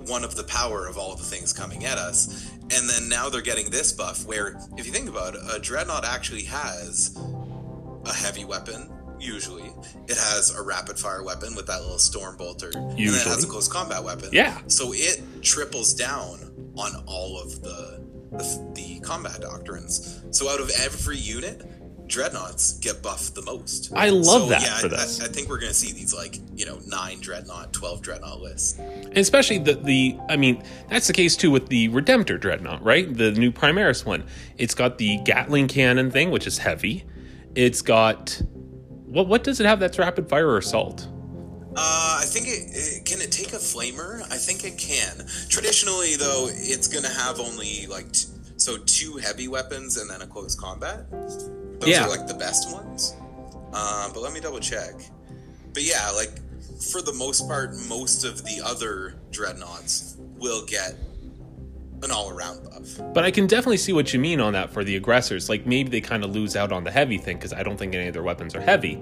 one 0.09 0.25
of 0.25 0.35
the 0.35 0.43
power 0.43 0.89
of 0.89 0.99
all 0.99 1.13
of 1.13 1.21
the 1.21 1.25
things 1.25 1.53
coming 1.53 1.85
at 1.85 1.97
us. 1.97 2.51
And 2.77 2.91
then 2.91 3.09
now 3.09 3.29
they're 3.29 3.41
getting 3.41 3.71
this 3.71 3.93
buff 3.93 4.27
where 4.27 4.61
if 4.77 4.87
you 4.87 4.93
think 4.93 5.09
about 5.09 5.37
it, 5.37 5.43
a 5.49 5.61
dreadnought 5.61 6.05
actually 6.05 6.43
has 6.43 7.17
a 8.05 8.13
heavy 8.13 8.45
weapon, 8.45 8.91
usually. 9.21 9.73
It 10.09 10.17
has 10.17 10.55
a 10.57 10.63
rapid 10.63 10.99
fire 10.99 11.23
weapon 11.23 11.55
with 11.55 11.67
that 11.67 11.81
little 11.83 11.99
storm 11.99 12.37
bolter. 12.37 12.69
Usually. 12.69 12.87
And 12.87 12.97
then 12.97 13.15
it 13.15 13.31
has 13.31 13.45
a 13.45 13.47
close 13.47 13.69
combat 13.69 14.03
weapon. 14.03 14.31
Yeah. 14.33 14.61
So 14.67 14.93
it 14.93 15.23
triples 15.43 15.95
down 15.95 16.73
on 16.77 17.03
all 17.07 17.41
of 17.41 17.63
the, 17.63 18.05
the, 18.33 18.73
the 18.75 19.01
combat 19.01 19.41
doctrines. 19.41 20.23
So 20.31 20.49
out 20.49 20.61
of 20.61 20.71
every 20.79 21.17
unit, 21.17 21.63
dreadnoughts 22.11 22.73
get 22.79 23.03
buffed 23.03 23.35
the 23.35 23.43
most. 23.43 23.93
I 23.95 24.11
love 24.11 24.25
so, 24.25 24.47
that 24.49 24.63
yeah, 24.63 24.79
for 24.79 24.89
this. 24.89 25.21
I, 25.21 25.27
I, 25.27 25.29
think 25.29 25.49
we're 25.49 25.59
going 25.59 25.71
to 25.71 25.75
see 25.75 25.93
these 25.93 26.13
like 26.13 26.37
you 26.55 26.67
know 26.67 26.81
nine 26.87 27.21
dreadnought, 27.21 27.73
twelve 27.73 28.03
dreadnought 28.03 28.41
lists, 28.41 28.79
and 28.79 29.17
especially 29.17 29.59
the 29.59 29.75
the. 29.75 30.19
I 30.29 30.37
mean, 30.37 30.63
that's 30.89 31.07
the 31.07 31.13
case 31.13 31.37
too 31.37 31.51
with 31.51 31.69
the 31.69 31.89
Redemptor 31.89 32.39
dreadnought, 32.39 32.83
right? 32.83 33.13
The 33.13 33.31
new 33.33 33.53
Primaris 33.53 34.05
one. 34.05 34.25
It's 34.59 34.75
got 34.75 34.99
the 34.99 35.19
Gatling 35.19 35.69
cannon 35.69 36.11
thing, 36.11 36.31
which 36.31 36.47
is 36.47 36.59
heavy. 36.59 37.05
It's 37.55 37.81
got 37.81 38.43
what 39.11 39.27
what 39.27 39.45
does 39.45 39.61
it 39.61 39.67
have 39.67 39.81
that's 39.81 39.99
rapid 39.99 40.29
fire 40.29 40.49
or 40.49 40.59
assault? 40.59 41.09
Uh, 41.77 42.19
I 42.21 42.25
think 42.25 42.49
it, 42.49 42.65
it, 42.73 43.05
can 43.05 43.21
it 43.21 43.31
take 43.31 43.53
a 43.53 43.57
flamer. 43.57 44.23
I 44.23 44.37
think 44.37 44.65
it 44.65 44.77
can. 44.77 45.25
Traditionally, 45.49 46.17
though, 46.17 46.49
it's 46.51 46.89
gonna 46.89 47.09
have 47.09 47.39
only 47.39 47.87
like 47.87 48.11
t- 48.13 48.29
so 48.57 48.77
two 48.79 49.17
heavy 49.17 49.49
weapons 49.49 49.97
and 49.97 50.11
then 50.11 50.23
a 50.23 50.27
close 50.27 50.55
combat. 50.55 51.11
Those 51.11 51.89
yeah. 51.89 52.05
are 52.05 52.09
like 52.09 52.27
the 52.27 52.35
best 52.35 52.73
ones. 52.73 53.15
Um, 53.73 54.13
but 54.13 54.21
let 54.21 54.33
me 54.33 54.41
double 54.41 54.61
check. 54.61 54.95
But 55.73 55.85
yeah, 55.85 56.11
like 56.11 56.33
for 56.93 57.03
the 57.03 57.15
most 57.15 57.47
part, 57.47 57.75
most 57.89 58.25
of 58.25 58.45
the 58.45 58.61
other 58.65 59.15
dreadnoughts 59.31 60.17
will 60.39 60.65
get 60.67 60.95
an 62.03 62.11
all 62.11 62.31
around 62.31 62.65
buff. 62.65 63.01
But 63.15 63.25
I 63.25 63.31
can 63.31 63.47
definitely 63.47 63.77
see 63.77 63.93
what 63.93 64.13
you 64.13 64.21
mean 64.21 64.41
on 64.41 64.53
that 64.55 64.71
for 64.71 64.85
the 64.85 64.97
aggressors. 64.97 65.49
Like 65.49 65.67
maybe 65.67 65.91
they 65.91 66.01
kind 66.01 66.25
of 66.25 66.31
lose 66.31 66.57
out 66.57 66.73
on 66.73 66.85
the 66.85 66.91
heavy 66.91 67.19
thing 67.19 67.37
because 67.37 67.53
I 67.53 67.63
don't 67.63 67.77
think 67.77 67.95
any 67.95 68.09
of 68.09 68.15
their 68.15 68.23
weapons 68.23 68.55
are 68.55 68.61
heavy, 68.61 68.97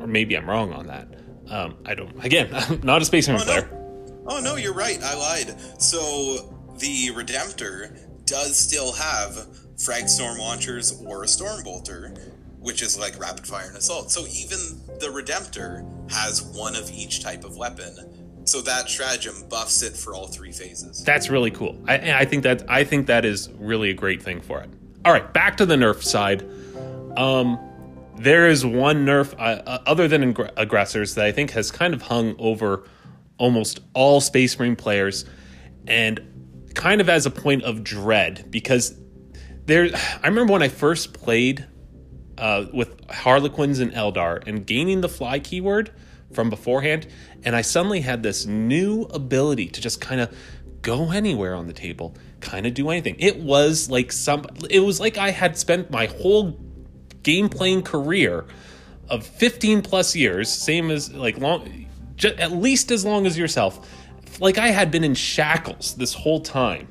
or 0.00 0.06
maybe 0.06 0.36
I'm 0.36 0.48
wrong 0.48 0.72
on 0.72 0.86
that. 0.86 1.08
Um, 1.48 1.76
I 1.86 1.94
don't. 1.94 2.24
Again, 2.24 2.50
I'm 2.52 2.80
not 2.84 3.02
a 3.02 3.04
space 3.04 3.28
marine 3.28 3.42
oh, 3.42 3.44
player. 3.44 3.68
No. 3.70 4.24
Oh 4.26 4.40
no, 4.40 4.56
you're 4.56 4.74
right. 4.74 5.02
I 5.02 5.14
lied. 5.14 5.80
So 5.80 6.54
the 6.78 7.08
Redemptor 7.08 8.24
does 8.26 8.56
still 8.56 8.92
have 8.92 9.46
frag 9.78 10.08
storm 10.08 10.38
launchers 10.38 11.02
or 11.06 11.24
a 11.24 11.28
storm 11.28 11.62
bolter, 11.62 12.14
which 12.58 12.82
is 12.82 12.98
like 12.98 13.18
rapid 13.18 13.46
fire 13.46 13.68
and 13.68 13.76
assault. 13.76 14.10
So 14.10 14.26
even 14.26 14.58
the 15.00 15.06
Redemptor 15.06 16.10
has 16.10 16.42
one 16.42 16.76
of 16.76 16.90
each 16.90 17.22
type 17.22 17.44
of 17.44 17.56
weapon 17.56 18.27
so 18.48 18.62
that 18.62 18.88
stratagem 18.88 19.34
buffs 19.48 19.82
it 19.82 19.96
for 19.96 20.14
all 20.14 20.26
three 20.26 20.52
phases. 20.52 21.04
That's 21.04 21.28
really 21.28 21.50
cool. 21.50 21.78
I, 21.86 22.20
I 22.20 22.24
think 22.24 22.42
that 22.44 22.64
I 22.68 22.84
think 22.84 23.06
that 23.06 23.24
is 23.24 23.50
really 23.58 23.90
a 23.90 23.94
great 23.94 24.22
thing 24.22 24.40
for 24.40 24.60
it. 24.60 24.70
All 25.04 25.12
right, 25.12 25.32
back 25.32 25.58
to 25.58 25.66
the 25.66 25.76
nerf 25.76 26.02
side. 26.02 26.48
Um, 27.16 27.58
there 28.16 28.48
is 28.48 28.64
one 28.64 29.04
nerf 29.04 29.34
uh, 29.34 29.62
uh 29.66 29.78
other 29.86 30.08
than 30.08 30.30
ag- 30.30 30.50
aggressors 30.56 31.14
that 31.14 31.26
I 31.26 31.32
think 31.32 31.50
has 31.52 31.70
kind 31.70 31.94
of 31.94 32.02
hung 32.02 32.34
over 32.38 32.88
almost 33.36 33.80
all 33.94 34.20
Space 34.20 34.58
Marine 34.58 34.76
players, 34.76 35.24
and 35.86 36.20
kind 36.74 37.00
of 37.00 37.08
as 37.08 37.26
a 37.26 37.30
point 37.30 37.64
of 37.64 37.84
dread 37.84 38.50
because 38.50 38.98
there. 39.66 39.90
I 40.22 40.26
remember 40.26 40.54
when 40.54 40.62
I 40.62 40.68
first 40.68 41.12
played 41.12 41.66
uh, 42.38 42.66
with 42.72 43.08
Harlequins 43.10 43.78
and 43.80 43.92
Eldar 43.92 44.46
and 44.46 44.66
gaining 44.66 45.02
the 45.02 45.08
fly 45.08 45.38
keyword 45.38 45.90
from 46.32 46.50
beforehand. 46.50 47.06
And 47.44 47.56
I 47.56 47.62
suddenly 47.62 48.00
had 48.00 48.22
this 48.22 48.46
new 48.46 49.02
ability 49.04 49.68
to 49.68 49.80
just 49.80 50.00
kind 50.00 50.20
of 50.20 50.36
go 50.82 51.10
anywhere 51.10 51.54
on 51.54 51.66
the 51.66 51.72
table, 51.72 52.14
kind 52.40 52.66
of 52.66 52.74
do 52.74 52.90
anything. 52.90 53.16
It 53.18 53.38
was 53.38 53.90
like 53.90 54.12
some, 54.12 54.46
it 54.70 54.80
was 54.80 55.00
like 55.00 55.18
I 55.18 55.30
had 55.30 55.56
spent 55.56 55.90
my 55.90 56.06
whole 56.06 56.58
game 57.22 57.48
playing 57.48 57.82
career 57.82 58.46
of 59.08 59.26
15 59.26 59.82
plus 59.82 60.14
years, 60.14 60.48
same 60.48 60.90
as 60.90 61.12
like 61.12 61.38
long, 61.38 61.86
at 62.24 62.52
least 62.52 62.90
as 62.90 63.04
long 63.04 63.26
as 63.26 63.38
yourself. 63.38 63.88
Like 64.40 64.58
I 64.58 64.68
had 64.68 64.90
been 64.90 65.04
in 65.04 65.14
shackles 65.14 65.94
this 65.94 66.14
whole 66.14 66.40
time 66.40 66.88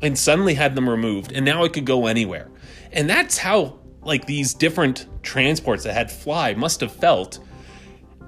and 0.00 0.18
suddenly 0.18 0.54
had 0.54 0.74
them 0.74 0.88
removed 0.88 1.32
and 1.32 1.44
now 1.44 1.64
I 1.64 1.68
could 1.68 1.84
go 1.84 2.06
anywhere. 2.06 2.50
And 2.92 3.08
that's 3.08 3.38
how 3.38 3.78
like 4.02 4.26
these 4.26 4.54
different 4.54 5.06
transports 5.22 5.84
that 5.84 5.92
had 5.92 6.10
fly 6.10 6.54
must 6.54 6.80
have 6.80 6.92
felt 6.92 7.38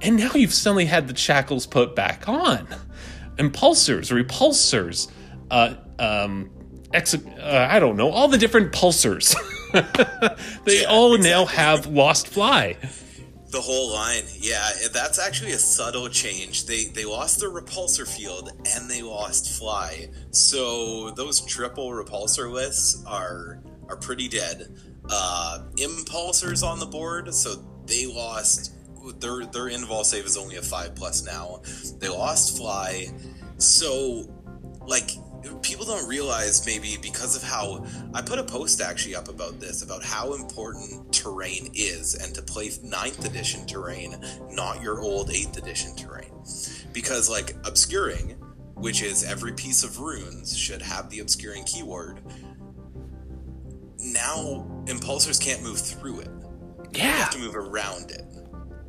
and 0.02 0.16
now 0.16 0.32
you've 0.34 0.54
suddenly 0.54 0.86
had 0.86 1.08
the 1.08 1.16
shackles 1.16 1.66
put 1.66 1.94
back 1.94 2.28
on. 2.28 2.66
Impulsors, 3.36 4.10
repulsors, 4.10 5.10
uh, 5.50 5.74
um, 5.98 6.50
ex- 6.92 7.14
uh, 7.14 7.68
I 7.70 7.78
don't 7.78 7.96
know, 7.96 8.10
all 8.10 8.28
the 8.28 8.38
different 8.38 8.72
pulsars. 8.72 9.34
they 10.64 10.82
yeah, 10.82 10.88
all 10.88 11.14
exactly. 11.14 11.30
now 11.30 11.44
have 11.46 11.86
lost 11.86 12.28
fly. 12.28 12.76
The 13.50 13.60
whole 13.60 13.92
line, 13.92 14.22
yeah, 14.38 14.68
that's 14.92 15.18
actually 15.18 15.52
a 15.52 15.58
subtle 15.58 16.08
change. 16.08 16.66
They 16.66 16.84
they 16.84 17.04
lost 17.04 17.40
their 17.40 17.50
repulsor 17.50 18.06
field 18.06 18.52
and 18.76 18.88
they 18.88 19.02
lost 19.02 19.58
fly. 19.58 20.08
So 20.30 21.10
those 21.10 21.40
triple 21.40 21.90
repulsor 21.90 22.50
lists 22.50 23.02
are 23.06 23.60
are 23.88 23.96
pretty 23.96 24.28
dead. 24.28 24.72
Uh, 25.08 25.64
impulsors 25.76 26.64
on 26.64 26.78
the 26.78 26.86
board, 26.86 27.34
so 27.34 27.56
they 27.86 28.06
lost 28.06 28.72
their 29.18 29.44
their 29.46 29.68
invul 29.70 30.04
save 30.04 30.24
is 30.24 30.36
only 30.36 30.56
a 30.56 30.62
five 30.62 30.94
plus 30.94 31.24
now. 31.24 31.60
They 31.98 32.08
lost 32.08 32.56
fly, 32.56 33.08
so 33.58 34.26
like 34.86 35.10
people 35.62 35.84
don't 35.84 36.06
realize 36.08 36.64
maybe 36.66 36.96
because 37.00 37.36
of 37.36 37.42
how 37.42 37.84
I 38.14 38.22
put 38.22 38.38
a 38.38 38.44
post 38.44 38.80
actually 38.80 39.14
up 39.14 39.28
about 39.28 39.60
this 39.60 39.82
about 39.82 40.04
how 40.04 40.34
important 40.34 41.12
terrain 41.12 41.70
is 41.74 42.14
and 42.14 42.34
to 42.34 42.42
play 42.42 42.70
ninth 42.82 43.24
edition 43.24 43.66
terrain, 43.66 44.16
not 44.50 44.82
your 44.82 45.00
old 45.00 45.30
eighth 45.30 45.56
edition 45.56 45.96
terrain, 45.96 46.32
because 46.92 47.28
like 47.30 47.54
obscuring, 47.64 48.30
which 48.74 49.02
is 49.02 49.24
every 49.24 49.52
piece 49.52 49.82
of 49.84 49.98
runes 50.00 50.56
should 50.56 50.82
have 50.82 51.10
the 51.10 51.20
obscuring 51.20 51.64
keyword. 51.64 52.20
Now 53.98 54.66
impulsors 54.86 55.40
can't 55.40 55.62
move 55.62 55.78
through 55.78 56.20
it. 56.20 56.30
Yeah, 56.92 57.04
you 57.04 57.20
have 57.20 57.30
to 57.30 57.38
move 57.38 57.56
around 57.56 58.10
it 58.10 58.24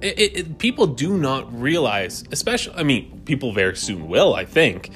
it, 0.03 0.37
it, 0.37 0.57
people 0.57 0.87
do 0.87 1.17
not 1.17 1.53
realize, 1.59 2.23
especially, 2.31 2.75
I 2.75 2.83
mean, 2.83 3.21
people 3.25 3.53
very 3.53 3.75
soon 3.75 4.07
will, 4.07 4.33
I 4.33 4.45
think, 4.45 4.91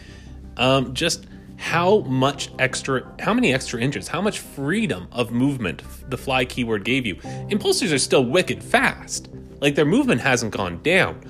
um, 0.57 0.93
just 0.93 1.27
how 1.57 1.99
much 2.01 2.49
extra, 2.59 3.11
how 3.19 3.33
many 3.33 3.53
extra 3.53 3.79
inches, 3.79 4.07
how 4.07 4.21
much 4.21 4.39
freedom 4.39 5.07
of 5.11 5.31
movement 5.31 5.83
the 6.09 6.17
fly 6.17 6.45
keyword 6.45 6.83
gave 6.83 7.05
you. 7.05 7.15
Impulsors 7.15 7.93
are 7.93 7.99
still 7.99 8.25
wicked 8.25 8.63
fast. 8.63 9.29
Like 9.61 9.75
their 9.75 9.85
movement 9.85 10.21
hasn't 10.21 10.51
gone 10.53 10.81
down, 10.83 11.21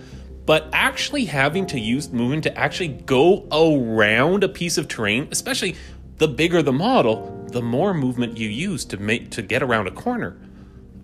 but 0.45 0.67
actually 0.73 1.25
having 1.25 1.67
to 1.67 1.79
use 1.79 2.11
movement 2.11 2.43
to 2.43 2.57
actually 2.57 2.89
go 2.89 3.47
around 3.51 4.43
a 4.43 4.49
piece 4.49 4.77
of 4.77 4.87
terrain, 4.87 5.27
especially 5.31 5.75
the 6.17 6.27
bigger 6.27 6.61
the 6.61 6.73
model, 6.73 7.45
the 7.51 7.61
more 7.61 7.93
movement 7.93 8.37
you 8.37 8.49
use 8.49 8.83
to 8.85 8.97
make 8.97 9.31
to 9.31 9.41
get 9.41 9.61
around 9.61 9.87
a 9.87 9.91
corner 9.91 10.37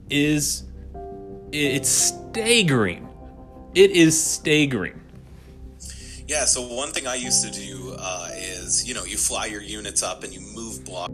is 0.10 0.64
it's 1.52 1.90
staggering. 1.90 3.08
It 3.74 3.92
is 3.92 4.22
staggering. 4.22 5.00
Yeah, 6.28 6.46
so 6.46 6.62
one 6.62 6.92
thing 6.92 7.08
I 7.08 7.16
used 7.16 7.44
to 7.44 7.52
do 7.52 7.96
uh, 8.00 8.30
is, 8.34 8.88
you 8.88 8.94
know, 8.94 9.04
you 9.04 9.18
fly 9.18 9.48
your 9.48 9.62
units 9.62 10.02
up 10.02 10.24
and 10.24 10.34
you 10.34 10.40
move 10.40 10.86
block 10.86 11.12